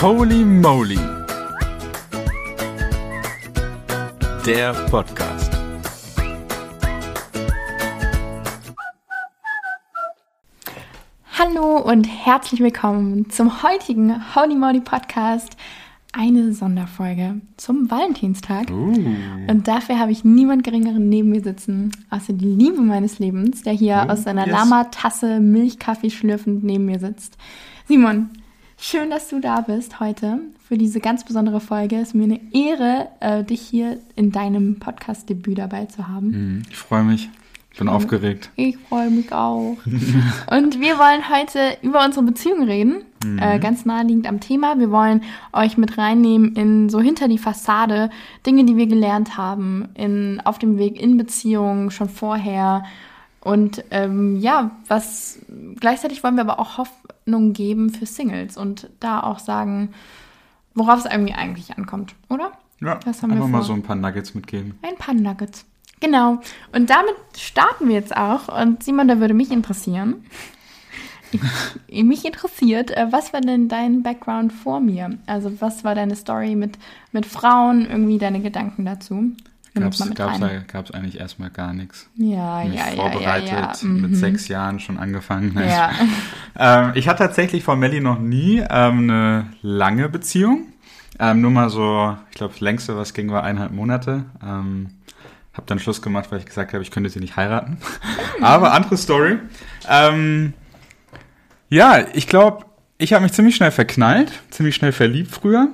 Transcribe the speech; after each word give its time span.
Holy 0.00 0.44
Moly. 0.44 0.96
Der 4.46 4.72
Podcast. 4.88 5.50
Hallo 11.36 11.78
und 11.78 12.04
herzlich 12.04 12.60
willkommen 12.60 13.28
zum 13.30 13.64
heutigen 13.64 14.36
Holy 14.36 14.54
Moly 14.54 14.80
Podcast. 14.80 15.56
Eine 16.12 16.52
Sonderfolge 16.52 17.40
zum 17.56 17.90
Valentinstag. 17.90 18.70
Uh. 18.70 18.94
Und 19.48 19.66
dafür 19.66 19.98
habe 19.98 20.12
ich 20.12 20.22
niemand 20.22 20.62
Geringeren 20.62 21.08
neben 21.08 21.30
mir 21.30 21.42
sitzen, 21.42 21.90
außer 22.10 22.34
die 22.34 22.46
Liebe 22.46 22.82
meines 22.82 23.18
Lebens, 23.18 23.64
der 23.64 23.72
hier 23.72 24.06
Oh, 24.06 24.12
aus 24.12 24.22
seiner 24.22 24.46
yes. 24.46 24.52
Lama-Tasse 24.54 25.40
Milchkaffee 25.40 26.10
schlürfend 26.10 26.62
neben 26.62 26.84
mir 26.84 27.00
sitzt. 27.00 27.36
Simon, 27.88 28.30
schön, 28.78 29.10
dass 29.10 29.28
du 29.28 29.40
da 29.40 29.60
bist 29.60 30.00
heute 30.00 30.38
für 30.66 30.78
diese 30.78 31.00
ganz 31.00 31.24
besondere 31.24 31.60
Folge. 31.60 31.96
Es 31.96 32.08
ist 32.08 32.14
mir 32.14 32.24
eine 32.24 32.40
Ehre, 32.52 33.08
äh, 33.20 33.44
dich 33.44 33.60
hier 33.60 33.98
in 34.16 34.32
deinem 34.32 34.78
Podcast-Debüt 34.78 35.58
dabei 35.58 35.86
zu 35.86 36.08
haben. 36.08 36.32
Hm, 36.32 36.62
Ich 36.70 36.76
freue 36.76 37.04
mich. 37.04 37.28
Ich 37.72 37.78
bin 37.78 37.88
aufgeregt. 37.88 38.50
Ich 38.56 38.76
freue 38.76 39.08
mich 39.10 39.32
auch. 39.32 39.76
Und 40.50 40.80
wir 40.80 40.98
wollen 40.98 41.28
heute 41.30 41.76
über 41.82 42.04
unsere 42.04 42.24
Beziehung 42.24 42.64
reden. 42.64 43.02
Äh, 43.40 43.58
ganz 43.60 43.84
naheliegend 43.84 44.26
am 44.28 44.40
Thema. 44.40 44.78
Wir 44.78 44.90
wollen 44.90 45.22
euch 45.52 45.76
mit 45.76 45.96
reinnehmen 45.98 46.54
in 46.56 46.88
so 46.88 47.00
hinter 47.00 47.28
die 47.28 47.38
Fassade 47.38 48.10
Dinge, 48.46 48.64
die 48.64 48.76
wir 48.76 48.86
gelernt 48.86 49.36
haben, 49.36 49.88
in, 49.94 50.40
auf 50.44 50.58
dem 50.58 50.78
Weg 50.78 51.00
in 51.00 51.16
Beziehungen 51.18 51.90
schon 51.90 52.08
vorher. 52.08 52.84
Und 53.40 53.84
ähm, 53.92 54.38
ja, 54.40 54.72
was 54.88 55.38
gleichzeitig 55.78 56.22
wollen 56.24 56.34
wir 56.36 56.42
aber 56.42 56.58
auch 56.58 56.84
Hoffnung 57.28 57.52
geben 57.52 57.90
für 57.90 58.06
Singles 58.06 58.56
und 58.56 58.88
da 59.00 59.20
auch 59.22 59.38
sagen, 59.38 59.90
worauf 60.74 61.04
es 61.04 61.10
irgendwie 61.10 61.34
eigentlich 61.34 61.76
ankommt, 61.76 62.14
oder? 62.30 62.52
Ja, 62.80 62.94
Das 63.04 63.22
haben 63.22 63.30
wir 63.30 63.36
einfach 63.36 63.48
mal 63.48 63.58
vor. 63.58 63.66
so 63.66 63.72
ein 63.74 63.82
paar 63.82 63.96
Nuggets 63.96 64.34
mitgeben. 64.34 64.78
Ein 64.82 64.96
paar 64.96 65.14
Nuggets. 65.14 65.66
Genau. 66.00 66.40
Und 66.72 66.88
damit 66.88 67.16
starten 67.36 67.88
wir 67.88 67.96
jetzt 67.96 68.16
auch. 68.16 68.48
Und 68.62 68.82
Simon, 68.82 69.08
da 69.08 69.18
würde 69.20 69.34
mich 69.34 69.50
interessieren. 69.50 70.24
Ich, 71.88 72.04
mich 72.04 72.24
interessiert, 72.24 72.90
äh, 72.92 73.08
was 73.10 73.34
war 73.34 73.42
denn 73.42 73.68
dein 73.68 74.02
Background 74.02 74.50
vor 74.52 74.80
mir? 74.80 75.18
Also 75.26 75.60
was 75.60 75.84
war 75.84 75.94
deine 75.94 76.16
Story 76.16 76.54
mit, 76.54 76.78
mit 77.12 77.26
Frauen, 77.26 77.84
irgendwie 77.84 78.16
deine 78.16 78.40
Gedanken 78.40 78.86
dazu? 78.86 79.32
Nimm 79.78 79.86
uns 79.88 79.98
Gab's, 79.98 80.08
mit 80.08 80.18
gab's, 80.18 80.40
rein. 80.42 80.64
gab's 80.70 80.90
eigentlich 80.90 81.18
erstmal 81.20 81.50
gar 81.50 81.72
nichts. 81.72 82.08
Ja, 82.16 82.64
Mich 82.64 82.74
ja, 82.74 82.86
ja, 82.88 82.94
ja, 82.94 82.96
vorbereitet, 83.02 83.82
ja. 83.82 83.88
mit 83.88 84.10
Mhm. 84.10 84.14
sechs 84.14 84.48
Jahren 84.48 84.80
schon 84.80 84.98
angefangen. 84.98 85.56
Ja. 85.58 85.90
Ähm, 86.60 86.90
ich 86.96 87.06
hatte 87.06 87.22
tatsächlich 87.22 87.62
von 87.62 87.78
Melly 87.78 88.00
noch 88.00 88.18
nie 88.18 88.58
ähm, 88.68 89.08
eine 89.10 89.46
lange 89.62 90.08
Beziehung. 90.08 90.66
Ähm, 91.20 91.40
nur 91.40 91.52
mal 91.52 91.70
so, 91.70 92.16
ich 92.30 92.36
glaube, 92.36 92.52
das 92.54 92.60
längste, 92.60 92.96
was 92.96 93.14
ging, 93.14 93.30
war 93.30 93.44
eineinhalb 93.44 93.70
Monate. 93.70 94.24
Ähm, 94.44 94.88
hab 95.54 95.68
dann 95.68 95.78
Schluss 95.78 96.02
gemacht, 96.02 96.32
weil 96.32 96.40
ich 96.40 96.46
gesagt 96.46 96.72
habe, 96.72 96.82
ich 96.82 96.90
könnte 96.90 97.10
sie 97.10 97.20
nicht 97.20 97.36
heiraten. 97.36 97.78
Aber 98.40 98.72
andere 98.72 98.96
Story. 98.96 99.38
Ähm, 99.88 100.52
ja, 101.68 101.98
ich 102.12 102.26
glaube, 102.26 102.64
ich 102.98 103.12
habe 103.12 103.22
mich 103.22 103.32
ziemlich 103.32 103.54
schnell 103.54 103.70
verknallt, 103.70 104.32
ziemlich 104.50 104.74
schnell 104.74 104.90
verliebt 104.92 105.30
früher. 105.30 105.68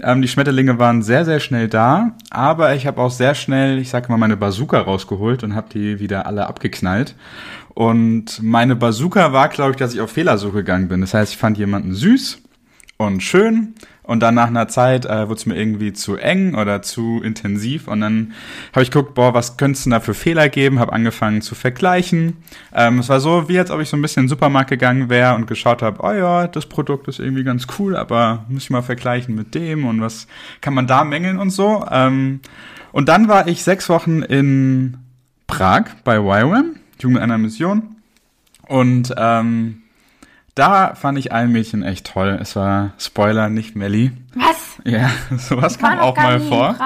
Ähm, 0.00 0.22
die 0.22 0.28
Schmetterlinge 0.28 0.78
waren 0.78 1.02
sehr, 1.02 1.24
sehr 1.24 1.40
schnell 1.40 1.68
da, 1.68 2.12
aber 2.30 2.74
ich 2.74 2.86
habe 2.86 3.00
auch 3.00 3.10
sehr 3.10 3.34
schnell, 3.34 3.78
ich 3.78 3.90
sag 3.90 4.08
mal, 4.08 4.16
meine 4.16 4.36
Bazooka 4.36 4.80
rausgeholt 4.80 5.42
und 5.42 5.54
habe 5.54 5.68
die 5.72 5.98
wieder 5.98 6.26
alle 6.26 6.46
abgeknallt. 6.46 7.14
Und 7.74 8.42
meine 8.42 8.76
Bazooka 8.76 9.32
war, 9.32 9.48
glaube 9.48 9.72
ich, 9.72 9.76
dass 9.76 9.94
ich 9.94 10.00
auf 10.00 10.10
Fehlersuche 10.10 10.58
gegangen 10.58 10.88
bin. 10.88 11.00
Das 11.00 11.14
heißt, 11.14 11.32
ich 11.32 11.38
fand 11.38 11.58
jemanden 11.58 11.94
süß 11.94 12.42
und 12.98 13.22
schön 13.22 13.74
und 14.02 14.20
dann 14.20 14.34
nach 14.34 14.48
einer 14.48 14.68
Zeit 14.68 15.04
äh, 15.06 15.28
wurde 15.28 15.38
es 15.38 15.46
mir 15.46 15.54
irgendwie 15.54 15.92
zu 15.92 16.16
eng 16.16 16.54
oder 16.54 16.82
zu 16.82 17.20
intensiv 17.22 17.86
und 17.86 18.00
dann 18.00 18.32
habe 18.72 18.82
ich 18.82 18.90
geguckt, 18.90 19.14
boah, 19.14 19.34
was 19.34 19.56
könnte 19.56 19.76
es 19.76 19.84
denn 19.84 19.92
da 19.92 20.00
für 20.00 20.14
Fehler 20.14 20.48
geben, 20.48 20.80
habe 20.80 20.92
angefangen 20.92 21.40
zu 21.40 21.54
vergleichen. 21.54 22.38
Ähm, 22.74 22.98
es 22.98 23.08
war 23.08 23.20
so, 23.20 23.48
wie 23.48 23.58
als 23.58 23.70
ob 23.70 23.80
ich 23.80 23.88
so 23.88 23.96
ein 23.96 24.02
bisschen 24.02 24.22
in 24.22 24.24
den 24.24 24.30
Supermarkt 24.30 24.70
gegangen 24.70 25.08
wäre 25.10 25.36
und 25.36 25.46
geschaut 25.46 25.80
habe, 25.80 26.02
oh 26.02 26.12
ja, 26.12 26.48
das 26.48 26.66
Produkt 26.66 27.06
ist 27.06 27.20
irgendwie 27.20 27.44
ganz 27.44 27.66
cool, 27.78 27.96
aber 27.96 28.44
muss 28.48 28.64
ich 28.64 28.70
mal 28.70 28.82
vergleichen 28.82 29.34
mit 29.36 29.54
dem 29.54 29.84
und 29.84 30.00
was 30.00 30.26
kann 30.60 30.74
man 30.74 30.88
da 30.88 31.04
mängeln 31.04 31.38
und 31.38 31.50
so. 31.50 31.86
Ähm, 31.90 32.40
und 32.90 33.08
dann 33.08 33.28
war 33.28 33.46
ich 33.46 33.62
sechs 33.62 33.88
Wochen 33.88 34.22
in 34.22 34.96
Prag 35.46 35.84
bei 36.02 36.16
YWAM, 36.16 36.76
Jugend 36.98 37.20
einer 37.20 37.38
Mission 37.38 37.96
und 38.66 39.14
ähm, 39.16 39.82
da 40.58 40.94
fand 40.94 41.18
ich 41.18 41.30
ein 41.32 41.52
Mädchen 41.52 41.82
echt 41.82 42.06
toll. 42.06 42.36
Es 42.40 42.56
war, 42.56 42.92
Spoiler, 42.98 43.48
nicht 43.48 43.76
Melly. 43.76 44.10
Was? 44.34 44.78
Ja, 44.84 45.10
sowas 45.36 45.78
kam 45.78 46.00
auch 46.00 46.16
mal 46.16 46.40
vor. 46.40 46.76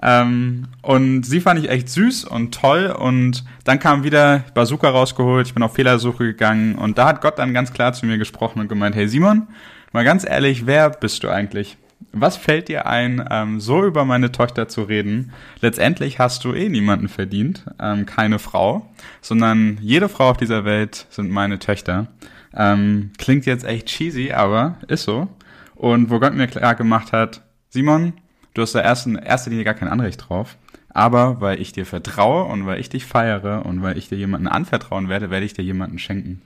Ähm, 0.00 0.68
und 0.80 1.24
sie 1.24 1.40
fand 1.40 1.60
ich 1.60 1.70
echt 1.70 1.90
süß 1.90 2.24
und 2.24 2.54
toll. 2.54 2.86
Und 2.86 3.44
dann 3.64 3.78
kam 3.78 4.04
wieder 4.04 4.44
Bazooka 4.54 4.88
rausgeholt. 4.88 5.46
Ich 5.46 5.54
bin 5.54 5.62
auf 5.62 5.74
Fehlersuche 5.74 6.24
gegangen. 6.24 6.76
Und 6.76 6.96
da 6.98 7.08
hat 7.08 7.20
Gott 7.20 7.38
dann 7.38 7.52
ganz 7.52 7.72
klar 7.72 7.92
zu 7.92 8.06
mir 8.06 8.16
gesprochen 8.16 8.60
und 8.60 8.68
gemeint, 8.68 8.96
hey 8.96 9.06
Simon, 9.06 9.48
mal 9.92 10.04
ganz 10.04 10.24
ehrlich, 10.24 10.66
wer 10.66 10.88
bist 10.88 11.24
du 11.24 11.28
eigentlich? 11.28 11.76
Was 12.12 12.36
fällt 12.38 12.68
dir 12.68 12.86
ein, 12.86 13.22
ähm, 13.30 13.60
so 13.60 13.84
über 13.84 14.04
meine 14.06 14.32
Tochter 14.32 14.68
zu 14.68 14.82
reden? 14.82 15.32
Letztendlich 15.60 16.18
hast 16.18 16.42
du 16.44 16.54
eh 16.54 16.68
niemanden 16.68 17.08
verdient, 17.08 17.64
ähm, 17.80 18.06
keine 18.06 18.38
Frau, 18.38 18.88
sondern 19.20 19.78
jede 19.82 20.08
Frau 20.08 20.30
auf 20.30 20.36
dieser 20.38 20.64
Welt 20.64 21.06
sind 21.10 21.30
meine 21.30 21.58
Töchter. 21.58 22.06
Ähm, 22.54 23.10
klingt 23.18 23.46
jetzt 23.46 23.64
echt 23.64 23.86
cheesy, 23.86 24.32
aber 24.32 24.76
ist 24.88 25.04
so. 25.04 25.28
Und 25.74 26.10
wo 26.10 26.18
Gott 26.18 26.34
mir 26.34 26.46
klar 26.46 26.74
gemacht 26.74 27.12
hat, 27.12 27.42
Simon, 27.68 28.14
du 28.54 28.62
hast 28.62 28.74
da 28.74 28.80
erst 28.80 29.06
in 29.06 29.16
erster 29.16 29.50
Linie 29.50 29.64
gar 29.64 29.74
kein 29.74 29.88
Anrecht 29.88 30.28
drauf. 30.28 30.56
Aber 30.88 31.40
weil 31.40 31.60
ich 31.60 31.72
dir 31.72 31.86
vertraue 31.86 32.44
und 32.44 32.66
weil 32.66 32.80
ich 32.80 32.88
dich 32.88 33.04
feiere 33.04 33.64
und 33.66 33.82
weil 33.82 33.96
ich 33.98 34.08
dir 34.08 34.18
jemanden 34.18 34.48
anvertrauen 34.48 35.08
werde, 35.08 35.30
werde 35.30 35.46
ich 35.46 35.52
dir 35.52 35.62
jemanden 35.62 35.98
schenken. 35.98 36.42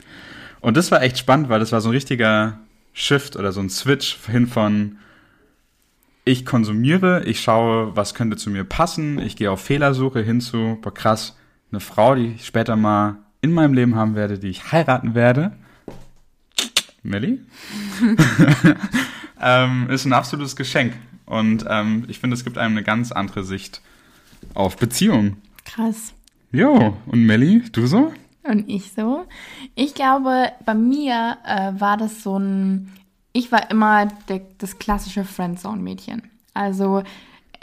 Und 0.61 0.77
das 0.77 0.91
war 0.91 1.03
echt 1.03 1.19
spannend, 1.19 1.49
weil 1.49 1.61
das 1.61 1.73
war 1.73 1.81
so 1.81 1.89
ein 1.89 1.95
richtiger 1.95 2.59
Shift 2.93 3.37
oder 3.37 3.53
so 3.53 3.61
ein 3.61 3.71
Switch 3.71 4.19
hin 4.27 4.47
von 4.47 4.97
ich 6.25 6.47
konsumiere, 6.47 7.25
ich 7.25 7.41
schaue, 7.41 7.97
was 7.97 8.15
könnte 8.15 8.37
zu 8.37 8.51
mir 8.51 8.65
passen, 8.65 9.19
ich 9.19 9.35
gehe 9.35 9.51
auf 9.51 9.61
Fehlersuche 9.61 10.21
hin 10.21 10.41
zu, 10.41 10.79
boah 10.81 10.95
krass, 10.95 11.37
eine 11.73 11.81
Frau, 11.81 12.15
die 12.15 12.35
ich 12.35 12.47
später 12.47 12.77
mal 12.77 13.17
in 13.41 13.53
meinem 13.53 13.75
Leben 13.75 13.97
haben 13.97 14.15
werde, 14.15 14.39
die 14.39 14.51
ich 14.51 14.71
heiraten 14.71 15.15
werde. 15.15 15.53
Melly? 17.03 17.41
ähm, 19.41 19.91
ist 19.91 20.05
ein 20.05 20.13
absolutes 20.13 20.57
Geschenk. 20.57 20.95
Und 21.27 21.65
ähm, 21.69 22.05
ich 22.09 22.19
finde, 22.19 22.35
es 22.35 22.45
gibt 22.45 22.59
einem 22.59 22.77
eine 22.77 22.85
ganz 22.85 23.13
andere 23.13 23.45
Sicht 23.45 23.81
auf 24.55 24.77
Beziehungen. 24.77 25.37
Krass. 25.65 26.15
Jo, 26.51 26.97
und 27.07 27.25
Melly, 27.25 27.63
du 27.73 27.87
so? 27.87 28.13
Und 28.45 28.69
ich 28.69 28.93
so. 28.93 29.25
Ich 29.75 29.95
glaube, 29.95 30.53
bei 30.65 30.75
mir 30.75 31.39
äh, 31.47 31.73
war 31.81 31.97
das 31.97 32.23
so 32.23 32.39
ein. 32.39 32.93
Ich 33.33 33.51
war 33.51 33.71
immer 33.71 34.07
der, 34.29 34.43
das 34.59 34.79
klassische 34.79 35.25
Friendzone-Mädchen. 35.25 36.23
Also 36.53 37.03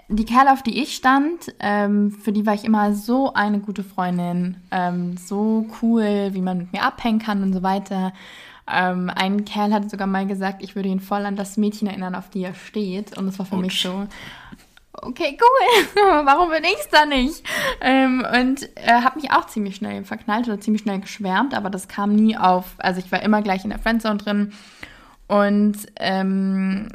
die 0.07 0.25
Kerle, 0.25 0.51
auf 0.51 0.63
die 0.63 0.81
ich 0.81 0.95
stand, 0.95 1.53
ähm, 1.59 2.11
für 2.11 2.31
die 2.31 2.45
war 2.45 2.55
ich 2.55 2.65
immer 2.65 2.95
so 2.95 3.33
eine 3.33 3.59
gute 3.59 3.83
Freundin. 3.83 4.57
Ähm, 4.71 5.17
so 5.17 5.67
cool, 5.81 6.29
wie 6.31 6.41
man 6.41 6.57
mit 6.57 6.73
mir 6.73 6.83
abhängen 6.83 7.19
kann 7.19 7.43
und 7.43 7.53
so 7.53 7.61
weiter. 7.61 8.13
Ähm, 8.71 9.11
ein 9.13 9.45
Kerl 9.45 9.73
hat 9.73 9.89
sogar 9.89 10.07
mal 10.07 10.27
gesagt, 10.27 10.61
ich 10.63 10.75
würde 10.75 10.89
ihn 10.89 10.99
voll 10.99 11.25
an 11.25 11.35
das 11.35 11.57
Mädchen 11.57 11.87
erinnern, 11.87 12.15
auf 12.15 12.29
die 12.29 12.43
er 12.43 12.53
steht. 12.53 13.17
Und 13.17 13.27
das 13.27 13.39
war 13.39 13.45
für 13.45 13.57
mich 13.57 13.81
so, 13.81 14.07
okay, 14.93 15.37
cool, 15.39 15.85
warum 16.25 16.49
bin 16.49 16.63
ich's 16.63 16.89
da 16.89 17.05
nicht? 17.05 17.43
Ähm, 17.81 18.25
und 18.39 18.63
äh, 18.75 19.01
habe 19.01 19.19
mich 19.19 19.31
auch 19.31 19.47
ziemlich 19.47 19.75
schnell 19.75 20.03
verknallt 20.03 20.47
oder 20.47 20.59
ziemlich 20.59 20.83
schnell 20.83 20.99
geschwärmt, 20.99 21.53
aber 21.53 21.69
das 21.69 21.87
kam 21.87 22.15
nie 22.15 22.37
auf. 22.37 22.75
Also 22.77 22.99
ich 22.99 23.11
war 23.11 23.21
immer 23.21 23.41
gleich 23.41 23.63
in 23.63 23.69
der 23.69 23.79
Friendzone 23.79 24.17
drin 24.17 24.53
und 25.27 25.77
ähm, 25.97 26.89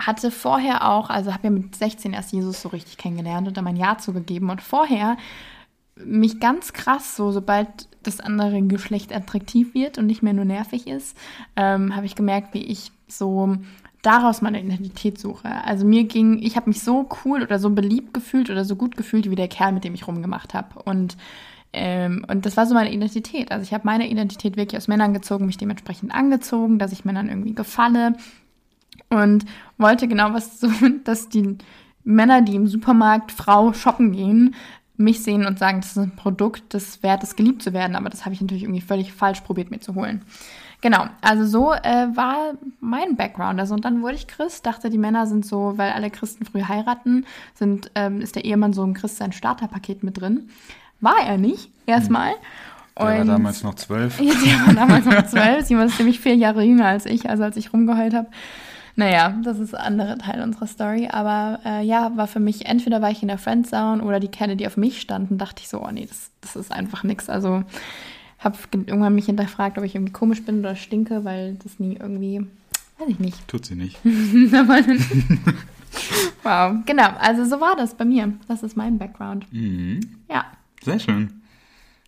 hatte 0.00 0.30
vorher 0.30 0.90
auch, 0.90 1.08
also 1.08 1.32
habe 1.32 1.44
ja 1.44 1.50
mit 1.50 1.74
16 1.74 2.12
erst 2.12 2.32
Jesus 2.32 2.60
so 2.60 2.68
richtig 2.68 2.98
kennengelernt 2.98 3.46
und 3.48 3.56
da 3.56 3.62
mein 3.62 3.76
Ja 3.76 3.96
zugegeben 3.98 4.50
und 4.50 4.60
vorher 4.60 5.16
mich 5.96 6.40
ganz 6.40 6.72
krass, 6.72 7.16
so 7.16 7.30
sobald 7.30 7.88
das 8.02 8.20
andere 8.20 8.60
Geschlecht 8.62 9.14
attraktiv 9.14 9.74
wird 9.74 9.98
und 9.98 10.06
nicht 10.06 10.22
mehr 10.22 10.32
nur 10.32 10.44
nervig 10.44 10.86
ist, 10.86 11.16
ähm, 11.56 11.94
habe 11.94 12.06
ich 12.06 12.14
gemerkt, 12.14 12.54
wie 12.54 12.64
ich 12.64 12.92
so 13.08 13.56
daraus 14.02 14.42
meine 14.42 14.62
Identität 14.62 15.18
suche. 15.18 15.48
Also 15.64 15.86
mir 15.86 16.04
ging, 16.04 16.42
ich 16.42 16.56
habe 16.56 16.68
mich 16.68 16.82
so 16.82 17.08
cool 17.24 17.42
oder 17.42 17.58
so 17.58 17.70
beliebt 17.70 18.12
gefühlt 18.12 18.50
oder 18.50 18.64
so 18.64 18.76
gut 18.76 18.96
gefühlt 18.96 19.30
wie 19.30 19.36
der 19.36 19.48
Kerl, 19.48 19.72
mit 19.72 19.84
dem 19.84 19.94
ich 19.94 20.06
rumgemacht 20.06 20.52
habe. 20.52 20.82
Und 20.82 21.16
ähm, 21.72 22.24
und 22.28 22.46
das 22.46 22.56
war 22.56 22.66
so 22.66 22.74
meine 22.74 22.92
Identität. 22.92 23.50
Also 23.50 23.64
ich 23.64 23.74
habe 23.74 23.84
meine 23.84 24.08
Identität 24.08 24.56
wirklich 24.56 24.78
aus 24.78 24.86
Männern 24.86 25.12
gezogen, 25.12 25.46
mich 25.46 25.56
dementsprechend 25.56 26.14
angezogen, 26.14 26.78
dass 26.78 26.92
ich 26.92 27.04
Männern 27.04 27.28
irgendwie 27.28 27.54
gefalle 27.54 28.14
und 29.10 29.44
wollte 29.76 30.06
genau 30.06 30.32
was 30.32 30.60
so, 30.60 30.68
dass 31.04 31.28
die 31.28 31.58
Männer, 32.04 32.42
die 32.42 32.54
im 32.54 32.68
Supermarkt 32.68 33.32
Frau 33.32 33.72
shoppen 33.72 34.12
gehen, 34.12 34.54
mich 34.96 35.22
sehen 35.22 35.46
und 35.46 35.58
sagen, 35.58 35.80
das 35.80 35.92
ist 35.92 35.98
ein 35.98 36.16
Produkt, 36.16 36.74
das 36.74 37.02
wert 37.02 37.22
ist, 37.22 37.36
geliebt 37.36 37.62
zu 37.62 37.72
werden. 37.72 37.96
Aber 37.96 38.10
das 38.10 38.24
habe 38.24 38.34
ich 38.34 38.40
natürlich 38.40 38.62
irgendwie 38.62 38.80
völlig 38.80 39.12
falsch 39.12 39.40
probiert, 39.40 39.70
mir 39.70 39.80
zu 39.80 39.94
holen. 39.94 40.22
Genau, 40.80 41.06
also 41.22 41.46
so 41.46 41.72
äh, 41.72 42.08
war 42.14 42.52
mein 42.80 43.16
Background. 43.16 43.58
Also 43.58 43.74
und 43.74 43.84
dann 43.84 44.02
wurde 44.02 44.16
ich 44.16 44.26
Christ, 44.26 44.66
dachte, 44.66 44.90
die 44.90 44.98
Männer 44.98 45.26
sind 45.26 45.46
so, 45.46 45.78
weil 45.78 45.92
alle 45.92 46.10
Christen 46.10 46.44
früh 46.44 46.62
heiraten, 46.62 47.24
sind, 47.54 47.90
ähm, 47.94 48.20
ist 48.20 48.36
der 48.36 48.44
Ehemann 48.44 48.74
so 48.74 48.84
ein 48.84 48.92
Christ 48.92 49.16
sein 49.16 49.32
Starterpaket 49.32 50.02
mit 50.02 50.20
drin. 50.20 50.50
War 51.00 51.26
er 51.26 51.38
nicht, 51.38 51.70
erstmal. 51.86 52.34
Der 52.98 53.06
war 53.06 53.24
damals 53.24 53.62
noch 53.62 53.74
zwölf. 53.74 54.20
Ja, 54.20 54.34
der 54.34 54.66
war 54.66 54.74
damals 54.74 55.06
noch 55.06 55.26
zwölf. 55.26 55.66
Sie 55.66 55.76
war 55.76 55.86
nämlich 55.98 56.20
vier 56.20 56.36
Jahre 56.36 56.62
jünger 56.62 56.86
als 56.86 57.06
ich, 57.06 57.28
also 57.28 57.42
als 57.42 57.56
ich 57.56 57.72
rumgeheult 57.72 58.14
habe. 58.14 58.28
Naja, 58.96 59.36
das 59.42 59.58
ist 59.58 59.74
ein 59.74 59.98
anderer 59.98 60.18
Teil 60.18 60.42
unserer 60.42 60.66
Story. 60.66 61.08
Aber 61.10 61.60
äh, 61.64 61.84
ja, 61.84 62.16
war 62.16 62.26
für 62.26 62.40
mich, 62.40 62.66
entweder 62.66 63.02
war 63.02 63.10
ich 63.10 63.22
in 63.22 63.28
der 63.28 63.38
Friendzone 63.38 64.02
oder 64.02 64.20
die 64.20 64.28
Kerle, 64.28 64.56
die 64.56 64.66
auf 64.66 64.76
mich 64.76 65.00
standen, 65.00 65.38
dachte 65.38 65.62
ich 65.62 65.68
so, 65.68 65.82
oh 65.82 65.90
nee, 65.90 66.06
das, 66.06 66.30
das 66.40 66.56
ist 66.56 66.70
einfach 66.70 67.02
nix. 67.02 67.28
Also 67.28 67.64
habe 68.38 68.56
irgendwann 68.72 69.14
mich 69.14 69.26
hinterfragt, 69.26 69.78
ob 69.78 69.84
ich 69.84 69.94
irgendwie 69.94 70.12
komisch 70.12 70.44
bin 70.44 70.60
oder 70.60 70.76
stinke, 70.76 71.24
weil 71.24 71.54
das 71.62 71.80
nie 71.80 71.96
irgendwie, 71.96 72.46
weiß 72.98 73.08
ich 73.08 73.18
nicht. 73.18 73.48
Tut 73.48 73.66
sie 73.66 73.74
nicht. 73.74 73.98
wow, 76.42 76.76
genau. 76.86 77.08
Also 77.18 77.44
so 77.44 77.60
war 77.60 77.76
das 77.76 77.94
bei 77.94 78.04
mir. 78.04 78.32
Das 78.46 78.62
ist 78.62 78.76
mein 78.76 78.98
Background. 78.98 79.52
Mhm. 79.52 80.00
Ja. 80.28 80.44
Sehr 80.82 80.98
schön. 80.98 81.42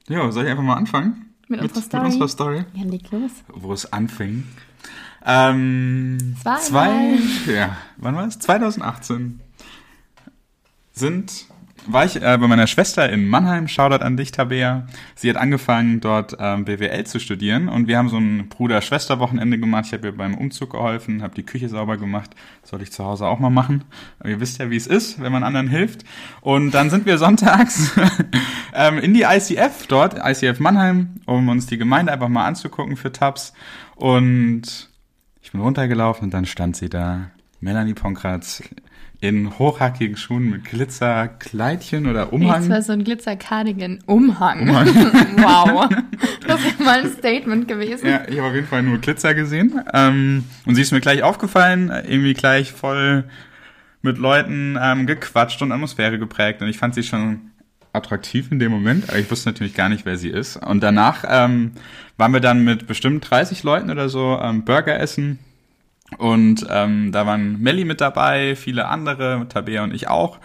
Ja, 0.09 0.31
soll 0.31 0.44
ich 0.44 0.50
einfach 0.50 0.62
mal 0.62 0.77
anfangen? 0.77 1.35
Mit, 1.48 1.62
unserer 1.62 1.82
Story? 1.82 2.02
Mit 2.04 2.12
unserer 2.12 2.28
Story. 2.28 2.64
Ja, 2.75 2.84
leg 2.84 3.10
los. 3.10 3.31
Wo 3.48 3.72
es 3.72 3.93
anfing. 3.93 4.44
Ähm, 5.25 6.37
Zweimal. 6.40 6.60
zwei, 6.60 7.19
ja, 7.52 7.76
wann 7.96 8.16
war 8.16 8.26
es? 8.26 8.38
2018 8.38 9.40
sind 10.93 11.46
war 11.87 12.05
ich 12.05 12.17
äh, 12.17 12.38
bei 12.38 12.47
meiner 12.47 12.67
Schwester 12.67 13.09
in 13.09 13.29
Mannheim, 13.29 13.69
Shoutout 13.69 14.05
an 14.05 14.17
dich, 14.17 14.33
Tabea. 14.33 14.87
Sie 15.15 15.31
hat 15.31 15.37
angefangen, 15.37 16.00
dort 16.00 16.37
ähm, 16.38 16.65
BWL 16.65 17.05
zu 17.05 17.21
studieren 17.21 17.69
und 17.69 17.88
wir 17.88 17.99
haben 17.99 18.09
so 18.09 18.19
ein 18.19 18.49
Bruder-Schwester-Wochenende 18.49 19.59
gemacht. 19.59 19.87
Ich 19.87 19.93
habe 19.93 20.09
ihr 20.09 20.17
beim 20.17 20.35
Umzug 20.35 20.71
geholfen, 20.71 21.23
habe 21.23 21.35
die 21.35 21.44
Küche 21.44 21.69
sauber 21.69 21.97
gemacht. 21.97 22.31
Sollte 22.62 22.85
ich 22.85 22.93
zu 22.93 23.05
Hause 23.05 23.27
auch 23.27 23.38
mal 23.38 23.50
machen. 23.50 23.85
Aber 24.19 24.29
ihr 24.29 24.41
wisst 24.41 24.59
ja, 24.59 24.71
wie 24.71 24.77
es 24.77 24.87
ist, 24.87 25.21
wenn 25.21 25.33
man 25.33 25.44
anderen 25.44 25.69
hilft. 25.69 26.05
Und 26.41 26.73
dann 26.73 26.91
sind 26.91 27.06
wir 27.06 27.19
sonntags 27.27 27.93
ähm, 28.75 28.99
in 28.99 29.15
die 29.15 29.23
ICF 29.23 29.87
dort, 29.87 30.17
ICF 30.23 30.61
Mannheim, 30.61 31.21
um 31.27 31.49
uns 31.49 31.67
die 31.67 31.79
Gemeinde 31.79 32.12
einfach 32.12 32.29
mal 32.29 32.47
anzugucken 32.47 32.97
für 32.97 33.12
Tabs. 33.12 33.53
Und 33.94 34.91
ich 35.43 35.53
bin 35.53 35.61
runtergelaufen 35.61 36.25
und 36.25 36.35
dann 36.35 36.47
stand 36.47 36.77
sie 36.77 36.89
da. 36.89 37.31
Melanie 37.61 37.94
Ponkratz 37.94 38.62
in 39.21 39.59
hochhackigen 39.59 40.17
Schuhen 40.17 40.51
mit 40.51 40.65
Glitzerkleidchen 40.65 42.07
oder 42.07 42.33
Umhang. 42.33 42.61
Das 42.61 42.69
war 42.69 42.83
so 42.83 42.93
ein 42.93 43.05
Glitzer-Cardigan. 43.05 44.01
Umhang. 44.07 44.69
Wow. 45.37 45.89
Das 46.47 46.61
ist 46.61 46.79
ja 46.79 46.85
mal 46.85 47.01
ein 47.01 47.11
Statement 47.11 47.69
gewesen. 47.69 48.09
Ja, 48.09 48.23
ich 48.29 48.39
habe 48.39 48.49
auf 48.49 48.55
jeden 48.55 48.67
Fall 48.67 48.83
nur 48.83 48.99
Glitzer 48.99 49.35
gesehen. 49.35 49.81
Ähm, 49.93 50.45
und 50.65 50.75
sie 50.75 50.83
ist 50.83 50.93
mir 50.93 51.01
gleich 51.01 51.23
aufgefallen, 51.23 51.91
irgendwie 51.91 52.35
gleich 52.35 52.73
voll 52.73 53.25
mit 54.03 54.19
Leuten 54.19 54.79
ähm, 54.81 55.07
gequatscht 55.07 55.61
und 55.63 55.73
Atmosphäre 55.73 56.19
geprägt. 56.19 56.63
Und 56.63 56.69
ich 56.69 56.79
fand 56.79 56.95
sie 56.95 57.03
schon 57.03 57.51
attraktiv 57.93 58.53
in 58.53 58.59
dem 58.59 58.71
Moment, 58.71 59.09
aber 59.09 59.19
ich 59.19 59.31
wusste 59.31 59.49
natürlich 59.49 59.75
gar 59.75 59.89
nicht, 59.89 60.05
wer 60.05 60.17
sie 60.17 60.29
ist. 60.29 60.57
Und 60.57 60.83
danach 60.83 61.25
ähm, 61.29 61.73
waren 62.17 62.33
wir 62.33 62.41
dann 62.41 62.65
mit 62.65 62.87
bestimmt 62.87 63.29
30 63.29 63.63
Leuten 63.63 63.91
oder 63.91 64.09
so 64.09 64.39
ähm, 64.41 64.65
Burger 64.65 64.99
essen 64.99 65.39
und 66.19 66.67
ähm, 66.70 67.12
da 67.12 67.26
waren 67.26 67.61
Melli 67.61 67.85
mit 67.85 68.00
dabei, 68.00 68.56
viele 68.56 68.87
andere, 68.87 69.47
Tabea 69.49 69.85
und 69.85 69.94
ich 69.94 70.08
auch. 70.08 70.38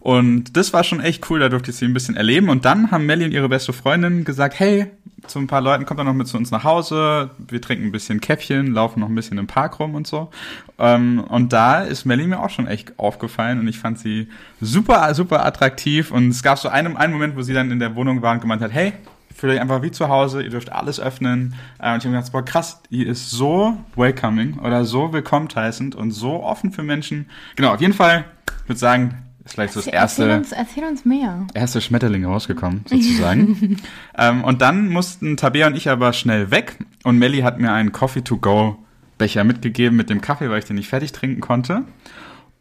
Und 0.00 0.56
das 0.56 0.72
war 0.72 0.84
schon 0.84 1.00
echt 1.00 1.28
cool, 1.28 1.40
da 1.40 1.48
durfte 1.48 1.70
ich 1.70 1.76
sie 1.76 1.84
ein 1.84 1.92
bisschen 1.92 2.16
erleben. 2.16 2.48
Und 2.48 2.64
dann 2.64 2.90
haben 2.90 3.04
Melli 3.04 3.24
und 3.24 3.32
ihre 3.32 3.48
beste 3.48 3.72
Freundin 3.72 4.24
gesagt, 4.24 4.58
hey, 4.58 4.86
zu 5.26 5.40
ein 5.40 5.48
paar 5.48 5.60
Leuten 5.60 5.84
kommt 5.84 5.98
doch 5.98 6.04
noch 6.04 6.14
mit 6.14 6.28
zu 6.28 6.36
uns 6.36 6.50
nach 6.50 6.62
Hause, 6.62 7.30
wir 7.36 7.60
trinken 7.60 7.86
ein 7.86 7.92
bisschen 7.92 8.20
Käffchen, 8.20 8.72
laufen 8.72 9.00
noch 9.00 9.08
ein 9.08 9.14
bisschen 9.14 9.38
im 9.38 9.48
Park 9.48 9.80
rum 9.80 9.94
und 9.94 10.06
so. 10.06 10.30
Ähm, 10.78 11.24
und 11.28 11.52
da 11.52 11.82
ist 11.82 12.04
Melli 12.04 12.26
mir 12.26 12.40
auch 12.40 12.50
schon 12.50 12.68
echt 12.68 12.98
aufgefallen 12.98 13.58
und 13.58 13.66
ich 13.66 13.78
fand 13.78 13.98
sie 13.98 14.28
super, 14.60 15.12
super 15.14 15.44
attraktiv. 15.44 16.12
Und 16.12 16.28
es 16.28 16.42
gab 16.42 16.58
so 16.58 16.68
einen, 16.68 16.96
einen 16.96 17.12
Moment, 17.12 17.36
wo 17.36 17.42
sie 17.42 17.52
dann 17.52 17.72
in 17.72 17.80
der 17.80 17.96
Wohnung 17.96 18.22
war 18.22 18.32
und 18.32 18.40
gemeint 18.40 18.62
hat, 18.62 18.72
hey, 18.72 18.92
fühlt 19.38 19.52
euch 19.52 19.60
einfach 19.60 19.82
wie 19.82 19.92
zu 19.92 20.08
Hause, 20.08 20.42
ihr 20.42 20.50
dürft 20.50 20.72
alles 20.72 20.98
öffnen. 20.98 21.54
Äh, 21.78 21.92
und 21.92 21.98
ich 21.98 22.04
habe 22.06 22.16
gedacht, 22.16 22.32
boah, 22.32 22.44
krass, 22.44 22.82
die 22.90 23.06
ist 23.06 23.30
so 23.30 23.78
welcoming 23.94 24.58
oder 24.58 24.84
so 24.84 25.12
willkommen 25.12 25.48
heißend 25.54 25.94
und 25.94 26.10
so 26.10 26.42
offen 26.42 26.72
für 26.72 26.82
Menschen. 26.82 27.30
Genau, 27.54 27.72
auf 27.72 27.80
jeden 27.80 27.94
Fall, 27.94 28.24
ich 28.64 28.68
würde 28.68 28.80
sagen, 28.80 29.18
ist 29.44 29.54
vielleicht 29.54 29.74
so 29.74 29.80
das 29.80 29.86
erste, 29.86 30.24
erzähl 30.24 30.38
uns, 30.38 30.52
erzähl 30.52 30.84
uns 30.84 31.04
mehr. 31.04 31.46
erste 31.54 31.80
Schmetterling 31.80 32.24
rausgekommen, 32.24 32.84
sozusagen. 32.86 33.76
ähm, 34.18 34.42
und 34.42 34.60
dann 34.60 34.88
mussten 34.88 35.36
Tabea 35.36 35.68
und 35.68 35.76
ich 35.76 35.88
aber 35.88 36.12
schnell 36.12 36.50
weg 36.50 36.76
und 37.04 37.16
Melly 37.16 37.40
hat 37.40 37.60
mir 37.60 37.72
einen 37.72 37.92
Coffee-to-go-Becher 37.92 39.44
mitgegeben 39.44 39.96
mit 39.96 40.10
dem 40.10 40.20
Kaffee, 40.20 40.50
weil 40.50 40.58
ich 40.58 40.64
den 40.64 40.76
nicht 40.76 40.88
fertig 40.88 41.12
trinken 41.12 41.40
konnte. 41.40 41.84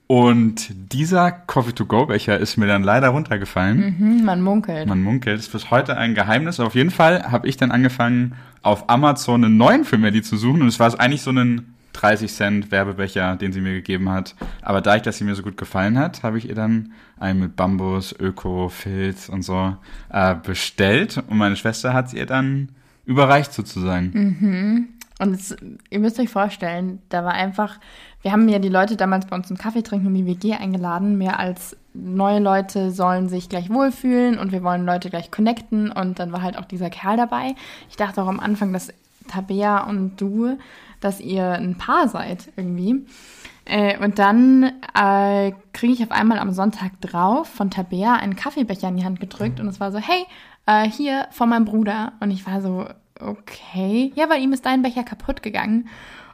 Und 0.08 0.70
dieser 0.94 1.32
Coffee-to-go-Becher 1.32 2.40
ist 2.40 2.56
mir 2.56 2.68
dann 2.68 2.82
leider 2.82 3.10
runtergefallen. 3.10 3.98
Mhm, 4.00 4.24
man 4.24 4.42
munkelt. 4.42 4.88
Man 4.88 5.04
munkelt, 5.04 5.38
ist 5.38 5.52
bis 5.52 5.70
heute 5.70 5.98
ein 5.98 6.16
Geheimnis. 6.16 6.62
Auf 6.62 6.76
jeden 6.76 6.92
Fall 6.92 7.30
habe 7.30 7.48
ich 7.48 7.58
dann 7.58 7.72
angefangen, 7.72 8.36
auf 8.62 8.90
Amazon 8.90 9.44
einen 9.44 9.58
neuen 9.58 9.84
für 9.84 9.98
Melly 9.98 10.22
zu 10.22 10.38
suchen. 10.38 10.62
Und 10.62 10.70
es 10.70 10.80
war 10.80 10.98
eigentlich 10.98 11.22
so 11.22 11.32
ein 11.32 11.74
30 11.92 12.32
Cent 12.32 12.72
Werbebecher, 12.72 13.36
den 13.36 13.52
sie 13.52 13.60
mir 13.60 13.74
gegeben 13.74 14.10
hat. 14.10 14.36
Aber 14.62 14.80
da 14.80 14.96
ich 14.96 15.02
das 15.02 15.18
sie 15.18 15.26
mir 15.26 15.36
so 15.36 15.44
gut 15.44 15.58
gefallen 15.58 15.98
hat, 15.98 16.24
habe 16.24 16.38
ich 16.38 16.48
ihr 16.48 16.56
dann 16.56 16.94
einen 17.20 17.42
mit 17.42 17.56
Bambus, 17.58 18.16
Öko, 18.18 18.70
Filz 18.70 19.28
und 19.28 19.42
so 19.42 19.76
äh, 20.10 20.36
bestellt. 20.36 21.22
Und 21.28 21.38
meine 21.38 21.58
Schwester 21.58 21.94
hat 21.94 22.08
es 22.08 22.14
ihr 22.14 22.26
dann 22.26 22.70
überreicht 23.06 23.52
sozusagen. 23.52 24.12
Mhm. 24.14 24.88
Und 25.20 25.34
es, 25.34 25.56
ihr 25.90 26.00
müsst 26.00 26.20
euch 26.20 26.30
vorstellen, 26.30 27.02
da 27.10 27.24
war 27.24 27.34
einfach, 27.34 27.80
wir 28.22 28.32
haben 28.32 28.48
ja 28.50 28.60
die 28.60 28.70
Leute 28.70 28.98
damals 28.98 29.26
bei 29.26 29.36
uns 29.36 29.48
zum 29.48 29.58
Kaffee 29.58 29.82
trinken 29.82 30.08
in 30.08 30.14
die 30.14 30.26
WG 30.26 30.54
eingeladen, 30.54 31.18
mehr 31.18 31.40
als 31.40 31.76
neue 31.94 32.40
Leute 32.40 32.92
sollen 32.92 33.28
sich 33.28 33.50
gleich 33.50 33.70
wohlfühlen 33.72 34.38
und 34.38 34.52
wir 34.52 34.64
wollen 34.64 34.86
Leute 34.86 35.10
gleich 35.10 35.32
connecten 35.32 35.92
und 35.92 36.20
dann 36.20 36.32
war 36.32 36.44
halt 36.44 36.58
auch 36.58 36.66
dieser 36.66 36.92
Kerl 36.92 37.18
dabei. 37.18 37.56
Ich 37.90 37.96
dachte 37.96 38.22
auch 38.22 38.28
am 38.28 38.40
Anfang, 38.40 38.72
dass 38.74 38.94
Tabea 39.28 39.86
und 39.86 40.18
du, 40.22 40.58
dass 41.00 41.20
ihr 41.20 41.54
ein 41.54 41.78
Paar 41.78 42.08
seid 42.08 42.50
irgendwie. 42.56 43.06
Äh, 43.66 43.98
und 44.04 44.20
dann 44.20 44.72
äh, 44.94 45.52
kriege 45.74 45.94
ich 45.94 46.04
auf 46.04 46.12
einmal 46.12 46.40
am 46.40 46.52
Sonntag 46.52 47.02
drauf 47.02 47.48
von 47.48 47.72
Tabea 47.72 48.16
einen 48.16 48.36
Kaffeebecher 48.36 48.88
in 48.88 48.98
die 48.98 49.04
Hand 49.04 49.20
gedrückt 49.20 49.60
und 49.60 49.68
es 49.68 49.80
war 49.80 49.92
so, 49.92 49.98
hey, 49.98 50.26
äh, 50.68 50.88
hier 50.88 51.28
von 51.32 51.50
meinem 51.50 51.66
Bruder. 51.66 52.14
Und 52.20 52.32
ich 52.32 52.46
war 52.46 52.62
so, 52.62 52.86
okay. 53.20 54.12
Ja, 54.16 54.28
bei 54.28 54.38
ihm 54.38 54.54
ist 54.54 54.66
dein 54.66 54.82
Becher 54.82 55.04
kaputt 55.04 55.42
gegangen. 55.44 55.88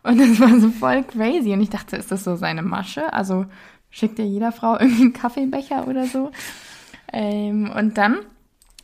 Und 0.04 0.20
das 0.20 0.40
war 0.40 0.60
so 0.60 0.70
voll 0.70 1.04
crazy. 1.04 1.54
Und 1.54 1.62
ich 1.62 1.70
dachte, 1.70 1.96
ist 1.96 2.12
das 2.12 2.24
so 2.24 2.36
seine 2.36 2.62
Masche? 2.62 3.14
Also 3.14 3.46
schickt 3.90 4.20
ja 4.20 4.26
jeder 4.26 4.52
Frau 4.52 4.78
irgendwie 4.80 5.04
einen 5.04 5.14
Kaffeebecher 5.14 5.88
oder 5.88 6.06
so. 6.06 6.32
Ähm, 7.12 7.72
und 7.76 7.98
dann 7.98 8.18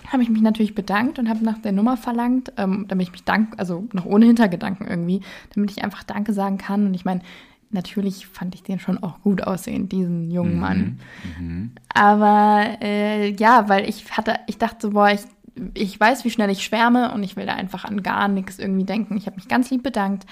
habe 0.08 0.24
ich 0.24 0.29
mich 0.29 0.41
natürlich 0.41 0.75
bedankt 0.75 1.20
und 1.20 1.29
habe 1.29 1.44
nach 1.44 1.58
der 1.58 1.72
Nummer 1.74 1.98
verlangt, 1.98 2.53
ähm, 2.58 2.86
damit 2.88 3.08
ich 3.08 3.12
mich 3.12 3.25
dank, 3.25 3.53
also 3.58 3.88
noch 3.91 4.06
ohne 4.06 4.25
Hintergedanken 4.27 4.88
irgendwie, 4.88 5.22
damit 5.53 5.72
ich 5.72 5.84
einfach 5.84 6.03
Danke 6.03 6.32
sagen 6.34 6.58
kann. 6.58 6.86
Und 6.86 6.94
ich 6.94 7.03
meine, 7.06 7.22
natürlich 7.72 8.27
fand 8.27 8.56
ich 8.56 8.63
den 8.63 8.79
schon 8.79 9.03
auch 9.03 9.22
gut 9.22 9.44
aussehen, 9.44 9.89
diesen 9.89 10.32
jungen 10.32 10.56
Mhm, 10.56 10.60
Mann. 10.60 11.00
Aber 11.94 12.65
äh, 12.82 13.32
ja, 13.34 13.68
weil 13.68 13.88
ich 13.89 14.10
hatte, 14.15 14.36
ich 14.48 14.58
dachte 14.58 14.88
so, 14.88 14.91
boah, 14.91 15.10
ich, 15.12 15.22
ich 15.74 16.00
weiß, 16.00 16.25
wie 16.25 16.30
schnell 16.30 16.50
ich 16.50 16.63
schwärme 16.63 17.13
und 17.13 17.24
ich 17.24 17.36
will 17.36 17.46
da 17.46 17.54
einfach 17.54 17.86
an 17.86 18.04
gar 18.04 18.28
nichts 18.28 18.60
irgendwie 18.60 18.86
denken. 18.86 19.18
Ich 19.18 19.25
habe 19.25 19.36
mich 19.36 19.48
ganz 19.48 19.70
lieb 19.70 19.84
bedankt. 19.84 20.25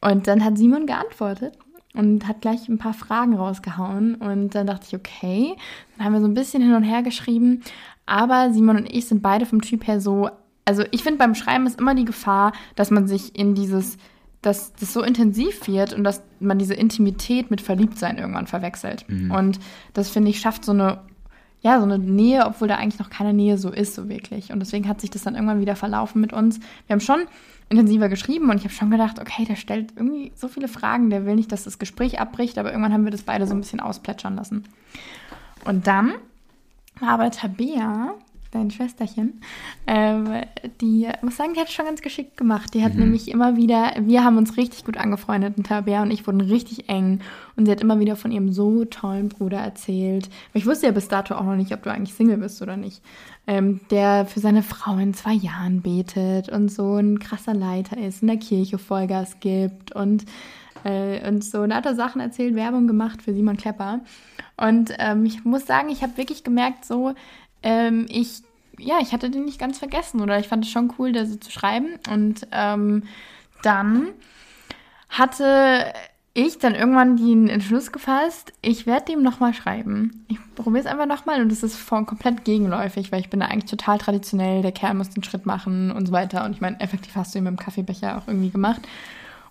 Und 0.00 0.26
dann 0.26 0.44
hat 0.44 0.58
Simon 0.58 0.86
geantwortet 0.86 1.56
und 1.94 2.26
hat 2.26 2.40
gleich 2.40 2.68
ein 2.68 2.78
paar 2.78 2.92
Fragen 2.92 3.34
rausgehauen. 3.34 4.16
Und 4.16 4.54
dann 4.54 4.66
dachte 4.66 4.86
ich, 4.88 4.94
okay. 4.94 5.56
Dann 5.96 6.06
haben 6.06 6.12
wir 6.12 6.20
so 6.20 6.26
ein 6.26 6.34
bisschen 6.34 6.62
hin 6.62 6.74
und 6.74 6.82
her 6.82 7.02
geschrieben. 7.02 7.62
Aber 8.06 8.52
Simon 8.52 8.76
und 8.76 8.92
ich 8.92 9.06
sind 9.06 9.22
beide 9.22 9.46
vom 9.46 9.62
Typ 9.62 9.86
her 9.86 10.00
so. 10.00 10.28
Also 10.64 10.84
ich 10.90 11.02
finde, 11.02 11.18
beim 11.18 11.34
Schreiben 11.34 11.66
ist 11.66 11.80
immer 11.80 11.94
die 11.94 12.04
Gefahr, 12.04 12.52
dass 12.74 12.90
man 12.90 13.06
sich 13.06 13.38
in 13.38 13.54
dieses, 13.54 13.96
dass 14.42 14.72
das 14.74 14.92
so 14.92 15.02
intensiv 15.02 15.66
wird 15.68 15.94
und 15.94 16.04
dass 16.04 16.22
man 16.40 16.58
diese 16.58 16.74
Intimität 16.74 17.50
mit 17.50 17.60
Verliebtsein 17.60 18.18
irgendwann 18.18 18.46
verwechselt. 18.46 19.06
Und 19.30 19.58
das 19.92 20.10
finde 20.10 20.30
ich 20.30 20.40
schafft 20.40 20.64
so 20.64 20.72
eine 20.72 21.00
ja, 21.64 21.78
so 21.78 21.84
eine 21.84 21.98
Nähe, 21.98 22.44
obwohl 22.44 22.68
da 22.68 22.76
eigentlich 22.76 22.98
noch 22.98 23.08
keine 23.08 23.32
Nähe 23.32 23.56
so 23.56 23.70
ist, 23.70 23.94
so 23.94 24.10
wirklich. 24.10 24.52
Und 24.52 24.60
deswegen 24.60 24.86
hat 24.86 25.00
sich 25.00 25.10
das 25.10 25.22
dann 25.22 25.34
irgendwann 25.34 25.62
wieder 25.62 25.76
verlaufen 25.76 26.20
mit 26.20 26.34
uns. 26.34 26.60
Wir 26.86 26.92
haben 26.92 27.00
schon 27.00 27.22
intensiver 27.70 28.10
geschrieben 28.10 28.50
und 28.50 28.56
ich 28.58 28.64
habe 28.64 28.74
schon 28.74 28.90
gedacht, 28.90 29.18
okay, 29.18 29.46
der 29.46 29.56
stellt 29.56 29.94
irgendwie 29.96 30.30
so 30.34 30.48
viele 30.48 30.68
Fragen, 30.68 31.08
der 31.08 31.24
will 31.24 31.36
nicht, 31.36 31.50
dass 31.50 31.64
das 31.64 31.78
Gespräch 31.78 32.20
abbricht, 32.20 32.58
aber 32.58 32.70
irgendwann 32.70 32.92
haben 32.92 33.04
wir 33.04 33.10
das 33.10 33.22
beide 33.22 33.46
so 33.46 33.54
ein 33.54 33.60
bisschen 33.60 33.80
ausplätschern 33.80 34.36
lassen. 34.36 34.64
Und 35.64 35.86
dann 35.86 36.12
war 37.00 37.08
aber 37.08 37.30
Tabea 37.30 38.12
dein 38.54 38.70
Schwesterchen, 38.70 39.40
ähm, 39.86 40.42
die, 40.80 41.08
muss 41.22 41.36
sagen, 41.36 41.54
die 41.54 41.60
hat 41.60 41.68
es 41.68 41.74
schon 41.74 41.84
ganz 41.86 42.00
geschickt 42.00 42.36
gemacht. 42.36 42.72
Die 42.74 42.82
hat 42.84 42.94
Mhm. 42.94 43.00
nämlich 43.00 43.28
immer 43.30 43.56
wieder, 43.56 43.92
wir 44.00 44.24
haben 44.24 44.38
uns 44.38 44.56
richtig 44.56 44.84
gut 44.84 44.96
angefreundet 44.96 45.58
und 45.58 45.66
Tabea 45.66 46.02
und 46.02 46.10
ich 46.10 46.26
wurden 46.26 46.40
richtig 46.40 46.88
eng 46.88 47.20
und 47.56 47.66
sie 47.66 47.72
hat 47.72 47.80
immer 47.80 48.00
wieder 48.00 48.16
von 48.16 48.30
ihrem 48.32 48.52
so 48.52 48.84
tollen 48.84 49.28
Bruder 49.28 49.58
erzählt. 49.58 50.26
Aber 50.50 50.58
ich 50.58 50.66
wusste 50.66 50.86
ja 50.86 50.92
bis 50.92 51.08
dato 51.08 51.34
auch 51.34 51.44
noch 51.44 51.56
nicht, 51.56 51.72
ob 51.72 51.82
du 51.82 51.90
eigentlich 51.90 52.14
Single 52.14 52.38
bist 52.38 52.62
oder 52.62 52.76
nicht. 52.76 53.02
Ähm, 53.46 53.80
der 53.90 54.24
für 54.24 54.40
seine 54.40 54.62
Frau 54.62 54.96
in 54.96 55.12
zwei 55.12 55.34
Jahren 55.34 55.82
betet 55.82 56.48
und 56.48 56.70
so 56.70 56.96
ein 56.96 57.18
krasser 57.18 57.52
Leiter 57.52 57.98
ist, 57.98 58.22
in 58.22 58.28
der 58.28 58.38
Kirche 58.38 58.78
Vollgas 58.78 59.38
gibt 59.40 59.92
und 59.94 60.24
äh, 60.84 61.26
und 61.28 61.42
so. 61.44 61.60
Und 61.62 61.74
hat 61.74 61.86
er 61.86 61.94
Sachen 61.94 62.20
erzählt, 62.20 62.54
Werbung 62.54 62.86
gemacht 62.86 63.22
für 63.22 63.32
Simon 63.34 63.56
Klepper. 63.56 64.00
Und 64.56 64.92
ähm, 64.98 65.24
ich 65.24 65.44
muss 65.44 65.66
sagen, 65.66 65.88
ich 65.88 66.02
habe 66.02 66.16
wirklich 66.16 66.44
gemerkt, 66.44 66.84
so, 66.84 67.14
ähm, 67.64 68.06
ich, 68.08 68.42
ja, 68.78 68.98
ich 69.00 69.12
hatte 69.12 69.30
den 69.30 69.46
nicht 69.46 69.58
ganz 69.58 69.78
vergessen 69.78 70.20
oder 70.20 70.38
ich 70.38 70.46
fand 70.46 70.64
es 70.64 70.70
schon 70.70 70.92
cool, 70.98 71.12
da 71.12 71.26
so 71.26 71.36
zu 71.36 71.50
schreiben. 71.50 71.98
Und 72.08 72.46
ähm, 72.52 73.02
dann 73.62 74.08
hatte 75.08 75.92
ich 76.34 76.58
dann 76.58 76.74
irgendwann 76.74 77.16
den 77.16 77.48
Entschluss 77.48 77.92
gefasst, 77.92 78.52
ich 78.60 78.86
werde 78.86 79.12
dem 79.12 79.22
nochmal 79.22 79.54
schreiben. 79.54 80.26
Ich 80.28 80.38
probiere 80.56 80.80
es 80.80 80.86
einfach 80.86 81.06
nochmal 81.06 81.40
und 81.40 81.50
es 81.50 81.62
ist 81.62 81.76
voll 81.76 82.04
komplett 82.04 82.44
gegenläufig, 82.44 83.12
weil 83.12 83.20
ich 83.20 83.30
bin 83.30 83.40
da 83.40 83.46
eigentlich 83.46 83.70
total 83.70 83.98
traditionell, 83.98 84.60
der 84.60 84.72
Kerl 84.72 84.94
muss 84.94 85.10
den 85.10 85.22
Schritt 85.22 85.46
machen 85.46 85.92
und 85.92 86.06
so 86.06 86.12
weiter. 86.12 86.44
Und 86.44 86.52
ich 86.52 86.60
meine, 86.60 86.80
effektiv 86.80 87.14
hast 87.14 87.34
du 87.34 87.38
ihn 87.38 87.44
mit 87.44 87.52
dem 87.52 87.58
Kaffeebecher 87.58 88.18
auch 88.18 88.26
irgendwie 88.26 88.50
gemacht. 88.50 88.82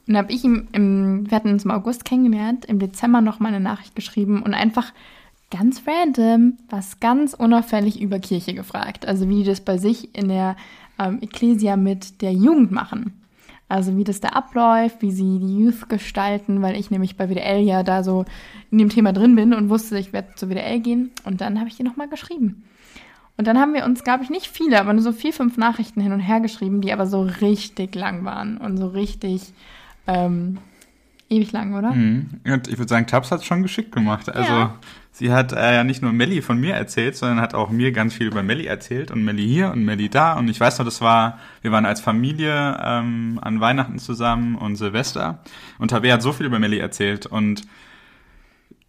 Und 0.06 0.18
habe 0.18 0.34
ich 0.34 0.44
ihm, 0.44 0.68
im, 0.74 1.30
wir 1.32 1.36
hatten 1.38 1.52
uns 1.52 1.64
im 1.64 1.72
August 1.72 2.04
kennengelernt, 2.04 2.66
im 2.66 2.80
Dezember 2.80 3.22
nochmal 3.22 3.54
eine 3.54 3.64
Nachricht 3.64 3.96
geschrieben 3.96 4.44
und 4.44 4.54
einfach 4.54 4.92
ganz 5.56 5.84
random, 5.88 6.58
was 6.70 7.00
ganz 7.00 7.34
unauffällig 7.34 8.02
über 8.02 8.20
Kirche 8.20 8.56
gefragt. 8.56 9.06
Also 9.06 9.30
wie 9.30 9.44
die 9.44 9.44
das 9.44 9.62
bei 9.62 9.78
sich 9.78 10.16
in 10.18 10.28
der 10.28 10.56
ähm, 11.00 11.20
Ecclesia 11.22 11.78
mit 11.78 12.22
der 12.22 12.34
Jugend 12.34 12.72
machen. 12.72 13.22
Also 13.70 13.96
wie 13.98 14.04
das 14.04 14.20
da 14.20 14.30
abläuft, 14.30 15.02
wie 15.02 15.12
sie 15.12 15.40
die 15.40 15.60
Youth 15.60 15.90
gestalten, 15.90 16.62
weil 16.62 16.76
ich 16.76 16.92
nämlich 16.92 17.18
bei 17.18 17.30
WDL 17.30 17.62
ja 17.62 17.84
da 17.84 18.04
so 18.04 18.26
in 18.72 18.80
dem 18.80 18.90
Thema 18.90 19.14
drin 19.14 19.36
bin 19.36 19.54
und 19.54 19.70
wusste, 19.70 19.98
ich 19.98 20.12
werde 20.12 20.36
zur 20.36 20.50
WDL 20.50 20.80
gehen. 20.80 21.12
Und 21.24 21.40
dann 21.42 21.60
habe 21.60 21.70
ich 21.70 21.80
ihr 21.80 21.86
nochmal 21.86 22.10
geschrieben. 22.10 22.64
Und 23.38 23.48
dann 23.48 23.60
haben 23.60 23.74
wir 23.74 23.86
uns, 23.86 24.04
glaube 24.04 24.24
ich, 24.24 24.30
nicht 24.30 24.48
viele, 24.48 24.80
aber 24.80 24.94
nur 24.94 25.02
so 25.02 25.12
vier, 25.12 25.34
fünf 25.34 25.58
Nachrichten 25.58 26.02
hin 26.02 26.12
und 26.12 26.20
her 26.20 26.40
geschrieben, 26.40 26.82
die 26.82 26.94
aber 26.94 27.08
so 27.08 27.22
richtig 27.22 27.96
lang 27.96 28.26
waren 28.26 28.58
und 28.58 28.78
so 28.78 28.88
richtig 28.88 29.54
ähm, 30.06 30.58
ewig 31.30 31.52
lang, 31.52 31.74
oder? 31.74 31.92
Mhm. 31.92 32.42
Und 32.46 32.68
ich 32.68 32.78
würde 32.78 32.90
sagen, 32.90 33.08
Tabs 33.08 33.32
hat 33.32 33.40
es 33.40 33.46
schon 33.46 33.64
geschickt 33.64 33.92
gemacht. 33.92 34.30
Also 34.30 34.52
Ja. 34.52 34.76
Sie 35.14 35.32
hat 35.32 35.54
äh, 35.54 35.76
ja 35.76 35.84
nicht 35.84 36.02
nur 36.02 36.12
Melli 36.12 36.42
von 36.42 36.60
mir 36.60 36.74
erzählt, 36.74 37.16
sondern 37.16 37.40
hat 37.40 37.54
auch 37.54 37.70
mir 37.70 37.92
ganz 37.94 38.16
viel 38.16 38.28
über 38.28 38.44
Melli 38.44 38.66
erzählt 38.66 39.12
und 39.12 39.24
Melli 39.24 39.48
hier 39.48 39.72
und 39.72 39.86
Melli 39.86 40.10
da. 40.10 40.34
Und 40.34 40.50
ich 40.50 40.60
weiß 40.60 40.80
noch, 40.80 40.86
das 40.86 41.00
war, 41.00 41.40
wir 41.62 41.72
waren 41.72 41.86
als 41.86 42.02
Familie 42.02 42.78
ähm, 42.84 43.40
an 43.42 43.62
Weihnachten 43.62 44.00
zusammen 44.00 44.56
und 44.56 44.76
Silvester. 44.76 45.40
Und 45.78 45.90
Tabea 45.90 46.16
hat 46.16 46.22
so 46.22 46.34
viel 46.34 46.48
über 46.48 46.60
Melli 46.60 46.80
erzählt. 46.80 47.28
Und 47.28 47.62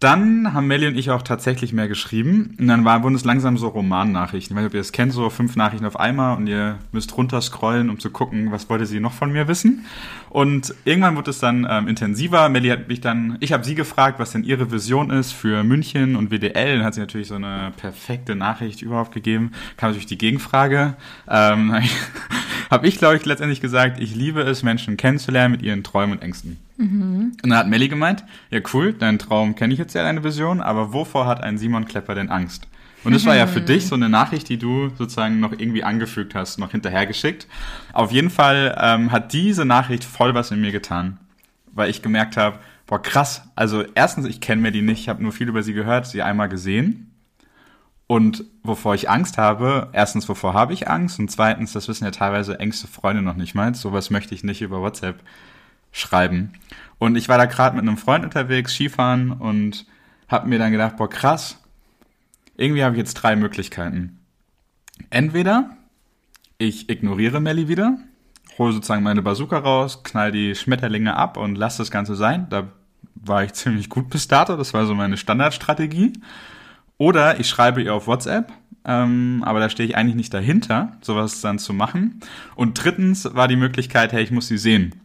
dann 0.05 0.53
haben 0.53 0.67
Melli 0.67 0.85
und 0.85 0.95
ich 0.95 1.09
auch 1.09 1.23
tatsächlich 1.23 1.73
mehr 1.73 1.87
geschrieben. 1.87 2.55
Und 2.59 2.67
dann 2.67 2.85
war, 2.85 3.01
wurden 3.01 3.15
es 3.15 3.25
langsam 3.25 3.57
so 3.57 3.69
Romannachrichten. 3.69 4.55
Ich 4.55 4.57
weiß 4.57 4.63
nicht, 4.65 4.71
ob 4.71 4.75
ihr 4.75 4.81
das 4.81 4.91
kennt, 4.91 5.13
so 5.13 5.31
fünf 5.31 5.55
Nachrichten 5.55 5.85
auf 5.85 5.99
einmal 5.99 6.37
und 6.37 6.45
ihr 6.45 6.77
müsst 6.91 7.17
runterscrollen, 7.17 7.89
um 7.89 7.97
zu 7.97 8.11
gucken, 8.11 8.51
was 8.51 8.69
wollte 8.69 8.85
sie 8.85 8.99
noch 8.99 9.13
von 9.13 9.31
mir 9.31 9.47
wissen. 9.47 9.85
Und 10.29 10.75
irgendwann 10.85 11.15
wurde 11.15 11.31
es 11.31 11.39
dann 11.39 11.65
ähm, 11.67 11.87
intensiver. 11.87 12.49
Melli 12.49 12.69
hat 12.69 12.87
mich 12.87 13.01
dann, 13.01 13.37
ich 13.39 13.51
habe 13.51 13.63
sie 13.63 13.73
gefragt, 13.73 14.19
was 14.19 14.31
denn 14.31 14.43
ihre 14.43 14.71
Vision 14.71 15.09
ist 15.09 15.31
für 15.31 15.63
München 15.63 16.15
und 16.15 16.29
WDL. 16.29 16.77
Dann 16.77 16.85
hat 16.85 16.93
sie 16.93 16.99
natürlich 16.99 17.29
so 17.29 17.35
eine 17.35 17.73
perfekte 17.75 18.35
Nachricht 18.35 18.83
überhaupt 18.83 19.11
gegeben. 19.11 19.53
Kam 19.75 19.89
natürlich 19.89 20.05
die 20.05 20.19
Gegenfrage. 20.19 20.97
Ähm, 21.27 21.73
habe 22.69 22.87
ich, 22.87 22.99
glaube 22.99 23.15
ich, 23.15 23.25
letztendlich 23.25 23.59
gesagt, 23.59 23.99
ich 23.99 24.13
liebe 24.13 24.41
es, 24.41 24.61
Menschen 24.61 24.97
kennenzulernen 24.97 25.53
mit 25.53 25.63
ihren 25.63 25.83
Träumen 25.83 26.17
und 26.17 26.21
Ängsten. 26.21 26.59
Und 27.41 27.49
dann 27.49 27.57
hat 27.57 27.67
Melli 27.67 27.87
gemeint, 27.87 28.25
ja 28.49 28.59
cool, 28.73 28.93
deinen 28.93 29.19
Traum 29.19 29.55
kenne 29.55 29.73
ich 29.73 29.79
jetzt 29.79 29.93
ja, 29.93 30.03
deine 30.03 30.23
Vision, 30.23 30.61
aber 30.61 30.93
wovor 30.93 31.25
hat 31.25 31.41
ein 31.41 31.57
Simon 31.57 31.85
Klepper 31.85 32.15
denn 32.15 32.29
Angst? 32.29 32.67
Und 33.05 33.13
das 33.13 33.25
war 33.25 33.35
ja 33.35 33.45
für 33.45 33.61
dich 33.61 33.85
so 33.85 33.93
eine 33.93 34.09
Nachricht, 34.09 34.49
die 34.49 34.57
du 34.57 34.89
sozusagen 34.97 35.39
noch 35.39 35.51
irgendwie 35.51 35.83
angefügt 35.83 36.33
hast, 36.33 36.57
noch 36.57 36.71
hinterhergeschickt. 36.71 37.47
Auf 37.93 38.11
jeden 38.11 38.31
Fall 38.31 38.75
ähm, 38.81 39.11
hat 39.11 39.31
diese 39.31 39.63
Nachricht 39.63 40.03
voll 40.03 40.33
was 40.33 40.49
in 40.49 40.59
mir 40.59 40.71
getan, 40.71 41.19
weil 41.71 41.91
ich 41.91 42.01
gemerkt 42.01 42.35
habe, 42.35 42.57
boah 42.87 42.99
krass, 42.99 43.43
also 43.55 43.83
erstens, 43.93 44.25
ich 44.25 44.41
kenne 44.41 44.63
Melli 44.63 44.81
nicht, 44.81 45.01
ich 45.01 45.09
habe 45.09 45.21
nur 45.21 45.31
viel 45.31 45.47
über 45.47 45.61
sie 45.61 45.73
gehört, 45.73 46.07
sie 46.07 46.23
einmal 46.23 46.49
gesehen. 46.49 47.11
Und 48.07 48.43
wovor 48.63 48.95
ich 48.95 49.09
Angst 49.09 49.37
habe, 49.37 49.89
erstens, 49.93 50.27
wovor 50.27 50.53
habe 50.53 50.73
ich 50.73 50.89
Angst? 50.89 51.19
Und 51.19 51.29
zweitens, 51.29 51.73
das 51.73 51.87
wissen 51.87 52.05
ja 52.05 52.11
teilweise 52.11 52.59
engste 52.59 52.87
Freunde 52.87 53.21
noch 53.21 53.35
nicht 53.35 53.53
mal. 53.55 53.73
Sowas 53.75 54.09
möchte 54.09 54.33
ich 54.33 54.43
nicht 54.43 54.61
über 54.61 54.81
WhatsApp 54.81 55.21
schreiben. 55.95 56.53
Und 56.99 57.15
ich 57.15 57.29
war 57.29 57.37
da 57.37 57.45
gerade 57.45 57.75
mit 57.75 57.87
einem 57.87 57.97
Freund 57.97 58.23
unterwegs, 58.25 58.73
Skifahren 58.73 59.31
und 59.31 59.85
habe 60.27 60.47
mir 60.47 60.59
dann 60.59 60.71
gedacht, 60.71 60.97
boah 60.97 61.09
krass, 61.09 61.61
irgendwie 62.57 62.83
habe 62.83 62.95
ich 62.95 62.99
jetzt 62.99 63.15
drei 63.15 63.35
Möglichkeiten. 63.35 64.19
Entweder 65.09 65.71
ich 66.57 66.89
ignoriere 66.89 67.39
Melli 67.39 67.67
wieder, 67.67 67.97
hole 68.57 68.73
sozusagen 68.73 69.03
meine 69.03 69.21
Bazooka 69.21 69.57
raus, 69.57 70.03
knall 70.03 70.31
die 70.31 70.55
Schmetterlinge 70.55 71.15
ab 71.15 71.37
und 71.37 71.55
lasse 71.55 71.79
das 71.79 71.91
Ganze 71.91 72.15
sein. 72.15 72.47
Da 72.49 72.67
war 73.15 73.43
ich 73.43 73.53
ziemlich 73.53 73.89
gut 73.89 74.09
bis 74.09 74.27
dato, 74.27 74.57
das 74.57 74.73
war 74.73 74.85
so 74.85 74.95
meine 74.95 75.17
Standardstrategie. 75.17 76.13
Oder 76.97 77.39
ich 77.39 77.49
schreibe 77.49 77.81
ihr 77.81 77.93
auf 77.93 78.07
WhatsApp, 78.07 78.53
ähm, 78.85 79.43
aber 79.45 79.59
da 79.59 79.69
stehe 79.69 79.87
ich 79.87 79.97
eigentlich 79.97 80.15
nicht 80.15 80.33
dahinter, 80.33 80.93
sowas 81.01 81.41
dann 81.41 81.59
zu 81.59 81.73
machen. 81.73 82.21
Und 82.55 82.81
drittens 82.81 83.33
war 83.33 83.49
die 83.49 83.57
Möglichkeit, 83.57 84.13
hey, 84.13 84.23
ich 84.23 84.31
muss 84.31 84.47
sie 84.47 84.57
sehen. 84.57 84.95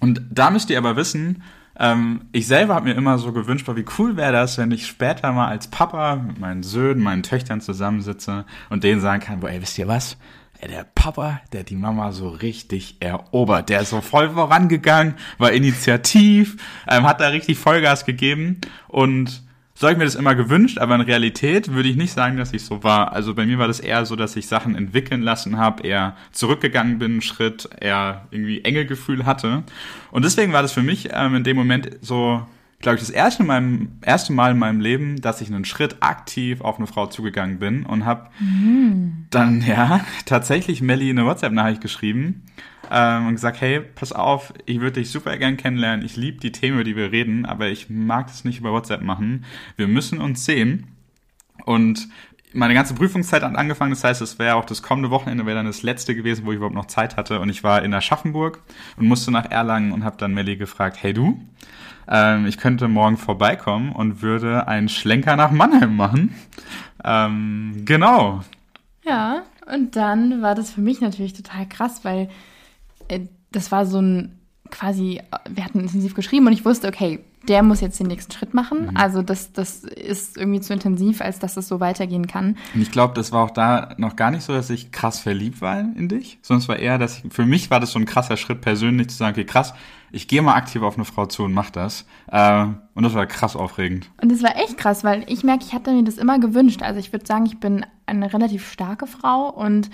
Und 0.00 0.22
da 0.30 0.50
müsst 0.50 0.70
ihr 0.70 0.78
aber 0.78 0.96
wissen, 0.96 1.42
ähm, 1.78 2.22
ich 2.32 2.46
selber 2.46 2.74
habe 2.74 2.88
mir 2.88 2.94
immer 2.94 3.18
so 3.18 3.32
gewünscht, 3.32 3.66
boah, 3.66 3.76
wie 3.76 3.84
cool 3.98 4.16
wäre 4.16 4.32
das, 4.32 4.58
wenn 4.58 4.70
ich 4.70 4.86
später 4.86 5.32
mal 5.32 5.48
als 5.48 5.68
Papa 5.68 6.16
mit 6.16 6.38
meinen 6.38 6.62
Söhnen, 6.62 7.02
meinen 7.02 7.22
Töchtern 7.22 7.60
zusammensitze 7.60 8.44
und 8.70 8.84
denen 8.84 9.00
sagen 9.00 9.22
kann, 9.22 9.40
boah, 9.40 9.50
ey, 9.50 9.60
wisst 9.60 9.78
ihr 9.78 9.88
was? 9.88 10.16
Der 10.62 10.86
Papa, 10.94 11.42
der 11.52 11.62
die 11.62 11.76
Mama 11.76 12.12
so 12.12 12.28
richtig 12.28 12.96
erobert. 13.00 13.68
Der 13.68 13.82
ist 13.82 13.90
so 13.90 14.00
voll 14.00 14.30
vorangegangen, 14.30 15.14
war 15.36 15.52
initiativ, 15.52 16.56
ähm, 16.88 17.04
hat 17.04 17.20
da 17.20 17.28
richtig 17.28 17.58
Vollgas 17.58 18.06
gegeben 18.06 18.60
und 18.88 19.43
so 19.76 19.88
habe 19.88 19.92
ich 19.92 19.98
mir 19.98 20.04
das 20.04 20.14
immer 20.14 20.36
gewünscht, 20.36 20.78
aber 20.78 20.94
in 20.94 21.00
Realität 21.00 21.72
würde 21.72 21.88
ich 21.88 21.96
nicht 21.96 22.12
sagen, 22.12 22.36
dass 22.36 22.52
ich 22.52 22.64
so 22.64 22.84
war. 22.84 23.12
Also 23.12 23.34
bei 23.34 23.44
mir 23.44 23.58
war 23.58 23.66
das 23.66 23.80
eher 23.80 24.06
so, 24.06 24.14
dass 24.14 24.36
ich 24.36 24.46
Sachen 24.46 24.76
entwickeln 24.76 25.20
lassen 25.20 25.58
habe, 25.58 25.82
eher 25.82 26.16
zurückgegangen 26.30 26.98
bin, 26.98 27.12
einen 27.12 27.22
Schritt, 27.22 27.68
eher 27.80 28.28
irgendwie 28.30 28.64
enge 28.64 28.86
Gefühl 28.86 29.26
hatte. 29.26 29.64
Und 30.12 30.24
deswegen 30.24 30.52
war 30.52 30.62
das 30.62 30.72
für 30.72 30.84
mich 30.84 31.08
ähm, 31.12 31.34
in 31.34 31.42
dem 31.42 31.56
Moment 31.56 31.90
so, 32.02 32.46
glaube 32.78 32.96
ich, 32.96 33.00
das 33.00 33.10
erste, 33.10 33.42
in 33.42 33.48
meinem, 33.48 33.88
erste 34.02 34.32
Mal 34.32 34.52
in 34.52 34.58
meinem 34.58 34.80
Leben, 34.80 35.20
dass 35.20 35.40
ich 35.40 35.48
einen 35.48 35.64
Schritt 35.64 35.96
aktiv 36.00 36.60
auf 36.60 36.78
eine 36.78 36.86
Frau 36.86 37.06
zugegangen 37.06 37.58
bin 37.58 37.84
und 37.84 38.04
habe 38.04 38.30
dann 39.30 39.60
ja 39.60 40.04
tatsächlich 40.24 40.82
Melly 40.82 41.10
eine 41.10 41.24
WhatsApp-Nachricht 41.24 41.80
geschrieben 41.80 42.42
ähm, 42.90 43.28
und 43.28 43.34
gesagt, 43.34 43.60
hey, 43.60 43.80
pass 43.80 44.12
auf, 44.12 44.52
ich 44.66 44.80
würde 44.80 45.00
dich 45.00 45.10
super 45.10 45.36
gern 45.36 45.56
kennenlernen, 45.56 46.04
ich 46.04 46.16
liebe 46.16 46.40
die 46.40 46.52
Themen, 46.52 46.74
über 46.74 46.84
die 46.84 46.96
wir 46.96 47.12
reden, 47.12 47.46
aber 47.46 47.68
ich 47.68 47.90
mag 47.90 48.26
das 48.26 48.44
nicht 48.44 48.60
über 48.60 48.72
WhatsApp 48.72 49.02
machen. 49.02 49.44
Wir 49.76 49.88
müssen 49.88 50.20
uns 50.20 50.44
sehen. 50.44 50.88
Und 51.64 52.08
meine 52.52 52.74
ganze 52.74 52.94
Prüfungszeit 52.94 53.42
hat 53.42 53.56
angefangen, 53.56 53.90
das 53.90 54.04
heißt, 54.04 54.22
es 54.22 54.38
wäre 54.38 54.54
auch 54.54 54.64
das 54.64 54.82
kommende 54.82 55.10
Wochenende 55.10 55.44
wäre 55.44 55.56
dann 55.56 55.66
das 55.66 55.82
letzte 55.82 56.14
gewesen, 56.14 56.46
wo 56.46 56.52
ich 56.52 56.56
überhaupt 56.56 56.74
noch 56.74 56.86
Zeit 56.86 57.16
hatte. 57.16 57.40
Und 57.40 57.48
ich 57.48 57.64
war 57.64 57.82
in 57.82 57.92
Aschaffenburg 57.92 58.60
und 58.96 59.06
musste 59.06 59.30
nach 59.30 59.50
Erlangen 59.50 59.92
und 59.92 60.04
habe 60.04 60.16
dann 60.16 60.34
Melly 60.34 60.56
gefragt, 60.56 60.98
hey 61.00 61.12
du, 61.12 61.40
ähm, 62.08 62.46
ich 62.46 62.58
könnte 62.58 62.88
morgen 62.88 63.16
vorbeikommen 63.16 63.92
und 63.92 64.22
würde 64.22 64.68
einen 64.68 64.88
Schlenker 64.88 65.36
nach 65.36 65.50
Mannheim 65.50 65.96
machen. 65.96 66.34
Ähm, 67.02 67.82
genau. 67.84 68.42
Ja, 69.04 69.42
und 69.72 69.96
dann 69.96 70.40
war 70.40 70.54
das 70.54 70.72
für 70.72 70.80
mich 70.80 71.00
natürlich 71.00 71.32
total 71.32 71.66
krass, 71.68 72.04
weil 72.04 72.28
das 73.50 73.72
war 73.72 73.86
so 73.86 74.00
ein 74.00 74.38
quasi, 74.70 75.20
wir 75.48 75.64
hatten 75.64 75.80
intensiv 75.80 76.14
geschrieben 76.14 76.46
und 76.46 76.52
ich 76.52 76.64
wusste, 76.64 76.88
okay, 76.88 77.20
der 77.48 77.62
muss 77.62 77.80
jetzt 77.80 78.00
den 78.00 78.06
nächsten 78.06 78.32
Schritt 78.32 78.54
machen. 78.54 78.96
Also 78.96 79.22
das, 79.22 79.52
das 79.52 79.84
ist 79.84 80.36
irgendwie 80.36 80.60
zu 80.60 80.72
intensiv, 80.72 81.20
als 81.20 81.38
dass 81.38 81.56
es 81.56 81.68
so 81.68 81.78
weitergehen 81.78 82.26
kann. 82.26 82.56
Und 82.74 82.80
ich 82.80 82.90
glaube, 82.90 83.14
das 83.14 83.32
war 83.32 83.44
auch 83.44 83.50
da 83.50 83.94
noch 83.98 84.16
gar 84.16 84.30
nicht 84.30 84.42
so, 84.42 84.52
dass 84.52 84.70
ich 84.70 84.92
krass 84.92 85.20
verliebt 85.20 85.60
war 85.60 85.80
in 85.80 86.08
dich, 86.08 86.38
es 86.42 86.68
war 86.68 86.78
eher, 86.78 86.98
dass 86.98 87.18
ich, 87.18 87.32
für 87.32 87.44
mich 87.44 87.70
war 87.70 87.80
das 87.80 87.92
so 87.92 87.98
ein 87.98 88.06
krasser 88.06 88.36
Schritt 88.36 88.62
persönlich 88.62 89.10
zu 89.10 89.16
sagen, 89.16 89.34
okay, 89.34 89.44
krass, 89.44 89.74
ich 90.10 90.28
gehe 90.28 90.42
mal 90.42 90.54
aktiv 90.54 90.82
auf 90.82 90.94
eine 90.94 91.04
Frau 91.04 91.26
zu 91.26 91.42
und 91.42 91.52
mach 91.52 91.70
das. 91.70 92.06
Äh, 92.28 92.66
und 92.94 93.02
das 93.02 93.14
war 93.14 93.26
krass 93.26 93.56
aufregend. 93.56 94.10
Und 94.22 94.30
das 94.30 94.42
war 94.42 94.56
echt 94.56 94.78
krass, 94.78 95.04
weil 95.04 95.24
ich 95.28 95.42
merke, 95.44 95.64
ich 95.66 95.74
hatte 95.74 95.92
mir 95.92 96.04
das 96.04 96.18
immer 96.18 96.38
gewünscht. 96.38 96.82
Also 96.82 97.00
ich 97.00 97.12
würde 97.12 97.26
sagen, 97.26 97.46
ich 97.46 97.58
bin 97.58 97.84
eine 98.06 98.32
relativ 98.32 98.70
starke 98.70 99.06
Frau 99.06 99.50
und 99.50 99.90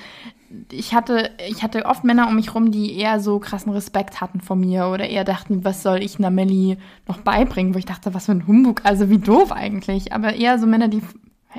ich 0.73 0.95
hatte, 0.95 1.30
ich 1.49 1.62
hatte 1.62 1.87
oft 1.87 2.02
Männer 2.02 2.26
um 2.28 2.35
mich 2.35 2.54
rum, 2.54 2.73
die 2.73 2.97
eher 2.97 3.21
so 3.21 3.38
krassen 3.38 3.73
Respekt 3.73 4.21
hatten 4.21 4.40
vor 4.40 4.57
mir 4.57 4.88
oder 4.88 5.09
eher 5.09 5.25
dachten, 5.25 5.64
was 5.64 5.83
soll 5.83 6.02
ich 6.02 6.19
einer 6.19 6.30
Melli 6.30 6.76
noch 7.07 7.19
beibringen, 7.19 7.75
wo 7.75 7.78
ich 7.78 7.85
dachte, 7.85 8.14
was 8.14 8.26
für 8.26 8.33
ein 8.33 8.47
Humbug, 8.47 8.80
also 8.85 9.11
wie 9.11 9.19
doof 9.19 9.52
eigentlich. 9.52 10.12
Aber 10.12 10.35
eher 10.35 10.59
so 10.59 10.66
Männer, 10.66 10.88
die 10.88 11.02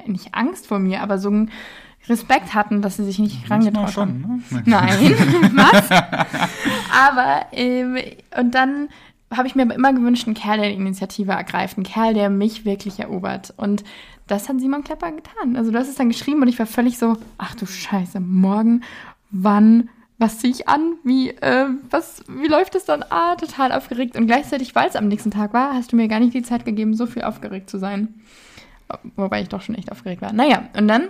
nicht 0.05 0.33
Angst 0.33 0.67
vor 0.67 0.79
mir, 0.79 1.01
aber 1.01 1.19
so 1.19 1.29
ein 1.29 1.51
Respekt 2.09 2.53
hatten, 2.53 2.81
dass 2.81 2.97
sie 2.97 3.05
sich 3.05 3.19
nicht 3.19 3.49
rangetraut 3.49 3.95
haben. 3.95 4.43
ne? 4.49 4.63
Nein, 4.65 4.89
was? 5.55 5.89
aber, 6.91 7.45
ähm, 7.51 7.97
und 8.37 8.55
dann 8.55 8.89
habe 9.35 9.47
ich 9.47 9.55
mir 9.55 9.63
aber 9.63 9.75
immer 9.75 9.93
gewünscht, 9.93 10.27
einen 10.27 10.35
Kerl, 10.35 10.57
der 10.57 10.69
die 10.69 10.75
Initiative 10.75 11.31
ergreift, 11.31 11.77
einen 11.77 11.85
Kerl, 11.85 12.13
der 12.13 12.29
mich 12.29 12.65
wirklich 12.65 12.99
erobert. 12.99 13.53
Und 13.55 13.83
das 14.31 14.47
hat 14.47 14.59
Simon 14.59 14.83
Klepper 14.83 15.11
getan. 15.11 15.57
Also 15.57 15.71
du 15.71 15.77
hast 15.77 15.89
es 15.89 15.95
dann 15.95 16.09
geschrieben 16.09 16.41
und 16.41 16.47
ich 16.47 16.57
war 16.57 16.65
völlig 16.65 16.97
so, 16.97 17.17
ach 17.37 17.53
du 17.55 17.65
Scheiße, 17.65 18.19
morgen, 18.21 18.81
wann, 19.29 19.89
was 20.17 20.39
ziehe 20.39 20.53
ich 20.53 20.69
an? 20.69 20.95
Wie, 21.03 21.29
äh, 21.29 21.67
was, 21.89 22.23
wie 22.29 22.47
läuft 22.47 22.75
es 22.75 22.85
dann? 22.85 23.03
Ah, 23.09 23.35
total 23.35 23.73
aufgeregt. 23.73 24.15
Und 24.15 24.27
gleichzeitig, 24.27 24.73
weil 24.73 24.87
es 24.87 24.95
am 24.95 25.09
nächsten 25.09 25.31
Tag 25.31 25.53
war, 25.53 25.73
hast 25.73 25.91
du 25.91 25.97
mir 25.97 26.07
gar 26.07 26.21
nicht 26.21 26.33
die 26.33 26.43
Zeit 26.43 26.63
gegeben, 26.63 26.93
so 26.93 27.07
viel 27.07 27.23
aufgeregt 27.23 27.69
zu 27.69 27.77
sein. 27.77 28.21
Wobei 29.15 29.41
ich 29.41 29.49
doch 29.49 29.61
schon 29.61 29.75
echt 29.75 29.91
aufgeregt 29.91 30.21
war. 30.21 30.31
Naja, 30.31 30.69
und 30.77 30.87
dann 30.87 31.09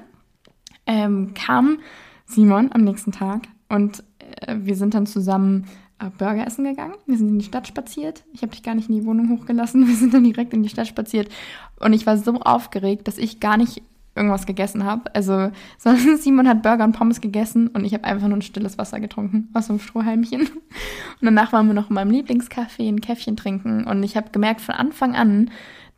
ähm, 0.87 1.33
kam 1.35 1.79
Simon 2.25 2.71
am 2.73 2.81
nächsten 2.81 3.11
Tag 3.11 3.43
und 3.69 4.03
äh, 4.17 4.55
wir 4.59 4.75
sind 4.75 4.93
dann 4.93 5.05
zusammen 5.05 5.67
Burger 6.09 6.45
essen 6.45 6.65
gegangen. 6.65 6.95
Wir 7.05 7.17
sind 7.17 7.29
in 7.29 7.39
die 7.39 7.45
Stadt 7.45 7.67
spaziert. 7.67 8.23
Ich 8.33 8.41
habe 8.41 8.51
dich 8.51 8.63
gar 8.63 8.75
nicht 8.75 8.89
in 8.89 8.95
die 8.95 9.05
Wohnung 9.05 9.29
hochgelassen. 9.29 9.87
Wir 9.87 9.95
sind 9.95 10.13
dann 10.13 10.23
direkt 10.23 10.53
in 10.53 10.63
die 10.63 10.69
Stadt 10.69 10.87
spaziert. 10.87 11.29
Und 11.79 11.93
ich 11.93 12.05
war 12.05 12.17
so 12.17 12.33
aufgeregt, 12.39 13.07
dass 13.07 13.17
ich 13.17 13.39
gar 13.39 13.57
nicht 13.57 13.81
irgendwas 14.15 14.45
gegessen 14.45 14.83
habe. 14.83 15.13
Also, 15.15 15.51
sondern 15.77 16.17
Simon 16.17 16.47
hat 16.47 16.63
Burger 16.63 16.83
und 16.83 16.93
Pommes 16.93 17.21
gegessen 17.21 17.67
und 17.67 17.85
ich 17.85 17.93
habe 17.93 18.03
einfach 18.03 18.27
nur 18.27 18.37
ein 18.37 18.41
stilles 18.41 18.77
Wasser 18.77 18.99
getrunken 18.99 19.49
aus 19.53 19.69
einem 19.69 19.79
Strohhalmchen. 19.79 20.41
Und 21.21 21.25
danach 21.25 21.53
waren 21.53 21.67
wir 21.67 21.75
noch 21.75 21.89
in 21.89 21.93
meinem 21.93 22.11
Lieblingscafé 22.11 22.87
ein 22.87 22.99
Käffchen 22.99 23.37
trinken 23.37 23.83
und 23.85 24.01
ich 24.01 24.17
habe 24.17 24.31
gemerkt 24.31 24.59
von 24.59 24.73
Anfang 24.73 25.15
an, 25.15 25.51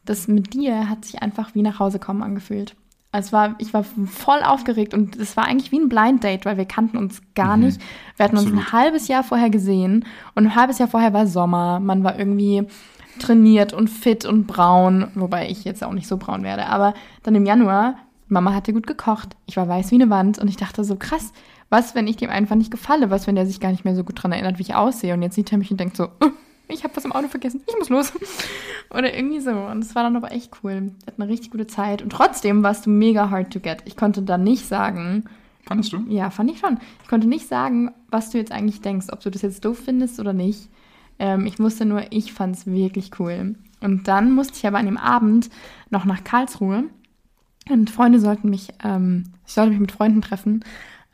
dass 0.03 0.27
mit 0.27 0.53
dir 0.53 0.89
hat 0.89 1.05
sich 1.05 1.21
einfach 1.21 1.55
wie 1.55 1.61
nach 1.61 1.79
Hause 1.79 1.97
kommen 1.97 2.23
angefühlt. 2.23 2.75
Es 3.15 3.31
war, 3.31 3.55
ich 3.59 3.73
war 3.73 3.83
voll 3.83 4.41
aufgeregt 4.43 4.93
und 4.95 5.15
es 5.17 5.37
war 5.37 5.45
eigentlich 5.45 5.71
wie 5.71 5.79
ein 5.79 5.87
Blind 5.87 6.23
Date, 6.23 6.45
weil 6.45 6.57
wir 6.57 6.65
kannten 6.65 6.97
uns 6.97 7.21
gar 7.35 7.55
Mhm. 7.57 7.65
nicht. 7.65 7.81
Wir 8.17 8.23
hatten 8.25 8.37
uns 8.37 8.47
Absolut. 8.47 8.65
ein 8.65 8.71
halbes 8.73 9.07
Jahr 9.07 9.23
vorher 9.23 9.49
gesehen 9.51 10.05
und 10.35 10.45
ein 10.47 10.55
halbes 10.55 10.79
Jahr 10.79 10.89
vorher 10.89 11.13
war 11.13 11.27
Sommer. 11.27 11.79
Man 11.79 12.03
war 12.03 12.17
irgendwie 12.17 12.67
trainiert 13.19 13.71
und 13.73 13.89
fit 13.89 14.25
und 14.25 14.47
braun, 14.47 15.07
wobei 15.15 15.47
ich 15.47 15.63
jetzt 15.63 15.83
auch 15.83 15.93
nicht 15.93 16.07
so 16.07 16.17
braun 16.17 16.43
werde. 16.43 16.65
Aber 16.67 16.95
dann 17.21 17.35
im 17.35 17.45
Januar, 17.45 17.95
Mama 18.27 18.53
hatte 18.53 18.73
gut 18.73 18.87
gekocht, 18.87 19.35
ich 19.45 19.57
war 19.57 19.67
weiß 19.67 19.91
wie 19.91 19.95
eine 19.95 20.09
Wand 20.09 20.39
und 20.39 20.47
ich 20.47 20.57
dachte 20.57 20.83
so 20.83 20.95
krass, 20.95 21.31
was, 21.69 21.93
wenn 21.93 22.07
ich 22.07 22.17
dem 22.17 22.29
einfach 22.31 22.55
nicht 22.55 22.71
gefalle? 22.71 23.09
Was, 23.11 23.27
wenn 23.27 23.35
der 23.35 23.45
sich 23.45 23.59
gar 23.59 23.69
nicht 23.71 23.85
mehr 23.85 23.95
so 23.95 24.03
gut 24.03 24.21
dran 24.23 24.31
erinnert, 24.31 24.57
wie 24.57 24.63
ich 24.63 24.73
aussehe? 24.75 25.13
Und 25.13 25.21
jetzt 25.21 25.35
sieht 25.35 25.51
er 25.51 25.57
mich 25.59 25.69
und 25.71 25.79
denkt 25.79 25.95
so, 25.97 26.05
"Oh, 26.19 26.29
ich 26.67 26.83
habe 26.83 26.95
was 26.95 27.05
im 27.05 27.11
Auto 27.11 27.27
vergessen, 27.27 27.61
ich 27.67 27.77
muss 27.77 27.89
los. 27.89 28.13
Oder 28.89 29.15
irgendwie 29.15 29.39
so. 29.39 29.51
Und 29.51 29.83
es 29.83 29.95
war 29.95 30.03
dann 30.03 30.15
aber 30.15 30.31
echt 30.31 30.51
cool. 30.63 30.71
Wir 30.71 31.07
hatten 31.07 31.21
eine 31.21 31.31
richtig 31.31 31.51
gute 31.51 31.67
Zeit. 31.67 32.01
Und 32.01 32.11
trotzdem 32.11 32.63
warst 32.63 32.85
du 32.85 32.89
mega 32.89 33.29
hard 33.29 33.51
to 33.51 33.59
get. 33.59 33.83
Ich 33.85 33.95
konnte 33.97 34.21
dann 34.21 34.43
nicht 34.43 34.67
sagen, 34.67 35.25
Fandest 35.65 35.93
du? 35.93 36.05
ja, 36.09 36.29
fand 36.29 36.51
ich 36.51 36.59
schon. 36.59 36.77
Ich 37.01 37.09
konnte 37.09 37.27
nicht 37.27 37.47
sagen, 37.47 37.91
was 38.09 38.29
du 38.29 38.37
jetzt 38.37 38.51
eigentlich 38.51 38.81
denkst, 38.81 39.07
ob 39.11 39.21
du 39.21 39.31
das 39.31 39.41
jetzt 39.41 39.63
doof 39.65 39.79
findest 39.83 40.19
oder 40.19 40.33
nicht. 40.33 40.69
Ähm, 41.19 41.45
ich 41.45 41.59
wusste 41.59 41.85
nur, 41.85 42.11
ich 42.11 42.33
fand 42.33 42.55
es 42.55 42.65
wirklich 42.65 43.11
cool. 43.19 43.55
Und 43.81 44.07
dann 44.07 44.31
musste 44.31 44.55
ich 44.57 44.67
aber 44.67 44.77
an 44.77 44.85
dem 44.85 44.97
Abend 44.97 45.49
noch 45.89 46.05
nach 46.05 46.23
Karlsruhe. 46.23 46.85
Und 47.69 47.89
Freunde 47.89 48.19
sollten 48.19 48.49
mich, 48.49 48.69
ähm, 48.83 49.25
ich 49.45 49.53
sollte 49.53 49.71
mich 49.71 49.79
mit 49.79 49.91
Freunden 49.91 50.21
treffen. 50.21 50.63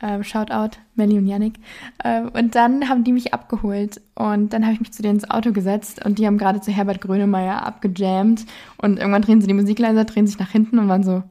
Ähm, 0.02 0.22
Shoutout, 0.22 0.78
Melly 0.94 1.18
und 1.18 1.26
Yannick. 1.26 1.54
Ähm, 2.02 2.30
und 2.32 2.54
dann 2.54 2.88
haben 2.88 3.04
die 3.04 3.12
mich 3.12 3.34
abgeholt. 3.34 4.00
Und 4.14 4.52
dann 4.52 4.64
habe 4.64 4.72
ich 4.74 4.80
mich 4.80 4.92
zu 4.92 5.02
denen 5.02 5.16
ins 5.16 5.30
Auto 5.30 5.52
gesetzt 5.52 6.04
und 6.04 6.18
die 6.18 6.26
haben 6.26 6.38
gerade 6.38 6.60
zu 6.60 6.70
Herbert 6.70 7.00
Grönemeyer 7.00 7.66
abgejammt. 7.66 8.46
Und 8.78 8.98
irgendwann 8.98 9.22
drehen 9.22 9.40
sie 9.40 9.46
die 9.46 9.54
Musik 9.54 9.78
leiser, 9.78 10.04
drehen 10.04 10.26
sich 10.26 10.38
nach 10.38 10.50
hinten 10.50 10.78
und 10.78 10.88
waren 10.88 11.02
so, 11.02 11.22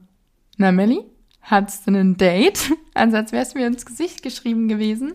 na 0.58 0.72
Melly, 0.72 1.02
hattest 1.42 1.88
du 1.88 1.92
ein 1.92 2.18
Date? 2.18 2.72
Also 2.96 3.16
als 3.16 3.32
wärst 3.32 3.56
du 3.56 3.60
mir 3.60 3.68
ins 3.68 3.86
Gesicht 3.86 4.24
geschrieben 4.24 4.68
gewesen. 4.68 5.14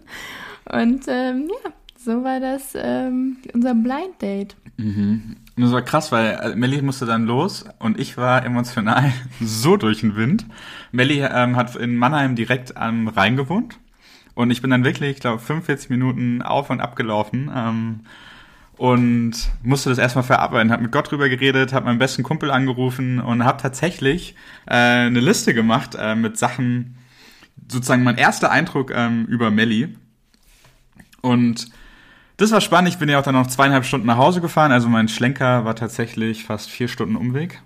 Und 0.73 1.03
ähm, 1.07 1.51
ja, 1.51 1.71
so 1.99 2.25
war 2.25 2.41
das 2.41 2.73
ähm, 2.75 3.37
unser 3.53 3.75
Blind 3.75 4.23
Date. 4.23 4.57
Das 5.57 5.71
war 5.71 5.83
krass, 5.83 6.11
weil 6.11 6.39
äh, 6.43 6.57
Melly 6.57 6.83
musste 6.83 7.07
dann 7.07 7.27
los 7.27 7.65
und 7.79 8.01
ich 8.01 8.17
war 8.17 8.45
emotional 8.45 9.13
so 9.41 9.77
durch 9.77 10.01
den 10.01 10.17
Wind. 10.17 10.47
Melly 10.91 11.21
ähm, 11.21 11.57
hat 11.57 11.77
in 11.77 11.97
Mannheim 11.97 12.35
direkt 12.35 12.77
am 12.77 13.07
Rhein 13.09 13.37
gewohnt 13.37 13.79
und 14.35 14.51
ich 14.51 14.63
bin 14.63 14.71
dann 14.71 14.85
wirklich, 14.85 15.13
ich 15.13 15.21
glaube, 15.21 15.39
45 15.39 15.91
Minuten 15.91 16.43
auf 16.43 16.71
und 16.71 16.81
ab 16.81 16.97
gelaufen 16.97 17.51
ähm, 17.55 18.01
und 18.77 19.33
musste 19.63 19.91
das 19.91 19.99
erstmal 19.99 20.25
verarbeiten. 20.25 20.73
Hab 20.73 20.81
mit 20.81 20.91
Gott 20.91 21.11
drüber 21.11 21.29
geredet, 21.29 21.73
hab 21.73 21.85
meinen 21.85 22.01
besten 22.01 22.25
Kumpel 22.25 22.51
angerufen 22.51 23.21
und 23.21 23.45
hab 23.45 23.63
tatsächlich 23.63 24.35
äh, 24.67 24.75
eine 24.75 25.21
Liste 25.21 25.55
gemacht 25.55 25.97
äh, 25.97 26.17
mit 26.17 26.37
Sachen, 26.37 26.97
sozusagen 27.71 28.03
mein 28.03 28.17
erster 28.17 28.51
Eindruck 28.51 28.91
ähm, 28.93 29.27
über 29.27 29.53
Melly. 29.53 29.97
Und 31.21 31.71
das 32.37 32.51
war 32.51 32.61
spannend. 32.61 32.89
Ich 32.89 32.99
bin 32.99 33.09
ja 33.09 33.19
auch 33.19 33.23
dann 33.23 33.35
noch 33.35 33.47
zweieinhalb 33.47 33.85
Stunden 33.85 34.07
nach 34.07 34.17
Hause 34.17 34.41
gefahren. 34.41 34.73
Also 34.73 34.89
mein 34.89 35.09
Schlenker 35.09 35.65
war 35.65 35.77
tatsächlich 35.77 36.45
fast 36.45 36.71
vier 36.71 36.89
Stunden 36.89 37.17
Umweg. 37.17 37.63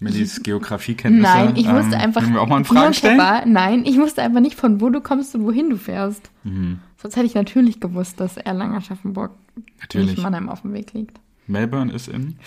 Mellies 0.00 0.42
Geografiekenntnisse. 0.42 1.32
Nein, 1.32 1.56
ich 1.56 1.68
wusste 1.68 1.94
ähm, 1.94 2.00
einfach. 2.00 2.22
Wir 2.28 2.40
auch 2.40 2.46
mal 2.46 2.56
eine 2.56 2.64
Simon 2.64 2.82
Frage 2.82 2.94
stellen? 2.94 3.52
Nein, 3.52 3.84
ich 3.84 3.96
wusste 3.98 4.22
einfach 4.22 4.40
nicht, 4.40 4.56
von 4.56 4.80
wo 4.80 4.90
du 4.90 5.00
kommst 5.00 5.34
und 5.34 5.44
wohin 5.44 5.70
du 5.70 5.76
fährst. 5.76 6.30
Mhm. 6.42 6.80
Sonst 7.00 7.16
hätte 7.16 7.26
ich 7.26 7.34
natürlich 7.34 7.80
gewusst, 7.80 8.20
dass 8.20 8.36
Erlangen 8.36 8.74
Aschaffenburg 8.74 9.32
Natürlich. 9.80 10.10
nicht 10.12 10.22
Mannheim 10.22 10.48
auf 10.48 10.62
dem 10.62 10.72
Weg 10.72 10.92
liegt. 10.92 11.18
Melbourne 11.46 11.92
ist 11.92 12.08
in. 12.08 12.38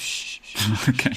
Okay. 0.87 1.11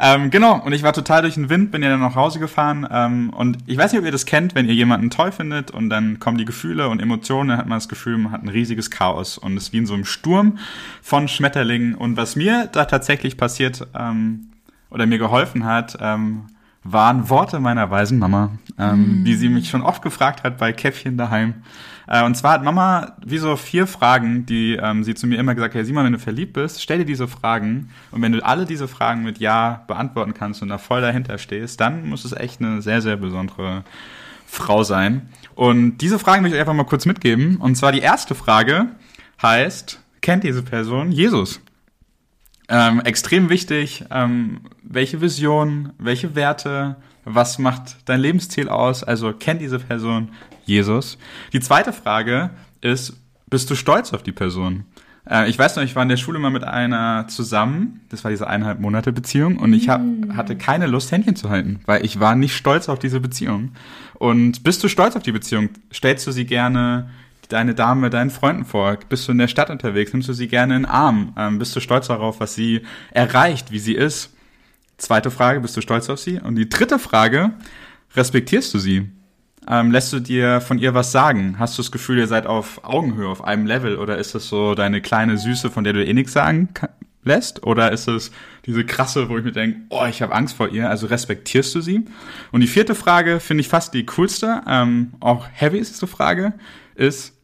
Ähm, 0.00 0.30
genau, 0.30 0.60
und 0.62 0.72
ich 0.72 0.82
war 0.82 0.92
total 0.92 1.22
durch 1.22 1.34
den 1.34 1.50
Wind, 1.50 1.70
bin 1.70 1.82
ja 1.82 1.90
dann 1.90 2.00
nach 2.00 2.14
Hause 2.14 2.38
gefahren. 2.38 2.86
Ähm, 2.90 3.30
und 3.30 3.58
ich 3.66 3.76
weiß 3.76 3.92
nicht, 3.92 4.00
ob 4.00 4.04
ihr 4.04 4.12
das 4.12 4.26
kennt, 4.26 4.54
wenn 4.54 4.66
ihr 4.66 4.74
jemanden 4.74 5.10
toll 5.10 5.32
findet 5.32 5.70
und 5.70 5.90
dann 5.90 6.18
kommen 6.18 6.38
die 6.38 6.44
Gefühle 6.44 6.88
und 6.88 7.00
Emotionen, 7.00 7.50
dann 7.50 7.58
hat 7.58 7.66
man 7.66 7.76
das 7.76 7.88
Gefühl, 7.88 8.18
man 8.18 8.32
hat 8.32 8.42
ein 8.42 8.48
riesiges 8.48 8.90
Chaos 8.90 9.38
und 9.38 9.56
ist 9.56 9.72
wie 9.72 9.78
in 9.78 9.86
so 9.86 9.94
einem 9.94 10.04
Sturm 10.04 10.58
von 11.02 11.28
Schmetterlingen. 11.28 11.94
Und 11.94 12.16
was 12.16 12.36
mir 12.36 12.68
da 12.72 12.84
tatsächlich 12.84 13.36
passiert 13.36 13.86
ähm, 13.98 14.48
oder 14.90 15.06
mir 15.06 15.18
geholfen 15.18 15.64
hat, 15.64 15.96
ähm, 16.00 16.46
waren 16.84 17.28
Worte 17.30 17.60
meiner 17.60 17.90
weisen 17.90 18.18
Mama, 18.18 18.50
ähm, 18.78 19.24
die 19.24 19.34
sie 19.34 19.48
mich 19.48 19.68
schon 19.68 19.82
oft 19.82 20.02
gefragt 20.02 20.42
hat 20.42 20.58
bei 20.58 20.72
Käffchen 20.72 21.16
daheim. 21.16 21.62
Äh, 22.08 22.24
und 22.24 22.36
zwar 22.36 22.52
hat 22.52 22.64
Mama 22.64 23.16
wie 23.24 23.38
so 23.38 23.56
vier 23.56 23.86
Fragen, 23.86 24.46
die 24.46 24.74
ähm, 24.74 25.04
sie 25.04 25.14
zu 25.14 25.26
mir 25.26 25.38
immer 25.38 25.54
gesagt 25.54 25.74
hat, 25.74 25.78
hey 25.78 25.84
Simon, 25.84 26.04
wenn 26.04 26.12
du 26.12 26.18
verliebt 26.18 26.54
bist, 26.54 26.82
stell 26.82 26.98
dir 26.98 27.04
diese 27.04 27.28
Fragen 27.28 27.90
und 28.10 28.20
wenn 28.22 28.32
du 28.32 28.44
alle 28.44 28.66
diese 28.66 28.88
Fragen 28.88 29.22
mit 29.22 29.38
Ja 29.38 29.84
beantworten 29.86 30.34
kannst 30.34 30.60
und 30.62 30.68
da 30.68 30.78
voll 30.78 31.00
dahinter 31.00 31.38
stehst, 31.38 31.80
dann 31.80 32.08
muss 32.08 32.24
es 32.24 32.32
echt 32.32 32.60
eine 32.60 32.82
sehr, 32.82 33.00
sehr 33.00 33.16
besondere 33.16 33.84
Frau 34.46 34.82
sein. 34.82 35.28
Und 35.54 35.98
diese 35.98 36.18
Fragen 36.18 36.42
möchte 36.42 36.56
ich 36.56 36.60
einfach 36.60 36.74
mal 36.74 36.84
kurz 36.84 37.06
mitgeben. 37.06 37.56
Und 37.56 37.76
zwar 37.76 37.92
die 37.92 38.00
erste 38.00 38.34
Frage 38.34 38.88
heißt, 39.40 40.00
kennt 40.20 40.44
diese 40.44 40.62
Person 40.62 41.12
Jesus? 41.12 41.60
Ähm, 42.74 43.00
extrem 43.00 43.50
wichtig, 43.50 44.06
ähm, 44.10 44.62
welche 44.82 45.20
Vision, 45.20 45.92
welche 45.98 46.34
Werte, 46.34 46.96
was 47.26 47.58
macht 47.58 47.96
dein 48.06 48.18
Lebensziel 48.18 48.70
aus? 48.70 49.04
Also 49.04 49.34
kennt 49.34 49.60
diese 49.60 49.78
Person 49.78 50.30
Jesus? 50.64 51.18
Die 51.52 51.60
zweite 51.60 51.92
Frage 51.92 52.48
ist, 52.80 53.12
bist 53.50 53.68
du 53.68 53.74
stolz 53.74 54.14
auf 54.14 54.22
die 54.22 54.32
Person? 54.32 54.86
Äh, 55.28 55.50
ich 55.50 55.58
weiß 55.58 55.76
noch, 55.76 55.82
ich 55.82 55.94
war 55.96 56.02
in 56.02 56.08
der 56.08 56.16
Schule 56.16 56.38
mal 56.38 56.48
mit 56.48 56.64
einer 56.64 57.28
zusammen, 57.28 58.00
das 58.08 58.24
war 58.24 58.30
diese 58.30 58.46
eineinhalb 58.46 58.80
Monate 58.80 59.12
Beziehung 59.12 59.58
und 59.58 59.74
ich 59.74 59.90
hab, 59.90 60.00
hatte 60.34 60.56
keine 60.56 60.86
Lust, 60.86 61.12
Händchen 61.12 61.36
zu 61.36 61.50
halten, 61.50 61.80
weil 61.84 62.06
ich 62.06 62.20
war 62.20 62.34
nicht 62.36 62.56
stolz 62.56 62.88
auf 62.88 62.98
diese 62.98 63.20
Beziehung. 63.20 63.72
Und 64.14 64.64
bist 64.64 64.82
du 64.82 64.88
stolz 64.88 65.14
auf 65.14 65.22
die 65.22 65.32
Beziehung? 65.32 65.68
Stellst 65.92 66.26
du 66.26 66.32
sie 66.32 66.46
gerne 66.46 67.10
deine 67.52 67.74
Dame 67.74 68.10
deinen 68.10 68.30
Freunden 68.30 68.64
vor? 68.64 68.98
Bist 69.08 69.28
du 69.28 69.32
in 69.32 69.38
der 69.38 69.48
Stadt 69.48 69.70
unterwegs? 69.70 70.12
Nimmst 70.12 70.28
du 70.28 70.32
sie 70.32 70.48
gerne 70.48 70.76
in 70.76 70.82
den 70.82 70.90
Arm? 70.90 71.34
Ähm, 71.36 71.58
bist 71.58 71.74
du 71.76 71.80
stolz 71.80 72.08
darauf, 72.08 72.40
was 72.40 72.54
sie 72.54 72.82
erreicht, 73.10 73.70
wie 73.70 73.78
sie 73.78 73.94
ist? 73.94 74.34
Zweite 74.98 75.30
Frage, 75.30 75.60
bist 75.60 75.76
du 75.76 75.80
stolz 75.80 76.08
auf 76.08 76.18
sie? 76.18 76.40
Und 76.40 76.56
die 76.56 76.68
dritte 76.68 76.98
Frage, 76.98 77.52
respektierst 78.14 78.72
du 78.74 78.78
sie? 78.78 79.10
Ähm, 79.68 79.92
lässt 79.92 80.12
du 80.12 80.20
dir 80.20 80.60
von 80.60 80.78
ihr 80.78 80.94
was 80.94 81.12
sagen? 81.12 81.56
Hast 81.58 81.78
du 81.78 81.82
das 81.82 81.92
Gefühl, 81.92 82.18
ihr 82.18 82.26
seid 82.26 82.46
auf 82.46 82.84
Augenhöhe, 82.84 83.28
auf 83.28 83.44
einem 83.44 83.66
Level? 83.66 83.96
Oder 83.96 84.18
ist 84.18 84.34
es 84.34 84.48
so 84.48 84.74
deine 84.74 85.00
kleine 85.00 85.38
Süße, 85.38 85.70
von 85.70 85.84
der 85.84 85.92
du 85.92 86.04
eh 86.04 86.12
nichts 86.12 86.32
sagen 86.32 86.68
lässt? 87.24 87.62
Oder 87.64 87.92
ist 87.92 88.08
es 88.08 88.32
diese 88.66 88.84
krasse, 88.84 89.28
wo 89.28 89.38
ich 89.38 89.44
mir 89.44 89.52
denke, 89.52 89.80
oh, 89.90 90.04
ich 90.08 90.22
habe 90.22 90.34
Angst 90.34 90.56
vor 90.56 90.68
ihr? 90.68 90.90
Also 90.90 91.06
respektierst 91.06 91.74
du 91.74 91.80
sie? 91.80 92.04
Und 92.50 92.60
die 92.60 92.66
vierte 92.66 92.94
Frage 92.94 93.40
finde 93.40 93.62
ich 93.62 93.68
fast 93.68 93.94
die 93.94 94.06
coolste, 94.06 94.62
ähm, 94.66 95.12
auch 95.20 95.46
heavyste 95.52 96.06
Frage, 96.06 96.54
ist, 96.94 97.34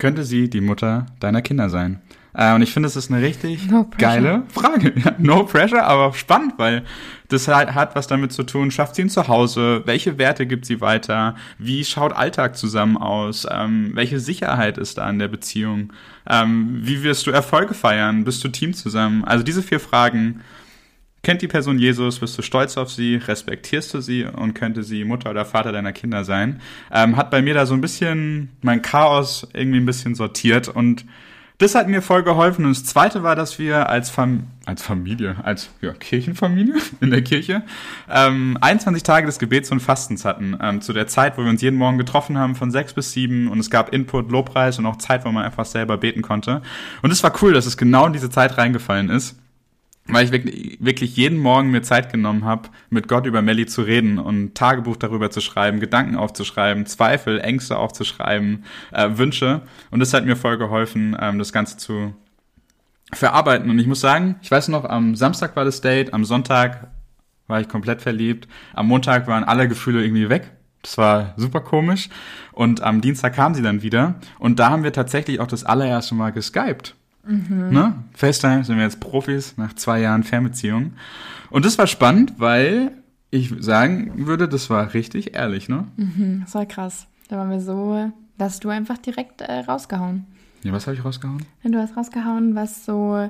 könnte 0.00 0.24
sie 0.24 0.50
die 0.50 0.60
Mutter 0.60 1.06
deiner 1.20 1.42
Kinder 1.42 1.70
sein? 1.70 2.00
Äh, 2.32 2.54
und 2.54 2.62
ich 2.62 2.72
finde, 2.72 2.86
es 2.86 2.96
ist 2.96 3.10
eine 3.10 3.22
richtig 3.22 3.70
No 3.70 3.88
geile 3.98 4.42
Frage. 4.48 4.92
Ja, 5.04 5.14
no 5.18 5.44
pressure, 5.44 5.84
aber 5.84 6.12
spannend, 6.14 6.54
weil 6.56 6.84
das 7.28 7.48
hat, 7.48 7.74
hat 7.74 7.94
was 7.94 8.06
damit 8.06 8.32
zu 8.32 8.42
tun, 8.42 8.70
schafft 8.70 8.94
sie 8.94 9.02
ein 9.02 9.08
Zuhause, 9.08 9.82
welche 9.84 10.18
Werte 10.18 10.46
gibt 10.46 10.66
sie 10.66 10.80
weiter, 10.80 11.36
wie 11.58 11.84
schaut 11.84 12.12
Alltag 12.12 12.56
zusammen 12.56 12.96
aus, 12.96 13.46
ähm, 13.50 13.92
welche 13.94 14.20
Sicherheit 14.20 14.78
ist 14.78 14.98
da 14.98 15.08
in 15.08 15.18
der 15.18 15.28
Beziehung, 15.28 15.92
ähm, 16.28 16.80
wie 16.82 17.02
wirst 17.02 17.26
du 17.26 17.30
Erfolge 17.30 17.74
feiern, 17.74 18.24
bist 18.24 18.42
du 18.44 18.48
Team 18.48 18.74
zusammen? 18.74 19.24
Also 19.24 19.44
diese 19.44 19.62
vier 19.62 19.80
Fragen, 19.80 20.40
kennt 21.22 21.42
die 21.42 21.48
Person 21.48 21.78
Jesus, 21.78 22.18
bist 22.20 22.36
du 22.38 22.42
stolz 22.42 22.76
auf 22.76 22.90
sie, 22.90 23.16
respektierst 23.16 23.92
du 23.94 24.00
sie 24.00 24.24
und 24.24 24.54
könnte 24.54 24.82
sie 24.82 25.04
Mutter 25.04 25.30
oder 25.30 25.44
Vater 25.44 25.72
deiner 25.72 25.92
Kinder 25.92 26.24
sein. 26.24 26.60
Ähm, 26.92 27.16
hat 27.16 27.30
bei 27.30 27.42
mir 27.42 27.54
da 27.54 27.66
so 27.66 27.74
ein 27.74 27.80
bisschen 27.80 28.50
mein 28.62 28.82
Chaos 28.82 29.46
irgendwie 29.52 29.80
ein 29.80 29.86
bisschen 29.86 30.14
sortiert 30.14 30.68
und 30.68 31.04
das 31.60 31.74
hat 31.74 31.88
mir 31.88 32.00
voll 32.00 32.22
geholfen. 32.22 32.64
Und 32.64 32.70
das 32.70 32.86
Zweite 32.86 33.22
war, 33.22 33.36
dass 33.36 33.58
wir 33.58 33.90
als, 33.90 34.08
Fam 34.08 34.44
als 34.64 34.82
Familie, 34.82 35.36
als 35.42 35.68
ja, 35.82 35.92
Kirchenfamilie 35.92 36.76
in 37.02 37.10
der 37.10 37.20
Kirche, 37.20 37.62
ähm, 38.08 38.56
21 38.62 39.02
Tage 39.02 39.26
des 39.26 39.38
Gebets 39.38 39.70
und 39.70 39.80
Fastens 39.80 40.24
hatten. 40.24 40.56
Ähm, 40.58 40.80
zu 40.80 40.94
der 40.94 41.06
Zeit, 41.06 41.36
wo 41.36 41.42
wir 41.42 41.50
uns 41.50 41.60
jeden 41.60 41.76
Morgen 41.76 41.98
getroffen 41.98 42.38
haben, 42.38 42.54
von 42.54 42.70
sechs 42.70 42.94
bis 42.94 43.12
sieben. 43.12 43.48
Und 43.48 43.58
es 43.58 43.68
gab 43.68 43.92
Input, 43.92 44.30
Lobpreis 44.32 44.78
und 44.78 44.86
auch 44.86 44.96
Zeit, 44.96 45.26
wo 45.26 45.32
man 45.32 45.44
einfach 45.44 45.66
selber 45.66 45.98
beten 45.98 46.22
konnte. 46.22 46.62
Und 47.02 47.10
es 47.10 47.22
war 47.22 47.34
cool, 47.42 47.52
dass 47.52 47.66
es 47.66 47.76
genau 47.76 48.06
in 48.06 48.14
diese 48.14 48.30
Zeit 48.30 48.56
reingefallen 48.56 49.10
ist 49.10 49.36
weil 50.12 50.24
ich 50.24 50.78
wirklich, 50.80 51.16
jeden 51.16 51.38
Morgen 51.38 51.70
mir 51.70 51.82
Zeit 51.82 52.12
genommen 52.12 52.44
habe, 52.44 52.68
mit 52.88 53.08
Gott 53.08 53.26
über 53.26 53.42
Melly 53.42 53.66
zu 53.66 53.82
reden 53.82 54.18
und 54.18 54.54
Tagebuch 54.54 54.96
darüber 54.96 55.30
zu 55.30 55.40
schreiben, 55.40 55.80
Gedanken 55.80 56.16
aufzuschreiben, 56.16 56.86
Zweifel, 56.86 57.40
Ängste 57.40 57.76
aufzuschreiben, 57.76 58.64
äh, 58.92 59.10
Wünsche. 59.12 59.62
Und 59.90 60.00
das 60.00 60.14
hat 60.14 60.24
mir 60.24 60.36
voll 60.36 60.58
geholfen, 60.58 61.16
ähm, 61.20 61.38
das 61.38 61.52
Ganze 61.52 61.76
zu 61.76 62.14
verarbeiten. 63.12 63.70
Und 63.70 63.78
ich 63.78 63.86
muss 63.86 64.00
sagen, 64.00 64.36
ich 64.42 64.50
weiß 64.50 64.68
noch, 64.68 64.84
am 64.84 65.14
Samstag 65.16 65.56
war 65.56 65.64
das 65.64 65.80
Date, 65.80 66.14
am 66.14 66.24
Sonntag 66.24 66.88
war 67.46 67.60
ich 67.60 67.68
komplett 67.68 68.00
verliebt, 68.00 68.48
am 68.74 68.86
Montag 68.86 69.26
waren 69.26 69.44
alle 69.44 69.68
Gefühle 69.68 70.02
irgendwie 70.02 70.28
weg. 70.28 70.52
Das 70.82 70.96
war 70.96 71.34
super 71.36 71.60
komisch. 71.60 72.08
Und 72.52 72.82
am 72.82 73.00
Dienstag 73.00 73.34
kam 73.34 73.54
sie 73.54 73.62
dann 73.62 73.82
wieder. 73.82 74.14
Und 74.38 74.58
da 74.58 74.70
haben 74.70 74.82
wir 74.82 74.92
tatsächlich 74.92 75.40
auch 75.40 75.46
das 75.46 75.64
allererste 75.64 76.14
Mal 76.14 76.30
geskypt. 76.30 76.94
Mhm. 77.24 77.70
Ne? 77.70 77.94
FaceTime 78.14 78.64
sind 78.64 78.76
wir 78.76 78.84
jetzt 78.84 79.00
Profis 79.00 79.56
nach 79.56 79.74
zwei 79.74 80.00
Jahren 80.00 80.22
Fernbeziehung. 80.22 80.92
Und 81.50 81.64
das 81.64 81.78
war 81.78 81.86
spannend, 81.86 82.34
weil 82.38 82.92
ich 83.30 83.52
sagen 83.58 84.26
würde, 84.26 84.48
das 84.48 84.70
war 84.70 84.94
richtig 84.94 85.34
ehrlich, 85.34 85.68
ne? 85.68 85.86
Mhm, 85.96 86.42
das 86.44 86.54
war 86.54 86.66
krass. 86.66 87.06
Da 87.28 87.36
waren 87.36 87.50
wir 87.50 87.60
so, 87.60 88.10
dass 88.38 88.58
du 88.58 88.70
einfach 88.70 88.98
direkt 88.98 89.40
äh, 89.40 89.60
rausgehauen. 89.60 90.26
Ja, 90.62 90.72
was 90.72 90.86
habe 90.86 90.96
ich 90.96 91.04
rausgehauen? 91.04 91.44
Du 91.62 91.78
hast 91.78 91.96
rausgehauen, 91.96 92.54
was 92.54 92.84
so, 92.84 93.28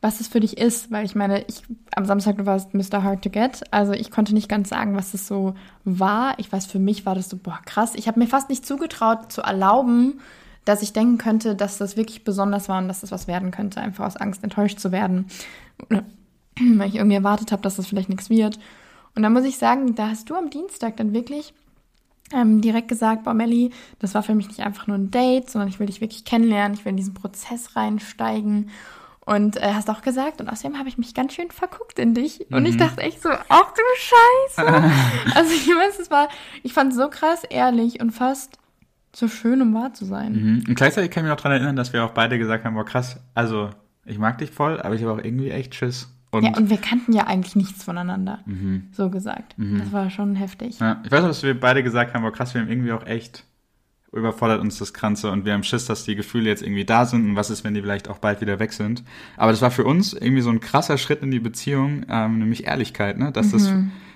was 0.00 0.20
es 0.20 0.28
für 0.28 0.40
dich 0.40 0.58
ist, 0.58 0.90
weil 0.90 1.04
ich 1.04 1.14
meine, 1.14 1.44
ich 1.46 1.64
am 1.94 2.04
Samstag 2.06 2.38
du 2.38 2.46
warst 2.46 2.72
Mr. 2.72 3.02
Hard 3.02 3.22
to 3.22 3.30
Get, 3.30 3.62
also 3.70 3.92
ich 3.92 4.10
konnte 4.10 4.32
nicht 4.32 4.48
ganz 4.48 4.68
sagen, 4.68 4.96
was 4.96 5.12
es 5.12 5.26
so 5.26 5.54
war. 5.84 6.38
Ich 6.38 6.50
weiß, 6.50 6.66
für 6.66 6.78
mich 6.78 7.04
war 7.04 7.14
das 7.14 7.28
so, 7.28 7.36
boah, 7.36 7.60
krass. 7.66 7.92
Ich 7.94 8.08
habe 8.08 8.20
mir 8.20 8.26
fast 8.26 8.48
nicht 8.48 8.64
zugetraut 8.64 9.32
zu 9.32 9.42
erlauben, 9.42 10.20
dass 10.64 10.82
ich 10.82 10.92
denken 10.92 11.18
könnte, 11.18 11.54
dass 11.54 11.78
das 11.78 11.96
wirklich 11.96 12.24
besonders 12.24 12.68
war 12.68 12.78
und 12.78 12.88
dass 12.88 13.00
das 13.00 13.10
was 13.10 13.26
werden 13.26 13.50
könnte, 13.50 13.80
einfach 13.80 14.06
aus 14.06 14.16
Angst 14.16 14.44
enttäuscht 14.44 14.78
zu 14.78 14.92
werden. 14.92 15.26
Weil 15.88 16.88
ich 16.88 16.96
irgendwie 16.96 17.16
erwartet 17.16 17.50
habe, 17.50 17.62
dass 17.62 17.76
das 17.76 17.86
vielleicht 17.86 18.08
nichts 18.08 18.30
wird. 18.30 18.58
Und 19.14 19.22
dann 19.22 19.32
muss 19.32 19.44
ich 19.44 19.58
sagen, 19.58 19.94
da 19.94 20.08
hast 20.08 20.30
du 20.30 20.34
am 20.36 20.50
Dienstag 20.50 20.96
dann 20.96 21.12
wirklich 21.12 21.54
ähm, 22.32 22.60
direkt 22.60 22.88
gesagt, 22.88 23.24
boah, 23.24 23.34
Melli, 23.34 23.70
das 23.98 24.14
war 24.14 24.22
für 24.22 24.34
mich 24.34 24.48
nicht 24.48 24.60
einfach 24.60 24.86
nur 24.86 24.96
ein 24.96 25.10
Date, 25.10 25.50
sondern 25.50 25.68
ich 25.68 25.80
will 25.80 25.86
dich 25.86 26.00
wirklich 26.00 26.24
kennenlernen, 26.24 26.74
ich 26.74 26.84
will 26.84 26.90
in 26.90 26.96
diesen 26.96 27.14
Prozess 27.14 27.76
reinsteigen. 27.76 28.70
Und 29.24 29.56
äh, 29.56 29.72
hast 29.74 29.88
auch 29.88 30.02
gesagt, 30.02 30.40
und 30.40 30.48
außerdem 30.48 30.78
habe 30.78 30.88
ich 30.88 30.98
mich 30.98 31.14
ganz 31.14 31.34
schön 31.34 31.50
verguckt 31.50 31.98
in 32.00 32.12
dich. 32.12 32.50
Und 32.50 32.62
mhm. 32.62 32.66
ich 32.66 32.76
dachte 32.76 33.02
echt 33.02 33.22
so, 33.22 33.28
ach 33.30 33.72
du 33.72 33.82
Scheiße. 33.96 34.92
also 35.34 35.52
ich 35.52 35.68
weiß, 35.68 36.00
es 36.00 36.10
war, 36.10 36.28
ich 36.62 36.72
fand 36.72 36.92
es 36.92 36.98
so 36.98 37.08
krass 37.08 37.44
ehrlich 37.44 38.00
und 38.00 38.10
fast 38.10 38.58
so 39.14 39.28
schön, 39.28 39.60
um 39.62 39.74
wahr 39.74 39.92
zu 39.94 40.04
sein. 40.04 40.32
Mhm. 40.32 40.64
Und 40.68 40.74
gleichzeitig 40.74 41.10
kann 41.10 41.24
ich 41.24 41.30
mich 41.30 41.32
auch 41.32 41.42
daran 41.42 41.52
erinnern, 41.52 41.76
dass 41.76 41.92
wir 41.92 42.04
auch 42.04 42.12
beide 42.12 42.38
gesagt 42.38 42.64
haben, 42.64 42.74
boah 42.74 42.84
krass, 42.84 43.20
also 43.34 43.70
ich 44.04 44.18
mag 44.18 44.38
dich 44.38 44.50
voll, 44.50 44.80
aber 44.80 44.94
ich 44.94 45.02
habe 45.02 45.12
auch 45.12 45.24
irgendwie 45.24 45.50
echt 45.50 45.74
Schiss. 45.74 46.08
Und 46.30 46.44
ja, 46.44 46.56
und 46.56 46.70
wir 46.70 46.78
kannten 46.78 47.12
ja 47.12 47.26
eigentlich 47.26 47.56
nichts 47.56 47.84
voneinander, 47.84 48.40
mhm. 48.46 48.88
so 48.92 49.10
gesagt. 49.10 49.58
Mhm. 49.58 49.78
Das 49.78 49.92
war 49.92 50.08
schon 50.08 50.34
heftig. 50.34 50.78
Ja, 50.80 51.02
ich 51.04 51.12
weiß 51.12 51.24
auch, 51.24 51.28
dass 51.28 51.42
wir 51.42 51.58
beide 51.58 51.82
gesagt 51.82 52.14
haben, 52.14 52.22
boah 52.22 52.32
krass, 52.32 52.54
wir 52.54 52.62
haben 52.62 52.68
irgendwie 52.68 52.92
auch 52.92 53.06
echt 53.06 53.44
überfordert 54.12 54.60
uns 54.60 54.78
das 54.78 54.92
Ganze 54.92 55.30
und 55.30 55.46
wir 55.46 55.54
haben 55.54 55.62
Schiss, 55.62 55.86
dass 55.86 56.04
die 56.04 56.14
Gefühle 56.14 56.48
jetzt 56.48 56.62
irgendwie 56.62 56.84
da 56.84 57.06
sind 57.06 57.24
und 57.30 57.36
was 57.36 57.48
ist, 57.48 57.64
wenn 57.64 57.74
die 57.74 57.80
vielleicht 57.80 58.08
auch 58.08 58.18
bald 58.18 58.42
wieder 58.42 58.58
weg 58.58 58.72
sind. 58.72 59.02
Aber 59.38 59.52
das 59.52 59.62
war 59.62 59.70
für 59.70 59.84
uns 59.84 60.12
irgendwie 60.12 60.42
so 60.42 60.50
ein 60.50 60.60
krasser 60.60 60.98
Schritt 60.98 61.22
in 61.22 61.30
die 61.30 61.40
Beziehung, 61.40 62.04
ähm, 62.10 62.38
nämlich 62.38 62.66
Ehrlichkeit, 62.66 63.18
ne? 63.18 63.32
Dass 63.32 63.46
mhm. 63.46 63.52
das 63.52 63.72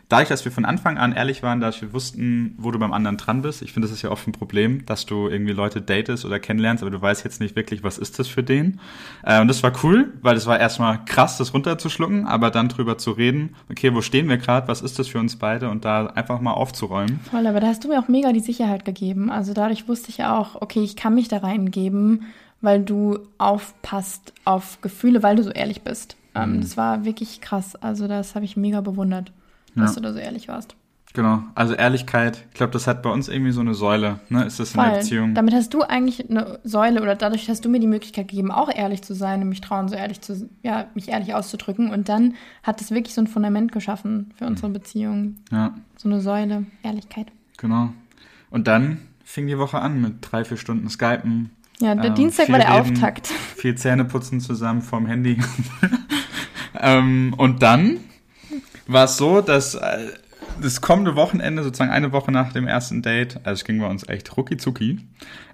dadurch, 0.08 0.28
dass 0.28 0.44
wir 0.44 0.52
von 0.52 0.64
Anfang 0.64 0.98
an 0.98 1.12
ehrlich 1.12 1.42
waren, 1.42 1.60
dass 1.60 1.80
wir 1.82 1.92
wussten, 1.92 2.54
wo 2.58 2.70
du 2.70 2.78
beim 2.78 2.92
anderen 2.92 3.16
dran 3.16 3.42
bist, 3.42 3.62
ich 3.62 3.72
finde, 3.72 3.88
das 3.88 3.96
ist 3.96 4.02
ja 4.02 4.10
oft 4.10 4.26
ein 4.26 4.32
Problem, 4.32 4.86
dass 4.86 5.06
du 5.06 5.28
irgendwie 5.28 5.52
Leute 5.52 5.80
datest 5.80 6.24
oder 6.24 6.38
kennenlernst, 6.38 6.82
aber 6.82 6.90
du 6.90 7.00
weißt 7.00 7.24
jetzt 7.24 7.40
nicht 7.40 7.56
wirklich, 7.56 7.82
was 7.82 7.98
ist 7.98 8.18
das 8.18 8.28
für 8.28 8.42
den. 8.42 8.80
Äh, 9.24 9.40
und 9.40 9.48
das 9.48 9.62
war 9.62 9.72
cool, 9.82 10.12
weil 10.22 10.34
das 10.34 10.46
war 10.46 10.58
erstmal 10.58 11.04
krass, 11.04 11.38
das 11.38 11.52
runterzuschlucken, 11.54 12.26
aber 12.26 12.50
dann 12.50 12.68
drüber 12.68 12.98
zu 12.98 13.12
reden, 13.12 13.56
okay, 13.70 13.94
wo 13.94 14.00
stehen 14.00 14.28
wir 14.28 14.36
gerade, 14.36 14.68
was 14.68 14.80
ist 14.82 14.98
das 14.98 15.08
für 15.08 15.18
uns 15.18 15.36
beide 15.36 15.68
und 15.70 15.84
da 15.84 16.06
einfach 16.06 16.40
mal 16.40 16.52
aufzuräumen. 16.52 17.20
Voll, 17.30 17.46
aber 17.46 17.60
da 17.60 17.66
hast 17.66 17.84
du 17.84 17.88
mir 17.88 17.98
auch 17.98 18.08
mega 18.08 18.32
die 18.32 18.40
Sicherheit 18.40 18.84
gegeben. 18.84 19.30
Also 19.30 19.54
dadurch 19.54 19.88
wusste 19.88 20.10
ich 20.10 20.24
auch, 20.24 20.60
okay, 20.60 20.82
ich 20.82 20.96
kann 20.96 21.14
mich 21.14 21.28
da 21.28 21.38
reingeben, 21.38 22.24
weil 22.60 22.82
du 22.82 23.18
aufpasst 23.38 24.32
auf 24.44 24.80
Gefühle, 24.80 25.22
weil 25.22 25.36
du 25.36 25.42
so 25.42 25.50
ehrlich 25.50 25.82
bist. 25.82 26.16
Ähm, 26.34 26.56
mhm. 26.56 26.60
Das 26.60 26.76
war 26.76 27.04
wirklich 27.04 27.40
krass. 27.40 27.74
Also 27.76 28.06
das 28.06 28.34
habe 28.34 28.44
ich 28.44 28.56
mega 28.56 28.80
bewundert 28.80 29.32
dass 29.76 29.96
ja. 29.96 30.00
du 30.00 30.08
da 30.08 30.12
so 30.12 30.18
ehrlich 30.18 30.48
warst. 30.48 30.76
Genau, 31.16 31.42
also 31.54 31.72
Ehrlichkeit, 31.72 32.44
ich 32.50 32.58
glaube, 32.58 32.74
das 32.74 32.86
hat 32.86 33.02
bei 33.02 33.08
uns 33.08 33.28
irgendwie 33.28 33.50
so 33.50 33.62
eine 33.62 33.72
Säule, 33.72 34.20
ne? 34.28 34.44
Ist 34.44 34.60
das 34.60 34.74
in 34.74 34.80
Voll. 34.80 34.90
der 34.90 34.98
Beziehung? 34.98 35.34
Damit 35.34 35.54
hast 35.54 35.72
du 35.72 35.80
eigentlich 35.80 36.28
eine 36.28 36.60
Säule 36.62 37.00
oder 37.00 37.14
dadurch 37.14 37.48
hast 37.48 37.64
du 37.64 37.70
mir 37.70 37.80
die 37.80 37.86
Möglichkeit 37.86 38.28
gegeben, 38.28 38.50
auch 38.50 38.70
ehrlich 38.70 39.00
zu 39.00 39.14
sein 39.14 39.40
und 39.40 39.48
mich 39.48 39.62
trauen, 39.62 39.88
so 39.88 39.94
ehrlich 39.94 40.20
zu, 40.20 40.50
ja, 40.62 40.88
mich 40.94 41.08
ehrlich 41.08 41.32
auszudrücken. 41.32 41.90
Und 41.90 42.10
dann 42.10 42.34
hat 42.62 42.82
es 42.82 42.90
wirklich 42.90 43.14
so 43.14 43.22
ein 43.22 43.28
Fundament 43.28 43.72
geschaffen 43.72 44.34
für 44.36 44.44
unsere 44.44 44.68
Beziehung. 44.68 45.36
Ja. 45.50 45.74
So 45.96 46.10
eine 46.10 46.20
Säule, 46.20 46.66
Ehrlichkeit. 46.82 47.28
Genau. 47.56 47.94
Und 48.50 48.66
dann 48.66 48.98
fing 49.24 49.46
die 49.46 49.58
Woche 49.58 49.78
an 49.78 50.02
mit 50.02 50.16
drei, 50.20 50.44
vier 50.44 50.58
Stunden 50.58 50.90
Skypen. 50.90 51.48
Ja, 51.80 51.94
der 51.94 52.10
ähm, 52.10 52.14
Dienstag 52.14 52.50
war 52.50 52.58
der 52.58 52.68
reden, 52.68 52.92
Auftakt. 52.92 53.28
Viel 53.28 53.74
Zähneputzen 53.74 54.40
zusammen 54.40 54.82
vorm 54.82 55.06
Handy. 55.06 55.38
ähm, 56.78 57.34
und 57.38 57.62
dann 57.62 58.00
war 58.86 59.04
es 59.04 59.16
so, 59.16 59.40
dass 59.40 59.74
äh, 59.74 60.08
das 60.60 60.80
kommende 60.80 61.16
Wochenende, 61.16 61.62
sozusagen 61.62 61.90
eine 61.90 62.12
Woche 62.12 62.32
nach 62.32 62.52
dem 62.52 62.66
ersten 62.66 63.02
Date, 63.02 63.38
also 63.44 63.60
es 63.60 63.64
ging 63.64 63.80
bei 63.80 63.86
uns 63.86 64.08
echt 64.08 64.36
rucki 64.36 64.56
zucki, 64.56 65.00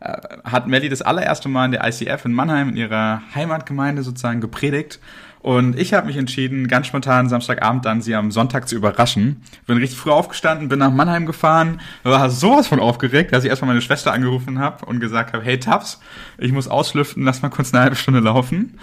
äh, 0.00 0.16
hat 0.44 0.66
Melly 0.66 0.88
das 0.88 1.02
allererste 1.02 1.48
Mal 1.48 1.66
in 1.66 1.72
der 1.72 1.86
ICF 1.86 2.24
in 2.24 2.32
Mannheim 2.32 2.70
in 2.70 2.76
ihrer 2.76 3.22
Heimatgemeinde 3.34 4.02
sozusagen 4.02 4.40
gepredigt. 4.40 5.00
Und 5.40 5.76
ich 5.76 5.92
habe 5.92 6.06
mich 6.06 6.16
entschieden, 6.16 6.68
ganz 6.68 6.86
spontan 6.86 7.28
Samstagabend 7.28 7.84
dann 7.84 8.00
sie 8.00 8.14
am 8.14 8.30
Sonntag 8.30 8.68
zu 8.68 8.76
überraschen. 8.76 9.42
Bin 9.66 9.76
richtig 9.78 9.98
früh 9.98 10.12
aufgestanden, 10.12 10.68
bin 10.68 10.78
nach 10.78 10.92
Mannheim 10.92 11.26
gefahren, 11.26 11.80
war 12.04 12.30
sowas 12.30 12.68
von 12.68 12.78
aufgeregt, 12.78 13.32
dass 13.32 13.42
ich 13.42 13.50
erstmal 13.50 13.70
meine 13.70 13.80
Schwester 13.80 14.12
angerufen 14.12 14.60
habe 14.60 14.86
und 14.86 15.00
gesagt 15.00 15.32
habe, 15.32 15.44
hey 15.44 15.58
Taps, 15.58 15.98
ich 16.38 16.52
muss 16.52 16.68
auslüften, 16.68 17.24
lass 17.24 17.42
mal 17.42 17.48
kurz 17.48 17.74
eine 17.74 17.82
halbe 17.82 17.96
Stunde 17.96 18.20
laufen. 18.20 18.78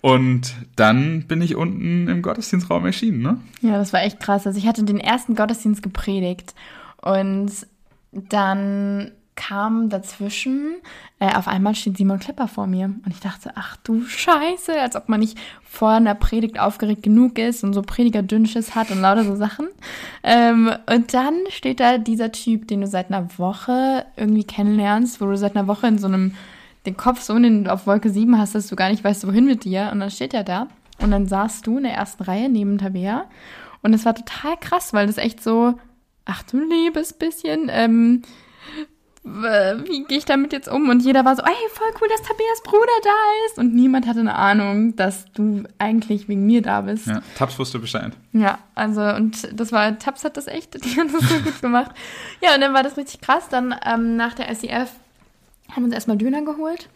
Und 0.00 0.54
dann 0.76 1.24
bin 1.26 1.42
ich 1.42 1.56
unten 1.56 2.08
im 2.08 2.22
Gottesdienstraum 2.22 2.86
erschienen, 2.86 3.20
ne? 3.20 3.38
Ja, 3.62 3.78
das 3.78 3.92
war 3.92 4.02
echt 4.02 4.20
krass. 4.20 4.46
Also 4.46 4.58
ich 4.58 4.66
hatte 4.66 4.84
den 4.84 5.00
ersten 5.00 5.34
Gottesdienst 5.34 5.82
gepredigt 5.82 6.54
und 7.02 7.50
dann 8.12 9.12
kam 9.38 9.88
dazwischen, 9.88 10.78
äh, 11.20 11.32
auf 11.32 11.46
einmal 11.46 11.76
steht 11.76 11.96
Simon 11.96 12.18
Klepper 12.18 12.48
vor 12.48 12.66
mir. 12.66 12.86
Und 12.86 13.08
ich 13.08 13.20
dachte, 13.20 13.52
ach 13.54 13.76
du 13.76 14.04
Scheiße, 14.04 14.80
als 14.80 14.96
ob 14.96 15.08
man 15.08 15.20
nicht 15.20 15.38
vor 15.62 15.90
einer 15.90 16.16
Predigt 16.16 16.58
aufgeregt 16.58 17.04
genug 17.04 17.38
ist 17.38 17.62
und 17.62 17.72
so 17.72 17.82
Predigerdünnsches 17.82 18.74
hat 18.74 18.90
und 18.90 19.00
lauter 19.00 19.22
so 19.22 19.36
Sachen. 19.36 19.68
Ähm, 20.24 20.72
und 20.92 21.14
dann 21.14 21.34
steht 21.50 21.78
da 21.78 21.98
dieser 21.98 22.32
Typ, 22.32 22.66
den 22.66 22.80
du 22.80 22.88
seit 22.88 23.12
einer 23.12 23.38
Woche 23.38 24.06
irgendwie 24.16 24.44
kennenlernst, 24.44 25.20
wo 25.20 25.26
du 25.26 25.36
seit 25.36 25.54
einer 25.54 25.68
Woche 25.68 25.86
in 25.86 25.98
so 25.98 26.08
einem 26.08 26.34
den 26.88 26.96
Kopf 26.96 27.20
so 27.20 27.34
in, 27.34 27.68
auf 27.68 27.86
Wolke 27.86 28.10
7 28.10 28.38
hast, 28.38 28.54
dass 28.54 28.68
du 28.68 28.76
gar 28.76 28.90
nicht 28.90 29.04
weißt, 29.04 29.26
wohin 29.26 29.44
mit 29.44 29.64
dir. 29.64 29.90
Und 29.92 30.00
dann 30.00 30.10
steht 30.10 30.34
er 30.34 30.44
da. 30.44 30.68
Und 31.00 31.10
dann 31.10 31.26
saßt 31.26 31.66
du 31.66 31.78
in 31.78 31.84
der 31.84 31.94
ersten 31.94 32.24
Reihe 32.24 32.48
neben 32.48 32.78
Tabea. 32.78 33.26
Und 33.82 33.94
es 33.94 34.04
war 34.04 34.14
total 34.14 34.56
krass, 34.56 34.92
weil 34.92 35.06
das 35.06 35.18
echt 35.18 35.42
so, 35.42 35.78
ach 36.24 36.42
du 36.42 36.58
liebes 36.58 37.12
bisschen, 37.12 37.68
ähm, 37.70 38.22
wie 39.24 40.04
gehe 40.04 40.18
ich 40.18 40.24
damit 40.24 40.52
jetzt 40.52 40.68
um? 40.68 40.88
Und 40.88 41.00
jeder 41.00 41.24
war 41.24 41.36
so, 41.36 41.42
ey, 41.42 41.54
voll 41.72 41.88
cool, 42.00 42.08
dass 42.08 42.22
Tabeas 42.22 42.62
Bruder 42.64 42.86
da 43.02 43.10
ist. 43.46 43.58
Und 43.58 43.74
niemand 43.74 44.06
hatte 44.06 44.20
eine 44.20 44.34
Ahnung, 44.34 44.96
dass 44.96 45.26
du 45.32 45.64
eigentlich 45.78 46.28
wegen 46.28 46.46
mir 46.46 46.62
da 46.62 46.82
bist. 46.82 47.06
Ja, 47.06 47.20
Taps 47.36 47.58
wusste 47.58 47.78
Bescheid. 47.78 48.12
Ja, 48.32 48.58
also, 48.74 49.02
und 49.02 49.48
das 49.58 49.72
war, 49.72 49.98
Taps 49.98 50.24
hat 50.24 50.36
das 50.36 50.46
echt, 50.46 50.74
die 50.84 50.98
hat 50.98 51.08
das 51.12 51.28
so 51.28 51.38
gut 51.40 51.60
gemacht. 51.60 51.90
Ja, 52.40 52.54
und 52.54 52.60
dann 52.60 52.74
war 52.74 52.82
das 52.82 52.96
richtig 52.96 53.20
krass. 53.20 53.48
Dann 53.48 53.74
ähm, 53.84 54.16
nach 54.16 54.34
der 54.34 54.54
SEF 54.54 54.90
haben 55.70 55.84
uns 55.84 55.94
erstmal 55.94 56.16
Döner 56.16 56.42
geholt. 56.42 56.88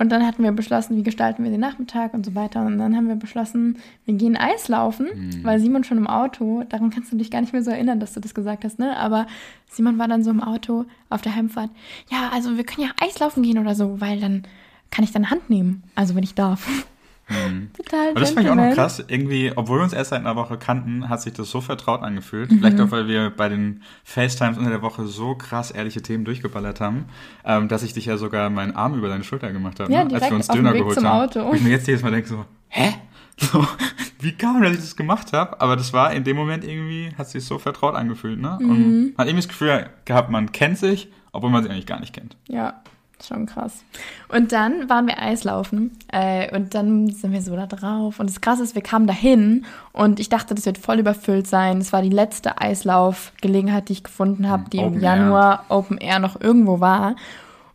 Und 0.00 0.10
dann 0.10 0.24
hatten 0.24 0.44
wir 0.44 0.52
beschlossen, 0.52 0.96
wie 0.96 1.02
gestalten 1.02 1.42
wir 1.42 1.50
den 1.50 1.60
Nachmittag 1.60 2.14
und 2.14 2.24
so 2.24 2.36
weiter. 2.36 2.64
Und 2.64 2.78
dann 2.78 2.96
haben 2.96 3.08
wir 3.08 3.16
beschlossen, 3.16 3.78
wir 4.04 4.14
gehen 4.14 4.36
Eislaufen, 4.36 5.06
mhm. 5.12 5.44
weil 5.44 5.58
Simon 5.58 5.82
schon 5.82 5.98
im 5.98 6.06
Auto, 6.06 6.62
daran 6.68 6.90
kannst 6.90 7.10
du 7.12 7.16
dich 7.16 7.32
gar 7.32 7.40
nicht 7.40 7.52
mehr 7.52 7.64
so 7.64 7.72
erinnern, 7.72 7.98
dass 7.98 8.14
du 8.14 8.20
das 8.20 8.32
gesagt 8.32 8.64
hast, 8.64 8.78
ne? 8.78 8.96
Aber 8.96 9.26
Simon 9.68 9.98
war 9.98 10.06
dann 10.06 10.22
so 10.22 10.30
im 10.30 10.40
Auto 10.40 10.84
auf 11.10 11.22
der 11.22 11.34
Heimfahrt. 11.34 11.70
Ja, 12.10 12.30
also 12.32 12.56
wir 12.56 12.64
können 12.64 12.86
ja 12.86 12.94
Eislaufen 13.04 13.42
gehen 13.42 13.58
oder 13.58 13.74
so, 13.74 14.00
weil 14.00 14.20
dann 14.20 14.44
kann 14.90 15.04
ich 15.04 15.10
deine 15.10 15.30
Hand 15.30 15.50
nehmen. 15.50 15.82
Also 15.96 16.14
wenn 16.14 16.22
ich 16.22 16.34
darf. 16.34 16.86
Mhm. 17.28 17.70
Total 17.76 18.10
Aber 18.10 18.20
das 18.20 18.30
fand 18.30 18.46
ich 18.46 18.50
auch 18.50 18.56
noch 18.56 18.74
krass. 18.74 19.04
Irgendwie, 19.06 19.52
obwohl 19.54 19.78
wir 19.78 19.84
uns 19.84 19.92
erst 19.92 20.10
seit 20.10 20.20
einer 20.20 20.36
Woche 20.36 20.56
kannten, 20.56 21.08
hat 21.08 21.20
sich 21.22 21.32
das 21.32 21.50
so 21.50 21.60
vertraut 21.60 22.02
angefühlt. 22.02 22.50
Mhm. 22.50 22.58
Vielleicht 22.58 22.80
auch, 22.80 22.90
weil 22.90 23.06
wir 23.06 23.30
bei 23.30 23.48
den 23.48 23.82
FaceTimes 24.04 24.58
unter 24.58 24.70
der 24.70 24.82
Woche 24.82 25.06
so 25.06 25.34
krass 25.34 25.70
ehrliche 25.70 26.02
Themen 26.02 26.24
durchgeballert 26.24 26.80
haben, 26.80 27.06
ähm, 27.44 27.68
dass 27.68 27.82
ich 27.82 27.92
dich 27.92 28.06
ja 28.06 28.16
sogar 28.16 28.50
meinen 28.50 28.74
Arm 28.74 28.94
über 28.94 29.08
deine 29.08 29.24
Schulter 29.24 29.52
gemacht 29.52 29.80
habe, 29.80 29.92
Ja, 29.92 30.04
ne? 30.04 30.14
als 30.14 30.28
wir 30.28 30.36
uns 30.36 30.48
Döner 30.48 30.72
Weg 30.72 30.80
geholt 30.80 30.94
zum 30.96 31.06
haben. 31.06 31.28
Auto. 31.28 31.44
Wo 31.46 31.54
ich 31.54 31.62
mir 31.62 31.70
jetzt 31.70 31.86
jedes 31.86 32.02
Mal 32.02 32.10
denke 32.10 32.28
so, 32.28 32.44
hä? 32.68 32.94
So, 33.36 33.64
wie 34.20 34.32
kam, 34.32 34.62
dass 34.62 34.72
ich 34.72 34.80
das 34.80 34.96
gemacht 34.96 35.32
habe? 35.32 35.60
Aber 35.60 35.76
das 35.76 35.92
war 35.92 36.12
in 36.12 36.24
dem 36.24 36.36
Moment 36.36 36.64
irgendwie, 36.64 37.10
hat 37.16 37.28
sich 37.28 37.44
so 37.44 37.58
vertraut 37.58 37.94
angefühlt, 37.94 38.40
ne? 38.40 38.58
Mhm. 38.60 38.70
Und 38.70 39.00
man 39.02 39.18
hat 39.18 39.26
irgendwie 39.26 39.42
das 39.42 39.48
Gefühl 39.48 39.86
gehabt, 40.04 40.30
man 40.30 40.50
kennt 40.52 40.78
sich, 40.78 41.08
obwohl 41.32 41.50
man 41.50 41.62
sich 41.62 41.70
eigentlich 41.70 41.86
gar 41.86 42.00
nicht 42.00 42.12
kennt. 42.12 42.36
Ja, 42.48 42.82
schon 43.26 43.46
krass. 43.46 43.84
Und 44.28 44.52
dann 44.52 44.88
waren 44.88 45.06
wir 45.06 45.18
Eislaufen 45.18 45.98
äh, 46.12 46.54
und 46.54 46.74
dann 46.74 47.10
sind 47.10 47.32
wir 47.32 47.42
so 47.42 47.56
da 47.56 47.66
drauf. 47.66 48.20
Und 48.20 48.28
das 48.28 48.40
Krasse 48.40 48.62
ist, 48.62 48.74
wir 48.74 48.82
kamen 48.82 49.06
dahin 49.06 49.66
und 49.92 50.20
ich 50.20 50.28
dachte, 50.28 50.54
das 50.54 50.66
wird 50.66 50.78
voll 50.78 50.98
überfüllt 50.98 51.46
sein. 51.46 51.78
Es 51.78 51.92
war 51.92 52.02
die 52.02 52.10
letzte 52.10 52.60
Eislaufgelegenheit, 52.60 53.88
die 53.88 53.94
ich 53.94 54.04
gefunden 54.04 54.48
habe, 54.48 54.70
die 54.70 54.78
Open 54.78 54.94
im 54.94 55.00
Januar 55.00 55.64
Open 55.68 55.98
Air 55.98 56.18
noch 56.18 56.40
irgendwo 56.40 56.80
war. 56.80 57.16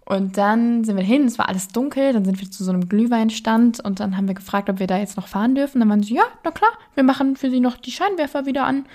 Und 0.06 0.38
dann 0.38 0.84
sind 0.84 0.98
wir 0.98 1.04
hin, 1.04 1.26
es 1.26 1.40
war 1.40 1.48
alles 1.48 1.70
dunkel, 1.70 2.12
dann 2.12 2.26
sind 2.26 2.42
wir 2.42 2.52
zu 2.52 2.64
so 2.64 2.72
einem 2.72 2.90
Glühweinstand 2.90 3.80
und 3.80 4.02
dann 4.02 4.18
haben 4.18 4.28
wir 4.28 4.36
gefragt, 4.36 4.70
ob 4.70 4.80
wir 4.80 4.88
da 4.88 4.98
jetzt 4.98 5.16
noch 5.16 5.28
fahren 5.28 5.56
dürfen. 5.56 5.80
Dann 5.80 5.90
waren 5.90 6.04
sie, 6.04 6.16
ja, 6.16 6.24
na 6.44 6.52
klar, 6.52 6.72
wir 6.94 7.04
machen 7.04 7.38
für 7.38 7.50
sie 7.50 7.62
noch 7.62 7.78
die 7.78 7.92
Scheinwerfer 7.92 8.46
wieder 8.46 8.66
an. 8.66 8.86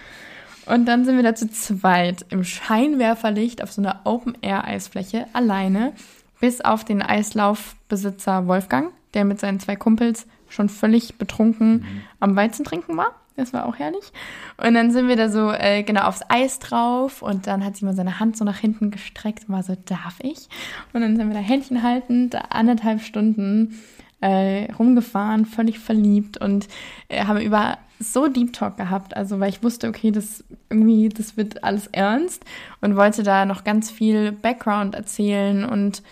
Und 0.66 0.84
dann 0.84 1.06
sind 1.06 1.16
wir 1.16 1.22
da 1.22 1.34
zu 1.34 1.50
zweit 1.50 2.26
im 2.28 2.44
Scheinwerferlicht 2.44 3.62
auf 3.62 3.72
so 3.72 3.80
einer 3.80 4.00
Open-Air-Eisfläche 4.04 5.26
alleine, 5.32 5.94
bis 6.40 6.60
auf 6.60 6.84
den 6.84 7.02
Eislaufbesitzer 7.02 8.46
Wolfgang, 8.46 8.92
der 9.14 9.24
mit 9.24 9.40
seinen 9.40 9.60
zwei 9.60 9.76
Kumpels 9.76 10.26
schon 10.48 10.68
völlig 10.68 11.16
betrunken 11.16 11.84
am 12.20 12.36
Weizen 12.36 12.64
trinken 12.64 12.96
war. 12.96 13.14
Das 13.36 13.52
war 13.52 13.66
auch 13.66 13.76
herrlich. 13.76 14.12
Und 14.56 14.74
dann 14.74 14.90
sind 14.90 15.06
wir 15.06 15.14
da 15.14 15.28
so 15.28 15.52
äh, 15.52 15.84
genau 15.84 16.02
aufs 16.02 16.22
Eis 16.28 16.58
drauf 16.58 17.22
und 17.22 17.46
dann 17.46 17.64
hat 17.64 17.76
sie 17.76 17.84
mal 17.84 17.94
seine 17.94 18.18
Hand 18.18 18.36
so 18.36 18.44
nach 18.44 18.58
hinten 18.58 18.90
gestreckt 18.90 19.48
und 19.48 19.54
war 19.54 19.62
so, 19.62 19.76
darf 19.84 20.18
ich? 20.20 20.48
Und 20.92 21.02
dann 21.02 21.16
sind 21.16 21.28
wir 21.28 21.34
da 21.34 21.40
Händchen 21.40 21.84
haltend, 21.84 22.36
anderthalb 22.50 23.00
Stunden 23.00 23.78
äh, 24.20 24.70
rumgefahren, 24.72 25.46
völlig 25.46 25.78
verliebt 25.78 26.38
und 26.38 26.68
äh, 27.08 27.24
haben 27.24 27.40
über 27.40 27.78
so 28.00 28.28
Deep 28.28 28.52
Talk 28.52 28.76
gehabt, 28.76 29.16
also 29.16 29.40
weil 29.40 29.48
ich 29.48 29.62
wusste, 29.62 29.88
okay, 29.88 30.10
das 30.10 30.44
irgendwie, 30.70 31.08
das 31.08 31.36
wird 31.36 31.64
alles 31.64 31.88
ernst 31.88 32.44
und 32.80 32.96
wollte 32.96 33.22
da 33.22 33.44
noch 33.44 33.64
ganz 33.64 33.90
viel 33.90 34.32
Background 34.32 34.94
erzählen 34.94 35.64
und 35.64 36.02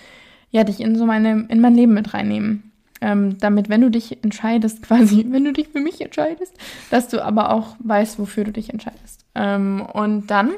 ja, 0.50 0.64
dich 0.64 0.80
in 0.80 0.96
so 0.96 1.06
meine, 1.06 1.46
in 1.48 1.60
mein 1.60 1.74
Leben 1.74 1.94
mit 1.94 2.14
reinnehmen. 2.14 2.72
Ähm, 3.02 3.36
damit, 3.38 3.68
wenn 3.68 3.82
du 3.82 3.90
dich 3.90 4.24
entscheidest, 4.24 4.82
quasi, 4.86 5.26
wenn 5.28 5.44
du 5.44 5.52
dich 5.52 5.68
für 5.68 5.80
mich 5.80 6.00
entscheidest, 6.00 6.54
dass 6.90 7.08
du 7.08 7.22
aber 7.24 7.52
auch 7.52 7.76
weißt, 7.80 8.18
wofür 8.18 8.44
du 8.44 8.52
dich 8.52 8.70
entscheidest. 8.70 9.24
Ähm, 9.34 9.84
und 9.92 10.30
dann 10.30 10.52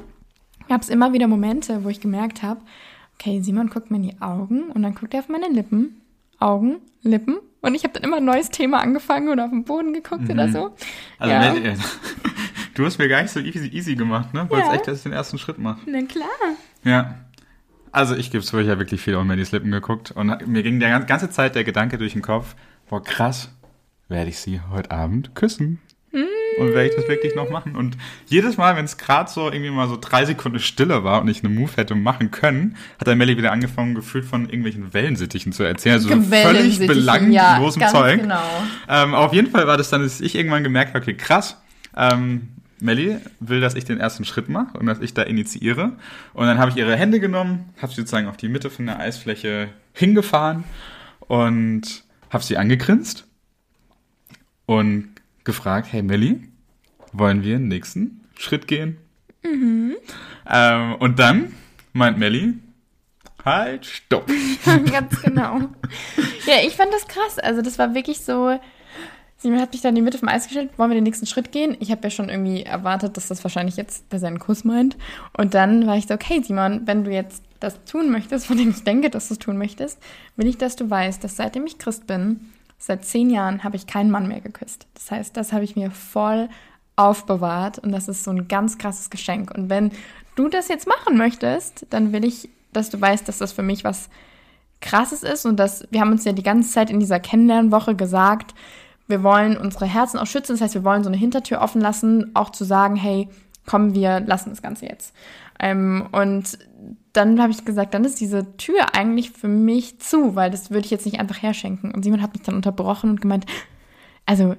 gab 0.68 0.82
es 0.82 0.88
immer 0.88 1.12
wieder 1.12 1.26
Momente, 1.26 1.84
wo 1.84 1.88
ich 1.88 2.00
gemerkt 2.00 2.42
habe, 2.42 2.60
okay, 3.14 3.40
Simon 3.40 3.70
guckt 3.70 3.90
mir 3.90 3.96
in 3.96 4.02
die 4.04 4.20
Augen 4.20 4.70
und 4.70 4.82
dann 4.82 4.94
guckt 4.94 5.14
er 5.14 5.20
auf 5.20 5.28
meine 5.28 5.48
Lippen, 5.48 6.00
Augen, 6.38 6.76
Lippen 7.02 7.38
und 7.60 7.74
ich 7.74 7.84
habe 7.84 7.94
dann 7.94 8.02
immer 8.04 8.18
ein 8.18 8.24
neues 8.24 8.50
Thema 8.50 8.80
angefangen 8.80 9.28
oder 9.28 9.44
auf 9.44 9.50
den 9.50 9.64
Boden 9.64 9.92
geguckt 9.92 10.28
oder 10.30 10.48
so. 10.48 10.74
Also, 11.18 11.32
ja. 11.34 11.52
ne, 11.52 11.76
du 12.74 12.84
hast 12.84 12.98
mir 12.98 13.08
gar 13.08 13.22
nicht 13.22 13.32
so 13.32 13.40
easy, 13.40 13.68
easy 13.68 13.94
gemacht, 13.96 14.32
ne? 14.34 14.48
Wolltest 14.48 14.70
Ja. 14.70 14.76
echt, 14.76 14.88
dass 14.88 14.98
ich 14.98 15.02
den 15.02 15.12
ersten 15.12 15.38
Schritt 15.38 15.58
mache. 15.58 15.80
Na 15.86 16.02
klar. 16.02 16.28
Ja. 16.84 17.18
Also 17.90 18.14
ich 18.14 18.30
gebe 18.30 18.44
es 18.44 18.52
ich 18.52 18.68
habe 18.68 18.78
wirklich 18.78 19.00
viel 19.00 19.14
auf 19.14 19.24
Mellys 19.24 19.50
Lippen 19.50 19.70
geguckt 19.70 20.12
und 20.12 20.46
mir 20.46 20.62
ging 20.62 20.78
die 20.78 20.86
ganze 20.86 21.30
Zeit 21.30 21.54
der 21.54 21.64
Gedanke 21.64 21.98
durch 21.98 22.12
den 22.12 22.22
Kopf, 22.22 22.54
boah 22.88 23.02
krass, 23.02 23.50
werde 24.08 24.30
ich 24.30 24.38
sie 24.38 24.60
heute 24.70 24.90
Abend 24.90 25.34
küssen? 25.34 25.80
Und 26.58 26.74
werde 26.74 26.88
ich 26.88 26.96
das 26.96 27.08
wirklich 27.08 27.34
noch 27.34 27.50
machen? 27.50 27.76
Und 27.76 27.96
jedes 28.26 28.56
Mal, 28.56 28.76
wenn 28.76 28.84
es 28.84 28.98
gerade 28.98 29.30
so 29.30 29.50
irgendwie 29.50 29.70
mal 29.70 29.88
so 29.88 29.96
drei 30.00 30.24
Sekunden 30.24 30.58
Stille 30.58 31.04
war 31.04 31.20
und 31.20 31.28
ich 31.28 31.44
eine 31.44 31.54
Move 31.54 31.70
hätte 31.76 31.94
machen 31.94 32.30
können, 32.30 32.76
hat 32.98 33.08
dann 33.08 33.18
Melly 33.18 33.36
wieder 33.36 33.52
angefangen, 33.52 33.94
gefühlt 33.94 34.24
von 34.24 34.44
irgendwelchen 34.44 34.92
Wellensittichen 34.92 35.52
zu 35.52 35.62
erzählen. 35.62 35.94
Also 35.94 36.08
so 36.08 36.22
völlig 36.22 36.78
belanglosem 36.86 37.82
ja, 37.82 37.88
Zeug. 37.88 38.22
Genau. 38.22 38.42
Ähm, 38.88 39.14
auf 39.14 39.32
jeden 39.32 39.50
Fall 39.50 39.66
war 39.66 39.76
das 39.76 39.90
dann, 39.90 40.02
dass 40.02 40.20
ich 40.20 40.34
irgendwann 40.34 40.62
gemerkt 40.62 40.94
habe, 40.94 41.02
okay, 41.02 41.14
krass, 41.14 41.60
ähm, 41.96 42.48
Melly 42.80 43.16
will, 43.40 43.60
dass 43.60 43.74
ich 43.74 43.84
den 43.84 43.98
ersten 43.98 44.24
Schritt 44.24 44.48
mache 44.48 44.78
und 44.78 44.86
dass 44.86 45.00
ich 45.00 45.14
da 45.14 45.22
initiiere. 45.22 45.92
Und 46.32 46.46
dann 46.46 46.58
habe 46.58 46.70
ich 46.70 46.76
ihre 46.76 46.96
Hände 46.96 47.20
genommen, 47.20 47.72
habe 47.80 47.92
sie 47.92 48.00
sozusagen 48.00 48.28
auf 48.28 48.36
die 48.36 48.48
Mitte 48.48 48.70
von 48.70 48.86
der 48.86 49.00
Eisfläche 49.00 49.68
hingefahren 49.92 50.64
und 51.20 52.04
habe 52.30 52.44
sie 52.44 52.56
angegrinst 52.56 53.26
und 54.66 55.08
gefragt, 55.48 55.88
hey 55.90 56.02
Melly, 56.02 56.42
wollen 57.14 57.42
wir 57.42 57.56
den 57.56 57.68
nächsten 57.68 58.20
Schritt 58.36 58.68
gehen? 58.68 58.98
Ähm, 59.42 60.94
und 60.98 61.18
dann 61.18 61.54
meint 61.94 62.18
Melly, 62.18 62.54
halt, 63.46 63.86
stopp. 63.86 64.30
Ganz 64.92 65.22
genau. 65.22 65.60
Ja, 66.46 66.56
ich 66.66 66.76
fand 66.76 66.92
das 66.92 67.08
krass. 67.08 67.38
Also 67.38 67.62
das 67.62 67.78
war 67.78 67.94
wirklich 67.94 68.20
so. 68.20 68.58
Simon 69.38 69.60
hat 69.60 69.72
mich 69.72 69.80
dann 69.80 69.90
in 69.90 69.94
die 69.94 70.02
Mitte 70.02 70.18
vom 70.18 70.28
Eis 70.28 70.44
gestellt, 70.44 70.70
wollen 70.76 70.90
wir 70.90 70.96
den 70.96 71.04
nächsten 71.04 71.24
Schritt 71.24 71.50
gehen? 71.50 71.78
Ich 71.80 71.90
habe 71.92 72.02
ja 72.02 72.10
schon 72.10 72.28
irgendwie 72.28 72.64
erwartet, 72.64 73.16
dass 73.16 73.28
das 73.28 73.42
wahrscheinlich 73.42 73.76
jetzt 73.76 74.06
bei 74.10 74.18
seinen 74.18 74.40
Kuss 74.40 74.64
meint. 74.64 74.98
Und 75.34 75.54
dann 75.54 75.86
war 75.86 75.96
ich 75.96 76.08
so, 76.08 76.14
okay, 76.14 76.42
Simon, 76.42 76.82
wenn 76.86 77.04
du 77.04 77.10
jetzt 77.10 77.42
das 77.58 77.82
tun 77.84 78.10
möchtest, 78.10 78.46
von 78.46 78.58
dem 78.58 78.70
ich 78.70 78.84
denke, 78.84 79.08
dass 79.08 79.28
du 79.28 79.34
es 79.34 79.38
tun 79.38 79.56
möchtest, 79.56 79.98
will 80.36 80.46
ich, 80.46 80.58
dass 80.58 80.76
du 80.76 80.90
weißt, 80.90 81.24
dass 81.24 81.36
seitdem 81.36 81.66
ich 81.66 81.78
Christ 81.78 82.06
bin, 82.06 82.50
seit 82.78 83.04
zehn 83.04 83.30
Jahren 83.30 83.64
habe 83.64 83.76
ich 83.76 83.86
keinen 83.86 84.10
Mann 84.10 84.28
mehr 84.28 84.40
geküsst. 84.40 84.86
Das 84.94 85.10
heißt, 85.10 85.36
das 85.36 85.52
habe 85.52 85.64
ich 85.64 85.76
mir 85.76 85.90
voll 85.90 86.48
aufbewahrt 86.96 87.78
und 87.78 87.92
das 87.92 88.08
ist 88.08 88.24
so 88.24 88.30
ein 88.30 88.48
ganz 88.48 88.78
krasses 88.78 89.10
Geschenk. 89.10 89.52
Und 89.54 89.70
wenn 89.70 89.92
du 90.34 90.48
das 90.48 90.68
jetzt 90.68 90.86
machen 90.86 91.16
möchtest, 91.16 91.86
dann 91.90 92.12
will 92.12 92.24
ich, 92.24 92.48
dass 92.72 92.90
du 92.90 93.00
weißt, 93.00 93.28
dass 93.28 93.38
das 93.38 93.52
für 93.52 93.62
mich 93.62 93.84
was 93.84 94.08
krasses 94.80 95.22
ist 95.22 95.44
und 95.44 95.56
dass 95.56 95.86
wir 95.90 96.00
haben 96.00 96.12
uns 96.12 96.24
ja 96.24 96.32
die 96.32 96.42
ganze 96.42 96.70
Zeit 96.70 96.90
in 96.90 97.00
dieser 97.00 97.20
Kennenlernwoche 97.20 97.94
gesagt, 97.94 98.54
wir 99.08 99.22
wollen 99.22 99.56
unsere 99.56 99.86
Herzen 99.86 100.18
auch 100.18 100.26
schützen. 100.26 100.52
Das 100.52 100.60
heißt, 100.60 100.74
wir 100.74 100.84
wollen 100.84 101.02
so 101.02 101.08
eine 101.08 101.16
Hintertür 101.16 101.60
offen 101.60 101.80
lassen, 101.80 102.30
auch 102.34 102.50
zu 102.50 102.64
sagen, 102.64 102.94
hey, 102.94 103.28
komm, 103.66 103.94
wir 103.94 104.20
lassen 104.20 104.50
das 104.50 104.62
Ganze 104.62 104.86
jetzt. 104.86 105.14
Ähm, 105.58 106.08
und 106.12 106.58
dann 107.18 107.42
habe 107.42 107.50
ich 107.50 107.64
gesagt, 107.64 107.94
dann 107.94 108.04
ist 108.04 108.20
diese 108.20 108.56
Tür 108.56 108.94
eigentlich 108.94 109.32
für 109.32 109.48
mich 109.48 109.98
zu, 109.98 110.36
weil 110.36 110.50
das 110.50 110.70
würde 110.70 110.84
ich 110.84 110.90
jetzt 110.90 111.04
nicht 111.04 111.18
einfach 111.18 111.42
herschenken. 111.42 111.92
Und 111.92 112.04
Simon 112.04 112.22
hat 112.22 112.32
mich 112.32 112.42
dann 112.42 112.54
unterbrochen 112.54 113.10
und 113.10 113.20
gemeint, 113.20 113.44
also, 114.24 114.54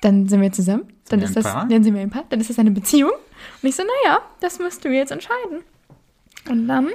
dann 0.00 0.26
sind 0.28 0.40
wir 0.40 0.52
zusammen, 0.52 0.84
dann 1.08 1.20
wir 1.20 1.26
ist 1.26 1.36
das, 1.36 1.44
Paar? 1.44 1.68
dann 1.68 1.84
sind 1.84 1.94
wir 1.94 2.00
ein 2.00 2.10
Paar, 2.10 2.24
dann 2.30 2.40
ist 2.40 2.50
das 2.50 2.58
eine 2.58 2.70
Beziehung. 2.70 3.12
Und 3.62 3.68
ich 3.68 3.76
so, 3.76 3.82
naja, 3.82 4.20
das 4.40 4.58
musst 4.58 4.84
du 4.84 4.88
jetzt 4.88 5.12
entscheiden. 5.12 5.62
Und 6.48 6.66
dann 6.66 6.86
Und 6.86 6.94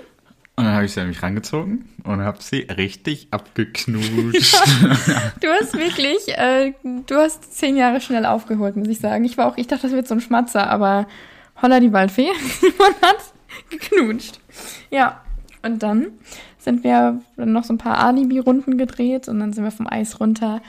dann 0.56 0.74
habe 0.74 0.86
ich 0.86 0.94
sie 0.94 1.02
an 1.02 1.08
mich 1.08 1.22
rangezogen 1.22 1.88
und 2.04 2.22
habe 2.22 2.42
sie 2.42 2.62
richtig 2.62 3.28
abgeknutscht. 3.32 4.56
Du 5.42 5.48
hast 5.50 5.78
wirklich, 5.78 6.28
äh, 6.30 6.74
du 7.06 7.16
hast 7.16 7.56
zehn 7.56 7.78
Jahre 7.78 8.02
schnell 8.02 8.26
aufgeholt, 8.26 8.76
muss 8.76 8.88
ich 8.88 9.00
sagen. 9.00 9.24
Ich 9.26 9.38
war 9.38 9.48
auch, 9.48 9.58
ich 9.58 9.68
dachte, 9.68 9.84
das 9.84 9.92
wird 9.92 10.08
so 10.08 10.16
ein 10.16 10.22
Schmatzer, 10.22 10.68
aber 10.70 11.08
holla 11.62 11.80
die 11.80 11.94
Waldfee, 11.94 12.30
man 12.80 13.10
hat 13.10 13.18
geknutscht. 13.70 14.40
Ja, 14.90 15.22
und 15.64 15.84
dann 15.84 16.08
sind 16.60 16.84
wir 16.84 17.22
noch 17.38 17.64
so 17.64 17.74
ein 17.74 17.78
paar 17.78 18.00
Alibi-Runden 18.00 18.78
gedreht 18.78 19.28
und 19.28 19.40
dann 19.40 19.54
sind 19.54 19.64
wir 19.64 19.72
vom 19.72 19.88
Eis 19.88 20.20
runter 20.20 20.62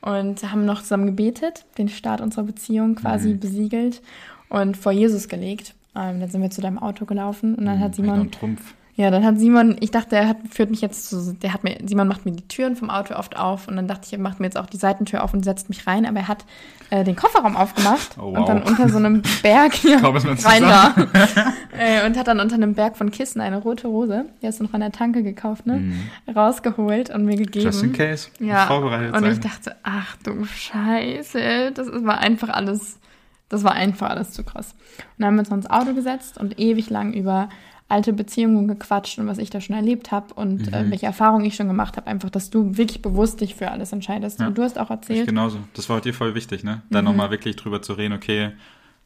und 0.00 0.50
haben 0.52 0.64
noch 0.64 0.82
zusammen 0.82 1.06
gebetet, 1.06 1.64
den 1.78 1.88
Start 1.88 2.20
unserer 2.20 2.44
Beziehung 2.44 2.94
quasi 2.94 3.34
besiegelt 3.34 4.02
und 4.48 4.76
vor 4.76 4.92
Jesus 4.92 5.28
gelegt. 5.28 5.74
Ähm, 5.94 6.20
dann 6.20 6.28
sind 6.28 6.42
wir 6.42 6.50
zu 6.50 6.60
deinem 6.60 6.78
Auto 6.78 7.06
gelaufen 7.06 7.54
und 7.54 7.64
dann 7.64 7.80
hat 7.80 7.94
Simon 7.94 8.30
Trumpf. 8.30 8.74
Ja, 8.98 9.10
dann 9.10 9.26
hat 9.26 9.38
Simon, 9.38 9.76
ich 9.80 9.90
dachte, 9.90 10.16
er 10.16 10.26
hat, 10.26 10.38
führt 10.50 10.70
mich 10.70 10.80
jetzt 10.80 11.10
zu, 11.10 11.34
der 11.34 11.52
hat 11.52 11.64
mir, 11.64 11.76
Simon 11.84 12.08
macht 12.08 12.24
mir 12.24 12.32
die 12.32 12.48
Türen 12.48 12.76
vom 12.76 12.88
Auto 12.88 13.14
oft 13.14 13.36
auf 13.36 13.68
und 13.68 13.76
dann 13.76 13.86
dachte 13.86 14.06
ich, 14.06 14.12
er 14.14 14.18
macht 14.18 14.40
mir 14.40 14.46
jetzt 14.46 14.56
auch 14.56 14.64
die 14.64 14.78
Seitentür 14.78 15.22
auf 15.22 15.34
und 15.34 15.44
setzt 15.44 15.68
mich 15.68 15.86
rein, 15.86 16.06
aber 16.06 16.20
er 16.20 16.28
hat 16.28 16.46
äh, 16.88 17.04
den 17.04 17.14
Kofferraum 17.14 17.56
aufgemacht 17.56 18.16
Oh, 18.18 18.32
wow. 18.32 18.38
und 18.38 18.48
dann 18.48 18.62
unter 18.62 18.88
so 18.88 18.96
einem 18.96 19.20
Berg, 19.42 19.74
man 19.84 20.38
rein 20.38 20.62
da, 20.62 20.94
äh, 21.78 22.06
und 22.06 22.16
hat 22.16 22.26
dann 22.26 22.40
unter 22.40 22.54
einem 22.54 22.72
Berg 22.72 22.96
von 22.96 23.10
Kissen 23.10 23.42
eine 23.42 23.58
rote 23.58 23.86
Rose, 23.86 24.24
die 24.40 24.46
hast 24.46 24.60
du 24.60 24.64
noch 24.64 24.72
an 24.72 24.80
der 24.80 24.92
Tanke 24.92 25.22
gekauft, 25.22 25.66
ne, 25.66 25.92
rausgeholt 26.34 27.10
und 27.10 27.26
mir 27.26 27.36
gegeben. 27.36 27.66
Just 27.66 27.82
in 27.82 27.92
case. 27.92 28.28
Ja, 28.40 28.66
Vorbereitet 28.66 29.14
und 29.14 29.20
sein. 29.20 29.32
ich 29.32 29.40
dachte, 29.40 29.76
ach 29.82 30.16
du 30.24 30.42
Scheiße, 30.46 31.72
das 31.74 31.88
war 32.04 32.18
einfach 32.18 32.48
alles, 32.48 32.98
das 33.50 33.62
war 33.62 33.72
einfach 33.72 34.08
alles 34.08 34.32
zu 34.32 34.42
krass. 34.42 34.74
Und 34.98 35.04
dann 35.18 35.26
haben 35.26 35.34
wir 35.34 35.40
uns 35.40 35.50
ins 35.50 35.70
Auto 35.70 35.92
gesetzt 35.92 36.38
und 36.38 36.58
ewig 36.58 36.88
lang 36.88 37.12
über 37.12 37.50
alte 37.88 38.12
Beziehungen 38.12 38.66
gequatscht 38.66 39.18
und 39.18 39.26
was 39.28 39.38
ich 39.38 39.50
da 39.50 39.60
schon 39.60 39.76
erlebt 39.76 40.10
habe 40.10 40.34
und 40.34 40.66
Mhm. 40.66 40.74
äh, 40.74 40.90
welche 40.90 41.06
Erfahrungen 41.06 41.44
ich 41.44 41.54
schon 41.54 41.68
gemacht 41.68 41.96
habe. 41.96 42.08
Einfach, 42.08 42.30
dass 42.30 42.50
du 42.50 42.76
wirklich 42.76 43.00
bewusst 43.00 43.40
dich 43.40 43.54
für 43.54 43.70
alles 43.70 43.92
entscheidest. 43.92 44.40
Ja. 44.40 44.48
Und 44.48 44.58
du 44.58 44.62
hast 44.62 44.78
auch 44.78 44.86
Ich 44.86 44.90
erzählt, 44.90 45.26
genauso. 45.28 45.58
Das 45.74 45.88
war 45.88 46.00
dir 46.00 46.12
voll 46.14 46.34
wichtig, 46.34 46.64
ne? 46.64 46.82
Da 46.90 47.00
Mhm. 47.00 47.06
nochmal 47.08 47.30
wirklich 47.30 47.54
drüber 47.56 47.82
zu 47.82 47.92
reden, 47.92 48.12
okay, 48.14 48.52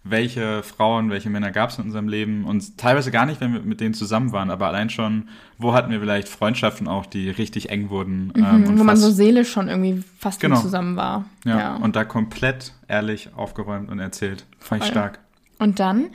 welche 0.03 0.63
Frauen, 0.63 1.11
welche 1.11 1.29
Männer 1.29 1.51
gab 1.51 1.69
es 1.69 1.79
in 1.79 1.85
unserem 1.85 2.09
Leben 2.09 2.45
und 2.47 2.79
teilweise 2.79 3.11
gar 3.11 3.27
nicht, 3.27 3.43
wenn 3.43 3.53
wir 3.53 3.61
mit 3.61 3.83
denen 3.83 3.93
zusammen 3.93 4.33
waren, 4.33 4.51
aber 4.51 4.69
allein 4.69 4.89
schon, 4.89 5.29
wo 5.59 5.75
hatten 5.75 5.91
wir 5.91 6.01
vielleicht 6.01 6.27
Freundschaften 6.27 6.89
auch, 6.89 7.05
die 7.05 7.29
richtig 7.29 7.69
eng 7.69 7.91
wurden. 7.91 8.33
Mhm, 8.35 8.43
ähm, 8.43 8.79
wo 8.79 8.85
man 8.85 8.97
so 8.97 9.11
seelisch 9.11 9.51
schon 9.53 9.69
irgendwie 9.69 10.03
fast 10.19 10.41
genau. 10.41 10.59
zusammen 10.59 10.97
war. 10.97 11.27
Ja, 11.45 11.59
ja, 11.59 11.77
und 11.77 11.97
da 11.97 12.05
komplett 12.05 12.73
ehrlich 12.89 13.29
aufgeräumt 13.37 13.91
und 13.91 13.99
erzählt. 13.99 14.47
Fand 14.59 14.85
ich 14.85 14.89
stark. 14.89 15.19
Und 15.59 15.79
dann 15.81 16.07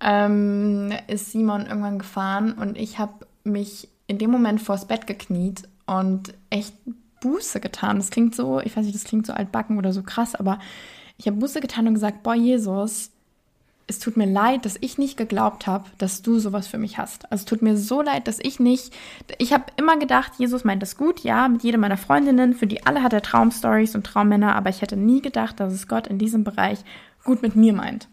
ähm, 0.00 0.92
ist 1.06 1.32
Simon 1.32 1.66
irgendwann 1.66 1.98
gefahren 1.98 2.52
und 2.52 2.76
ich 2.78 2.98
habe 2.98 3.26
mich 3.44 3.88
in 4.06 4.18
dem 4.18 4.30
Moment 4.30 4.60
vors 4.60 4.86
Bett 4.86 5.06
gekniet 5.06 5.68
und 5.86 6.34
echt 6.50 6.74
Buße 7.20 7.60
getan. 7.60 7.96
Das 7.96 8.10
klingt 8.10 8.34
so, 8.34 8.60
ich 8.60 8.76
weiß 8.76 8.84
nicht, 8.84 8.94
das 8.94 9.04
klingt 9.04 9.26
so 9.26 9.32
altbacken 9.32 9.78
oder 9.78 9.92
so 9.92 10.02
krass, 10.02 10.34
aber 10.34 10.58
ich 11.16 11.26
habe 11.26 11.36
Buße 11.36 11.60
getan 11.60 11.86
und 11.86 11.94
gesagt, 11.94 12.22
boah, 12.22 12.34
Jesus, 12.34 13.10
es 13.90 13.98
tut 13.98 14.16
mir 14.16 14.26
leid, 14.26 14.64
dass 14.64 14.78
ich 14.80 14.98
nicht 14.98 15.16
geglaubt 15.16 15.66
habe, 15.66 15.84
dass 15.98 16.22
du 16.22 16.38
sowas 16.38 16.66
für 16.68 16.78
mich 16.78 16.96
hast. 16.96 17.30
Also 17.30 17.42
es 17.42 17.44
tut 17.44 17.60
mir 17.60 17.76
so 17.76 18.00
leid, 18.00 18.28
dass 18.28 18.38
ich 18.40 18.60
nicht, 18.60 18.94
ich 19.38 19.52
habe 19.52 19.64
immer 19.76 19.98
gedacht, 19.98 20.32
Jesus 20.38 20.64
meint 20.64 20.80
das 20.80 20.96
gut, 20.96 21.20
ja, 21.20 21.48
mit 21.48 21.62
jedem 21.62 21.80
meiner 21.80 21.96
Freundinnen, 21.96 22.54
für 22.54 22.68
die 22.68 22.86
alle 22.86 23.02
hat 23.02 23.12
er 23.12 23.20
Traumstories 23.20 23.94
und 23.96 24.06
Traummänner, 24.06 24.54
aber 24.54 24.70
ich 24.70 24.80
hätte 24.80 24.96
nie 24.96 25.20
gedacht, 25.20 25.60
dass 25.60 25.72
es 25.72 25.88
Gott 25.88 26.06
in 26.06 26.18
diesem 26.18 26.44
Bereich 26.44 26.78
gut 27.24 27.42
mit 27.42 27.56
mir 27.56 27.72
meint. 27.72 28.08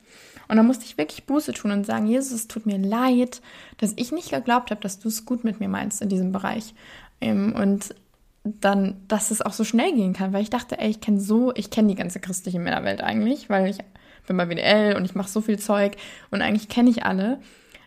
Und 0.47 0.57
dann 0.57 0.65
musste 0.65 0.86
ich 0.86 0.97
wirklich 0.97 1.25
Buße 1.25 1.53
tun 1.53 1.71
und 1.71 1.86
sagen, 1.86 2.07
Jesus, 2.07 2.31
es 2.31 2.47
tut 2.47 2.65
mir 2.65 2.77
leid, 2.77 3.41
dass 3.77 3.93
ich 3.95 4.12
nicht 4.12 4.31
geglaubt 4.31 4.71
habe, 4.71 4.81
dass 4.81 4.99
du 4.99 5.07
es 5.10 5.25
gut 5.25 5.43
mit 5.43 5.60
mir 5.60 5.69
meinst 5.69 6.01
in 6.01 6.10
diesem 6.10 6.31
Bereich. 6.31 6.73
Ähm, 7.21 7.53
und 7.55 7.93
dann, 8.43 8.95
dass 9.07 9.31
es 9.31 9.41
auch 9.41 9.53
so 9.53 9.63
schnell 9.63 9.93
gehen 9.93 10.13
kann, 10.13 10.33
weil 10.33 10.41
ich 10.41 10.49
dachte, 10.49 10.79
ey, 10.79 10.89
ich 10.89 11.01
kenne 11.01 11.19
so, 11.19 11.53
ich 11.55 11.69
kenne 11.69 11.89
die 11.89 11.95
ganze 11.95 12.19
christliche 12.19 12.60
Männerwelt 12.60 13.01
eigentlich, 13.01 13.49
weil 13.49 13.67
ich 13.67 13.77
bin 14.25 14.38
bei 14.38 14.47
WDL 14.47 14.95
und 14.95 15.05
ich 15.05 15.15
mache 15.15 15.29
so 15.29 15.41
viel 15.41 15.60
Zeug 15.60 15.97
und 16.31 16.41
eigentlich 16.41 16.69
kenne 16.69 16.89
ich 16.89 17.05
alle. 17.05 17.39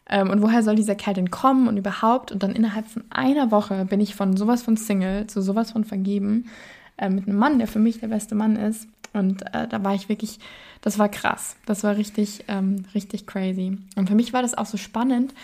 Ähm, 0.09 0.31
und 0.31 0.43
woher 0.43 0.63
soll 0.63 0.75
dieser 0.75 0.97
Kerl 0.97 1.15
denn 1.15 1.31
kommen 1.31 1.69
und 1.69 1.77
überhaupt? 1.77 2.33
Und 2.33 2.43
dann 2.43 2.53
innerhalb 2.53 2.89
von 2.89 3.05
einer 3.11 3.51
Woche 3.51 3.85
bin 3.85 4.01
ich 4.01 4.15
von 4.15 4.37
sowas 4.37 4.63
von 4.63 4.77
Single 4.77 5.27
zu 5.29 5.41
sowas 5.41 5.73
von 5.73 5.85
vergeben 5.85 6.51
äh, 6.97 7.09
mit 7.09 7.29
einem 7.29 7.39
Mann, 7.39 7.59
der 7.59 7.69
für 7.69 7.79
mich 7.79 8.01
der 8.01 8.09
beste 8.09 8.35
Mann 8.35 8.57
ist. 8.57 8.89
Und 9.13 9.43
äh, 9.55 9.67
da 9.69 9.83
war 9.83 9.95
ich 9.95 10.09
wirklich, 10.09 10.39
das 10.81 10.99
war 10.99 11.09
krass. 11.09 11.57
Das 11.67 11.85
war 11.85 11.97
richtig, 11.97 12.45
ähm, 12.49 12.85
richtig 12.95 13.27
crazy. 13.27 13.79
Und 13.97 14.09
für 14.09 14.15
mich 14.15 14.33
war 14.33 14.43
das 14.43 14.57
auch 14.57 14.67
so 14.67 14.77
spannend, 14.77 15.35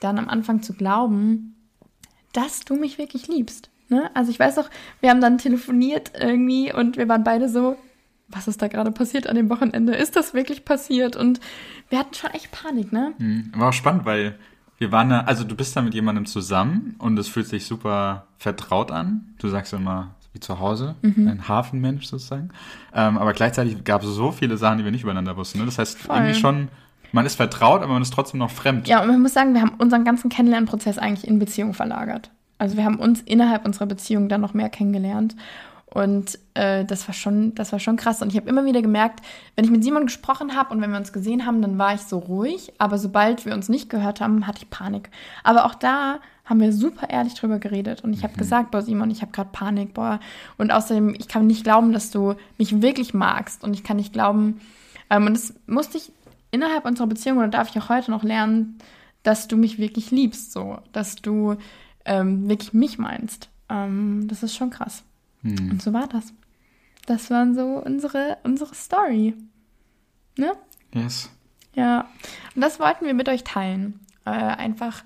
dann 0.00 0.18
am 0.18 0.28
Anfang 0.28 0.62
zu 0.62 0.74
glauben, 0.74 1.56
dass 2.32 2.60
du 2.60 2.76
mich 2.76 2.98
wirklich 2.98 3.28
liebst. 3.28 3.70
Ne? 3.88 4.10
Also 4.14 4.30
ich 4.30 4.38
weiß 4.38 4.58
auch, 4.58 4.68
wir 5.00 5.10
haben 5.10 5.20
dann 5.20 5.38
telefoniert 5.38 6.12
irgendwie 6.18 6.72
und 6.72 6.96
wir 6.96 7.08
waren 7.08 7.24
beide 7.24 7.48
so, 7.48 7.76
was 8.28 8.48
ist 8.48 8.60
da 8.60 8.68
gerade 8.68 8.90
passiert 8.90 9.28
an 9.28 9.36
dem 9.36 9.48
Wochenende? 9.48 9.94
Ist 9.94 10.16
das 10.16 10.34
wirklich 10.34 10.64
passiert? 10.64 11.16
Und 11.16 11.40
wir 11.88 11.98
hatten 11.98 12.14
schon 12.14 12.30
echt 12.30 12.50
Panik, 12.50 12.92
ne? 12.92 13.14
Mhm. 13.18 13.52
War 13.54 13.68
auch 13.68 13.72
spannend, 13.72 14.04
weil 14.04 14.36
wir 14.78 14.92
waren 14.92 15.08
da, 15.08 15.20
also 15.20 15.44
du 15.44 15.54
bist 15.54 15.76
da 15.76 15.82
mit 15.82 15.94
jemandem 15.94 16.26
zusammen 16.26 16.96
und 16.98 17.18
es 17.18 17.28
fühlt 17.28 17.46
sich 17.46 17.66
super 17.66 18.26
vertraut 18.36 18.90
an. 18.90 19.34
Du 19.38 19.48
sagst 19.48 19.72
immer, 19.72 20.14
wie 20.36 20.40
zu 20.40 20.60
Hause, 20.60 20.94
mhm. 21.00 21.28
ein 21.28 21.48
Hafenmensch 21.48 22.06
sozusagen. 22.06 22.50
Ähm, 22.94 23.16
aber 23.16 23.32
gleichzeitig 23.32 23.82
gab 23.84 24.02
es 24.02 24.10
so 24.10 24.32
viele 24.32 24.58
Sachen, 24.58 24.78
die 24.78 24.84
wir 24.84 24.92
nicht 24.92 25.02
übereinander 25.02 25.36
wussten. 25.36 25.58
Ne? 25.58 25.64
Das 25.64 25.78
heißt, 25.78 25.98
Voll. 25.98 26.16
irgendwie 26.16 26.34
schon, 26.34 26.68
man 27.12 27.24
ist 27.24 27.36
vertraut, 27.36 27.82
aber 27.82 27.94
man 27.94 28.02
ist 28.02 28.12
trotzdem 28.12 28.38
noch 28.38 28.50
fremd. 28.50 28.86
Ja, 28.86 29.00
und 29.00 29.08
man 29.08 29.22
muss 29.22 29.32
sagen, 29.32 29.54
wir 29.54 29.62
haben 29.62 29.72
unseren 29.78 30.04
ganzen 30.04 30.28
Kennenlernprozess 30.28 30.98
eigentlich 30.98 31.26
in 31.26 31.38
Beziehung 31.38 31.72
verlagert. 31.72 32.30
Also 32.58 32.76
wir 32.76 32.84
haben 32.84 32.98
uns 32.98 33.22
innerhalb 33.22 33.64
unserer 33.64 33.86
Beziehung 33.86 34.28
dann 34.28 34.42
noch 34.42 34.52
mehr 34.52 34.68
kennengelernt. 34.68 35.34
Und 35.86 36.38
äh, 36.52 36.84
das 36.84 37.08
war 37.08 37.14
schon, 37.14 37.54
das 37.54 37.72
war 37.72 37.78
schon 37.78 37.96
krass. 37.96 38.20
Und 38.20 38.28
ich 38.28 38.36
habe 38.36 38.48
immer 38.48 38.66
wieder 38.66 38.82
gemerkt, 38.82 39.20
wenn 39.54 39.64
ich 39.64 39.70
mit 39.70 39.82
Simon 39.82 40.04
gesprochen 40.04 40.54
habe 40.54 40.74
und 40.74 40.82
wenn 40.82 40.90
wir 40.90 40.98
uns 40.98 41.14
gesehen 41.14 41.46
haben, 41.46 41.62
dann 41.62 41.78
war 41.78 41.94
ich 41.94 42.02
so 42.02 42.18
ruhig. 42.18 42.74
Aber 42.76 42.98
sobald 42.98 43.46
wir 43.46 43.54
uns 43.54 43.70
nicht 43.70 43.88
gehört 43.88 44.20
haben, 44.20 44.46
hatte 44.46 44.58
ich 44.58 44.68
Panik. 44.68 45.08
Aber 45.42 45.64
auch 45.64 45.74
da 45.74 46.18
haben 46.46 46.60
wir 46.60 46.72
super 46.72 47.10
ehrlich 47.10 47.34
drüber 47.34 47.58
geredet. 47.58 48.02
Und 48.02 48.14
ich 48.14 48.22
habe 48.22 48.32
mhm. 48.32 48.38
gesagt, 48.38 48.70
boah, 48.70 48.80
Simon, 48.80 49.10
ich 49.10 49.20
habe 49.20 49.32
gerade 49.32 49.50
Panik, 49.52 49.92
boah. 49.92 50.20
Und 50.56 50.72
außerdem, 50.72 51.14
ich 51.18 51.28
kann 51.28 51.46
nicht 51.46 51.64
glauben, 51.64 51.92
dass 51.92 52.10
du 52.10 52.34
mich 52.56 52.80
wirklich 52.80 53.12
magst. 53.12 53.62
Und 53.62 53.74
ich 53.74 53.84
kann 53.84 53.96
nicht 53.98 54.12
glauben, 54.12 54.60
ähm, 55.10 55.26
und 55.26 55.34
das 55.34 55.54
musste 55.66 55.98
ich 55.98 56.12
innerhalb 56.50 56.84
unserer 56.84 57.06
Beziehung 57.06 57.38
oder 57.38 57.48
darf 57.48 57.68
ich 57.68 57.82
auch 57.82 57.88
heute 57.88 58.10
noch 58.10 58.22
lernen, 58.22 58.78
dass 59.22 59.48
du 59.48 59.56
mich 59.56 59.78
wirklich 59.78 60.10
liebst, 60.10 60.52
so, 60.52 60.78
dass 60.92 61.16
du 61.16 61.56
ähm, 62.04 62.48
wirklich 62.48 62.72
mich 62.72 62.98
meinst. 62.98 63.48
Ähm, 63.68 64.26
das 64.28 64.42
ist 64.42 64.54
schon 64.54 64.70
krass. 64.70 65.02
Mhm. 65.42 65.72
Und 65.72 65.82
so 65.82 65.92
war 65.92 66.06
das. 66.06 66.32
Das 67.06 67.30
waren 67.30 67.54
so 67.54 67.82
unsere, 67.84 68.38
unsere 68.44 68.74
Story. 68.74 69.34
Ne? 70.36 70.52
Yes. 70.92 71.30
Ja. 71.74 72.08
Und 72.54 72.62
das 72.62 72.80
wollten 72.80 73.06
wir 73.06 73.14
mit 73.14 73.28
euch 73.28 73.44
teilen. 73.44 74.00
Äh, 74.24 74.30
einfach, 74.30 75.02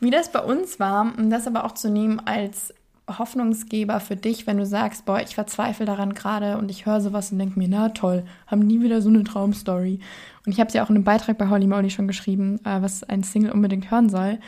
wie 0.00 0.10
das 0.10 0.30
bei 0.30 0.40
uns 0.40 0.78
war, 0.78 1.12
und 1.16 1.30
das 1.30 1.46
aber 1.46 1.64
auch 1.64 1.72
zu 1.72 1.90
nehmen 1.90 2.20
als 2.20 2.74
Hoffnungsgeber 3.08 4.00
für 4.00 4.16
dich, 4.16 4.46
wenn 4.46 4.58
du 4.58 4.66
sagst, 4.66 5.06
boah, 5.06 5.20
ich 5.20 5.34
verzweifle 5.34 5.86
daran 5.86 6.12
gerade 6.12 6.58
und 6.58 6.70
ich 6.70 6.84
höre 6.84 7.00
sowas 7.00 7.32
und 7.32 7.38
denke 7.38 7.58
mir, 7.58 7.68
na 7.68 7.88
toll, 7.88 8.24
haben 8.46 8.66
nie 8.66 8.82
wieder 8.82 9.00
so 9.00 9.08
eine 9.08 9.24
Traumstory. 9.24 10.00
Und 10.44 10.52
ich 10.52 10.60
habe 10.60 10.70
sie 10.70 10.80
auch 10.80 10.90
in 10.90 10.96
einem 10.96 11.04
Beitrag 11.04 11.38
bei 11.38 11.48
Holly 11.48 11.66
Molly 11.66 11.90
schon 11.90 12.06
geschrieben, 12.06 12.60
äh, 12.64 12.82
was 12.82 13.04
ein 13.04 13.22
Single 13.22 13.52
unbedingt 13.52 13.90
hören 13.90 14.08
soll, 14.10 14.38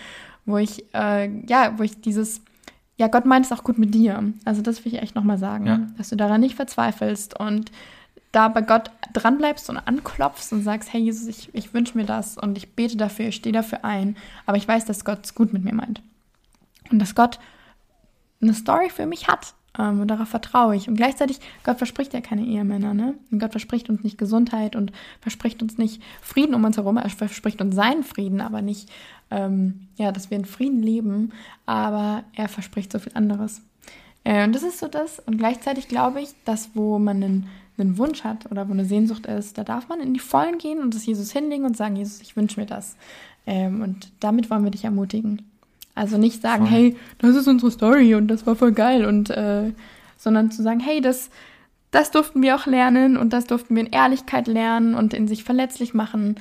wo 0.44 0.58
ich, 0.58 0.84
äh, 0.94 1.30
ja, 1.46 1.78
wo 1.78 1.82
ich 1.82 2.00
dieses, 2.00 2.42
ja, 2.96 3.08
Gott 3.08 3.24
meint 3.24 3.46
es 3.46 3.52
auch 3.52 3.64
gut 3.64 3.78
mit 3.78 3.94
dir. 3.94 4.22
Also 4.44 4.60
das 4.60 4.84
will 4.84 4.94
ich 4.94 5.02
echt 5.02 5.14
nochmal 5.14 5.38
sagen, 5.38 5.66
ja. 5.66 5.80
dass 5.96 6.10
du 6.10 6.16
daran 6.16 6.40
nicht 6.40 6.56
verzweifelst 6.56 7.40
und 7.40 7.70
da 8.32 8.48
bei 8.48 8.62
Gott 8.62 8.90
dranbleibst 9.12 9.68
und 9.70 9.76
anklopfst 9.76 10.52
und 10.52 10.62
sagst, 10.62 10.92
hey 10.92 11.00
Jesus, 11.00 11.26
ich, 11.26 11.54
ich 11.54 11.74
wünsche 11.74 11.96
mir 11.96 12.04
das 12.04 12.38
und 12.38 12.56
ich 12.56 12.74
bete 12.74 12.96
dafür, 12.96 13.28
ich 13.28 13.36
stehe 13.36 13.52
dafür 13.52 13.84
ein, 13.84 14.16
aber 14.46 14.56
ich 14.56 14.68
weiß, 14.68 14.84
dass 14.84 15.04
Gott 15.04 15.20
es 15.24 15.34
gut 15.34 15.52
mit 15.52 15.64
mir 15.64 15.74
meint. 15.74 16.02
Und 16.90 17.00
dass 17.00 17.14
Gott 17.14 17.38
eine 18.40 18.54
Story 18.54 18.90
für 18.90 19.06
mich 19.06 19.28
hat. 19.28 19.54
Ähm, 19.78 20.00
und 20.00 20.08
darauf 20.08 20.28
vertraue 20.28 20.74
ich. 20.76 20.88
Und 20.88 20.96
gleichzeitig, 20.96 21.40
Gott 21.64 21.78
verspricht 21.78 22.12
ja 22.12 22.20
keine 22.20 22.44
Ehemänner, 22.44 22.94
ne? 22.94 23.14
Und 23.30 23.38
Gott 23.38 23.52
verspricht 23.52 23.88
uns 23.88 24.02
nicht 24.02 24.18
Gesundheit 24.18 24.74
und 24.74 24.92
verspricht 25.20 25.62
uns 25.62 25.78
nicht 25.78 26.02
Frieden 26.20 26.54
um 26.54 26.64
uns 26.64 26.76
herum. 26.76 26.96
Er 26.96 27.08
verspricht 27.08 27.60
uns 27.60 27.74
seinen 27.74 28.02
Frieden, 28.02 28.40
aber 28.40 28.62
nicht, 28.62 28.90
ähm, 29.30 29.88
ja, 29.96 30.10
dass 30.10 30.30
wir 30.30 30.38
in 30.38 30.44
Frieden 30.44 30.82
leben. 30.82 31.32
Aber 31.66 32.24
er 32.34 32.48
verspricht 32.48 32.90
so 32.90 32.98
viel 32.98 33.12
anderes. 33.14 33.62
Äh, 34.24 34.44
und 34.44 34.54
das 34.54 34.62
ist 34.62 34.78
so 34.78 34.88
das. 34.88 35.20
Und 35.20 35.38
gleichzeitig 35.38 35.88
glaube 35.88 36.20
ich, 36.20 36.30
dass 36.44 36.70
wo 36.74 36.98
man 36.98 37.22
einen, 37.22 37.48
einen 37.80 37.98
Wunsch 37.98 38.24
hat 38.24 38.50
oder 38.50 38.68
wo 38.68 38.72
eine 38.72 38.84
Sehnsucht 38.84 39.26
ist, 39.26 39.58
da 39.58 39.64
darf 39.64 39.88
man 39.88 40.00
in 40.00 40.14
die 40.14 40.20
Vollen 40.20 40.58
gehen 40.58 40.80
und 40.80 40.94
das 40.94 41.06
Jesus 41.06 41.32
hinlegen 41.32 41.64
und 41.64 41.76
sagen, 41.76 41.96
Jesus, 41.96 42.20
ich 42.20 42.36
wünsche 42.36 42.60
mir 42.60 42.66
das. 42.66 42.96
Ähm, 43.46 43.82
und 43.82 44.12
damit 44.20 44.50
wollen 44.50 44.64
wir 44.64 44.70
dich 44.70 44.84
ermutigen. 44.84 45.42
Also 45.94 46.18
nicht 46.18 46.40
sagen, 46.40 46.66
voll. 46.66 46.74
hey, 46.74 46.96
das 47.18 47.36
ist 47.36 47.48
unsere 47.48 47.70
Story 47.70 48.14
und 48.14 48.28
das 48.28 48.46
war 48.46 48.56
voll 48.56 48.72
geil 48.72 49.04
und 49.04 49.30
äh, 49.30 49.72
sondern 50.16 50.50
zu 50.50 50.62
sagen, 50.62 50.80
hey, 50.80 51.00
das, 51.00 51.30
das 51.90 52.10
durften 52.10 52.42
wir 52.42 52.56
auch 52.56 52.66
lernen 52.66 53.16
und 53.16 53.32
das 53.32 53.46
durften 53.46 53.74
wir 53.74 53.82
in 53.82 53.92
Ehrlichkeit 53.92 54.46
lernen 54.46 54.94
und 54.94 55.14
in 55.14 55.26
sich 55.26 55.44
verletzlich 55.44 55.94
machen. 55.94 56.36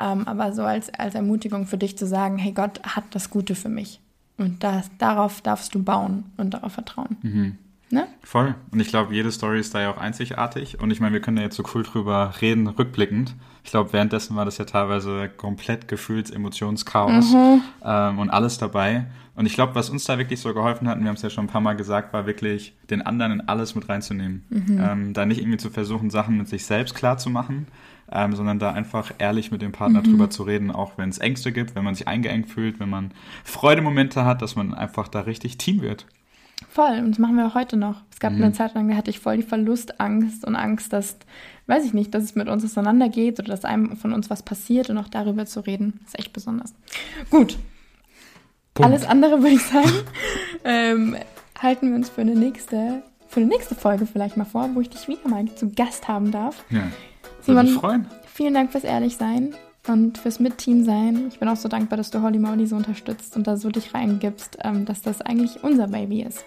Ähm, 0.00 0.26
aber 0.26 0.52
so 0.52 0.62
als, 0.62 0.92
als 0.94 1.14
Ermutigung 1.14 1.66
für 1.66 1.78
dich 1.78 1.98
zu 1.98 2.06
sagen, 2.06 2.38
hey, 2.38 2.52
Gott 2.52 2.80
hat 2.82 3.04
das 3.10 3.30
Gute 3.30 3.54
für 3.54 3.68
mich. 3.68 4.00
Und 4.36 4.64
das, 4.64 4.90
darauf 4.98 5.40
darfst 5.42 5.74
du 5.74 5.82
bauen 5.82 6.24
und 6.36 6.54
darauf 6.54 6.72
vertrauen. 6.72 7.16
Mhm. 7.22 7.58
Ne? 7.90 8.06
Voll. 8.22 8.54
Und 8.70 8.80
ich 8.80 8.88
glaube, 8.88 9.14
jede 9.14 9.30
Story 9.30 9.60
ist 9.60 9.74
da 9.74 9.80
ja 9.80 9.90
auch 9.90 9.98
einzigartig. 9.98 10.80
Und 10.80 10.90
ich 10.90 11.00
meine, 11.00 11.12
wir 11.12 11.20
können 11.20 11.36
ja 11.36 11.44
jetzt 11.44 11.56
so 11.56 11.62
cool 11.74 11.82
drüber 11.82 12.34
reden, 12.40 12.66
rückblickend. 12.66 13.34
Ich 13.62 13.70
glaube, 13.70 13.92
währenddessen 13.92 14.36
war 14.36 14.44
das 14.44 14.58
ja 14.58 14.64
teilweise 14.64 15.28
komplett 15.28 15.88
Gefühls-, 15.88 16.30
Emotionschaos 16.30 17.32
mhm. 17.32 17.62
ähm, 17.84 18.18
und 18.18 18.30
alles 18.30 18.58
dabei. 18.58 19.06
Und 19.36 19.46
ich 19.46 19.54
glaube, 19.54 19.74
was 19.74 19.90
uns 19.90 20.04
da 20.04 20.18
wirklich 20.18 20.40
so 20.40 20.54
geholfen 20.54 20.88
hat, 20.88 20.96
und 20.96 21.02
wir 21.02 21.08
haben 21.08 21.16
es 21.16 21.22
ja 21.22 21.30
schon 21.30 21.44
ein 21.44 21.48
paar 21.48 21.60
Mal 21.60 21.74
gesagt, 21.74 22.12
war 22.12 22.26
wirklich, 22.26 22.74
den 22.90 23.02
anderen 23.02 23.32
in 23.32 23.40
alles 23.48 23.74
mit 23.74 23.88
reinzunehmen. 23.88 24.44
Mhm. 24.48 24.80
Ähm, 24.80 25.12
da 25.12 25.26
nicht 25.26 25.40
irgendwie 25.40 25.58
zu 25.58 25.70
versuchen, 25.70 26.10
Sachen 26.10 26.38
mit 26.38 26.48
sich 26.48 26.64
selbst 26.66 26.94
klar 26.94 27.18
zu 27.18 27.30
machen, 27.30 27.66
ähm, 28.12 28.34
sondern 28.34 28.58
da 28.58 28.72
einfach 28.72 29.12
ehrlich 29.18 29.50
mit 29.50 29.60
dem 29.60 29.72
Partner 29.72 30.00
mhm. 30.00 30.04
drüber 30.04 30.30
zu 30.30 30.44
reden, 30.44 30.70
auch 30.70 30.98
wenn 30.98 31.08
es 31.08 31.18
Ängste 31.18 31.52
gibt, 31.52 31.74
wenn 31.74 31.84
man 31.84 31.94
sich 31.94 32.06
eingeengt 32.06 32.48
fühlt, 32.48 32.78
wenn 32.78 32.90
man 32.90 33.12
Freudemomente 33.44 34.24
hat, 34.24 34.40
dass 34.40 34.56
man 34.56 34.72
einfach 34.72 35.08
da 35.08 35.20
richtig 35.20 35.58
Team 35.58 35.80
wird. 35.80 36.06
Voll, 36.74 36.98
und 36.98 37.12
das 37.12 37.20
machen 37.20 37.36
wir 37.36 37.46
auch 37.46 37.54
heute 37.54 37.76
noch. 37.76 38.00
Es 38.10 38.18
gab 38.18 38.32
mhm. 38.32 38.42
eine 38.42 38.52
Zeit 38.52 38.74
lang, 38.74 38.88
da 38.88 38.96
hatte 38.96 39.08
ich 39.08 39.20
voll 39.20 39.36
die 39.36 39.44
Verlustangst 39.44 40.44
und 40.44 40.56
Angst, 40.56 40.92
dass, 40.92 41.16
weiß 41.68 41.84
ich 41.84 41.94
nicht, 41.94 42.12
dass 42.12 42.24
es 42.24 42.34
mit 42.34 42.48
uns 42.48 42.64
auseinandergeht 42.64 43.38
oder 43.38 43.50
dass 43.50 43.64
einem 43.64 43.96
von 43.96 44.12
uns 44.12 44.28
was 44.28 44.42
passiert 44.42 44.90
und 44.90 44.98
auch 44.98 45.06
darüber 45.06 45.46
zu 45.46 45.60
reden, 45.60 46.00
ist 46.04 46.18
echt 46.18 46.32
besonders. 46.32 46.74
Gut. 47.30 47.58
Punkt. 48.74 48.90
Alles 48.90 49.06
andere 49.06 49.38
würde 49.38 49.54
ich 49.54 49.62
sagen, 49.62 49.92
ähm, 50.64 51.16
halten 51.62 51.90
wir 51.90 51.94
uns 51.94 52.10
für 52.10 52.22
eine 52.22 52.34
nächste, 52.34 53.04
für 53.28 53.38
eine 53.38 53.50
nächste 53.50 53.76
Folge 53.76 54.04
vielleicht 54.04 54.36
mal 54.36 54.44
vor, 54.44 54.68
wo 54.74 54.80
ich 54.80 54.90
dich 54.90 55.06
wieder 55.06 55.28
mal 55.28 55.46
zu 55.54 55.70
Gast 55.70 56.08
haben 56.08 56.32
darf. 56.32 56.64
Ja. 56.70 56.90
Simon, 57.42 57.66
mich 57.66 57.74
freuen. 57.74 58.08
vielen 58.26 58.54
Dank 58.54 58.72
fürs 58.72 58.82
Ehrlichsein 58.82 59.54
und 59.86 60.18
fürs 60.18 60.40
Mitteam 60.40 60.84
sein. 60.84 61.28
Ich 61.28 61.38
bin 61.38 61.48
auch 61.48 61.56
so 61.56 61.68
dankbar, 61.68 61.96
dass 61.96 62.10
du 62.10 62.22
Holly 62.22 62.38
Molly 62.38 62.66
so 62.66 62.76
unterstützt 62.76 63.36
und 63.36 63.46
da 63.46 63.56
so 63.56 63.70
dich 63.70 63.94
reingibst, 63.94 64.58
ähm, 64.62 64.84
dass 64.84 65.02
das 65.02 65.20
eigentlich 65.20 65.62
unser 65.62 65.88
Baby 65.88 66.22
ist. 66.22 66.44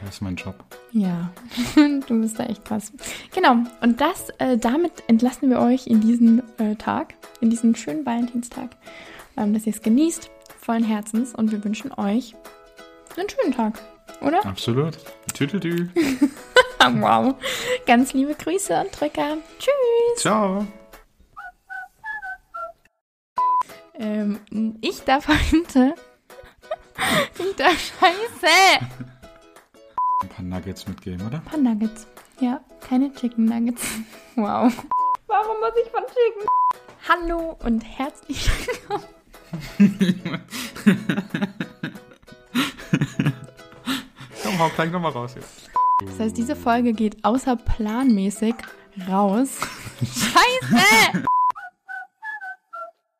Das 0.00 0.16
ist 0.16 0.22
mein 0.22 0.36
Job. 0.36 0.54
Ja, 0.92 1.30
du 1.76 2.20
bist 2.20 2.38
da 2.38 2.44
echt 2.44 2.64
krass. 2.64 2.92
Genau, 3.34 3.56
und 3.80 4.00
das, 4.00 4.30
äh, 4.38 4.56
damit 4.56 4.92
entlassen 5.08 5.50
wir 5.50 5.60
euch 5.60 5.86
in 5.86 6.00
diesen 6.00 6.42
äh, 6.58 6.76
Tag. 6.76 7.14
in 7.40 7.50
diesen 7.50 7.74
schönen 7.74 8.06
Valentinstag, 8.06 8.70
ähm, 9.36 9.54
dass 9.54 9.66
ihr 9.66 9.72
es 9.72 9.82
genießt, 9.82 10.30
vollen 10.60 10.84
Herzens 10.84 11.34
und 11.34 11.52
wir 11.52 11.62
wünschen 11.64 11.92
euch 11.92 12.34
einen 13.16 13.28
schönen 13.28 13.52
Tag, 13.52 13.80
oder? 14.20 14.44
Absolut. 14.46 14.98
Tüdelü. 15.34 15.88
wow. 17.00 17.34
Ganz 17.86 18.12
liebe 18.12 18.34
Grüße 18.34 18.80
und 18.80 18.98
Drücker. 18.98 19.36
Tschüss. 19.58 20.22
Ciao. 20.22 20.66
Ähm, 23.98 24.38
ich 24.80 25.02
darf 25.02 25.28
heute. 25.28 25.94
Ich 27.38 27.54
darf 27.54 27.78
Scheiße. 27.78 28.84
Ein 30.20 30.28
paar 30.28 30.44
Nuggets 30.44 30.88
mitgeben, 30.88 31.24
oder? 31.24 31.36
Ein 31.36 31.44
paar 31.44 31.58
Nuggets. 31.58 32.08
Ja, 32.40 32.60
keine 32.80 33.12
Chicken 33.14 33.44
Nuggets. 33.44 33.86
Wow. 34.34 34.72
Warum 35.28 35.60
muss 35.60 35.74
ich 35.80 35.88
von 35.92 36.02
Chicken? 36.06 36.48
Hallo 37.08 37.56
und 37.64 37.84
herzlich 37.84 38.50
willkommen. 38.66 39.04
Komm, 44.42 44.58
hau 44.58 44.68
gleich 44.70 44.90
nochmal 44.90 45.12
raus 45.12 45.36
jetzt. 45.36 45.70
Das 46.04 46.18
heißt, 46.18 46.36
diese 46.36 46.56
Folge 46.56 46.94
geht 46.94 47.24
außerplanmäßig 47.24 48.56
raus. 49.08 49.60
Scheiße! 50.02 51.24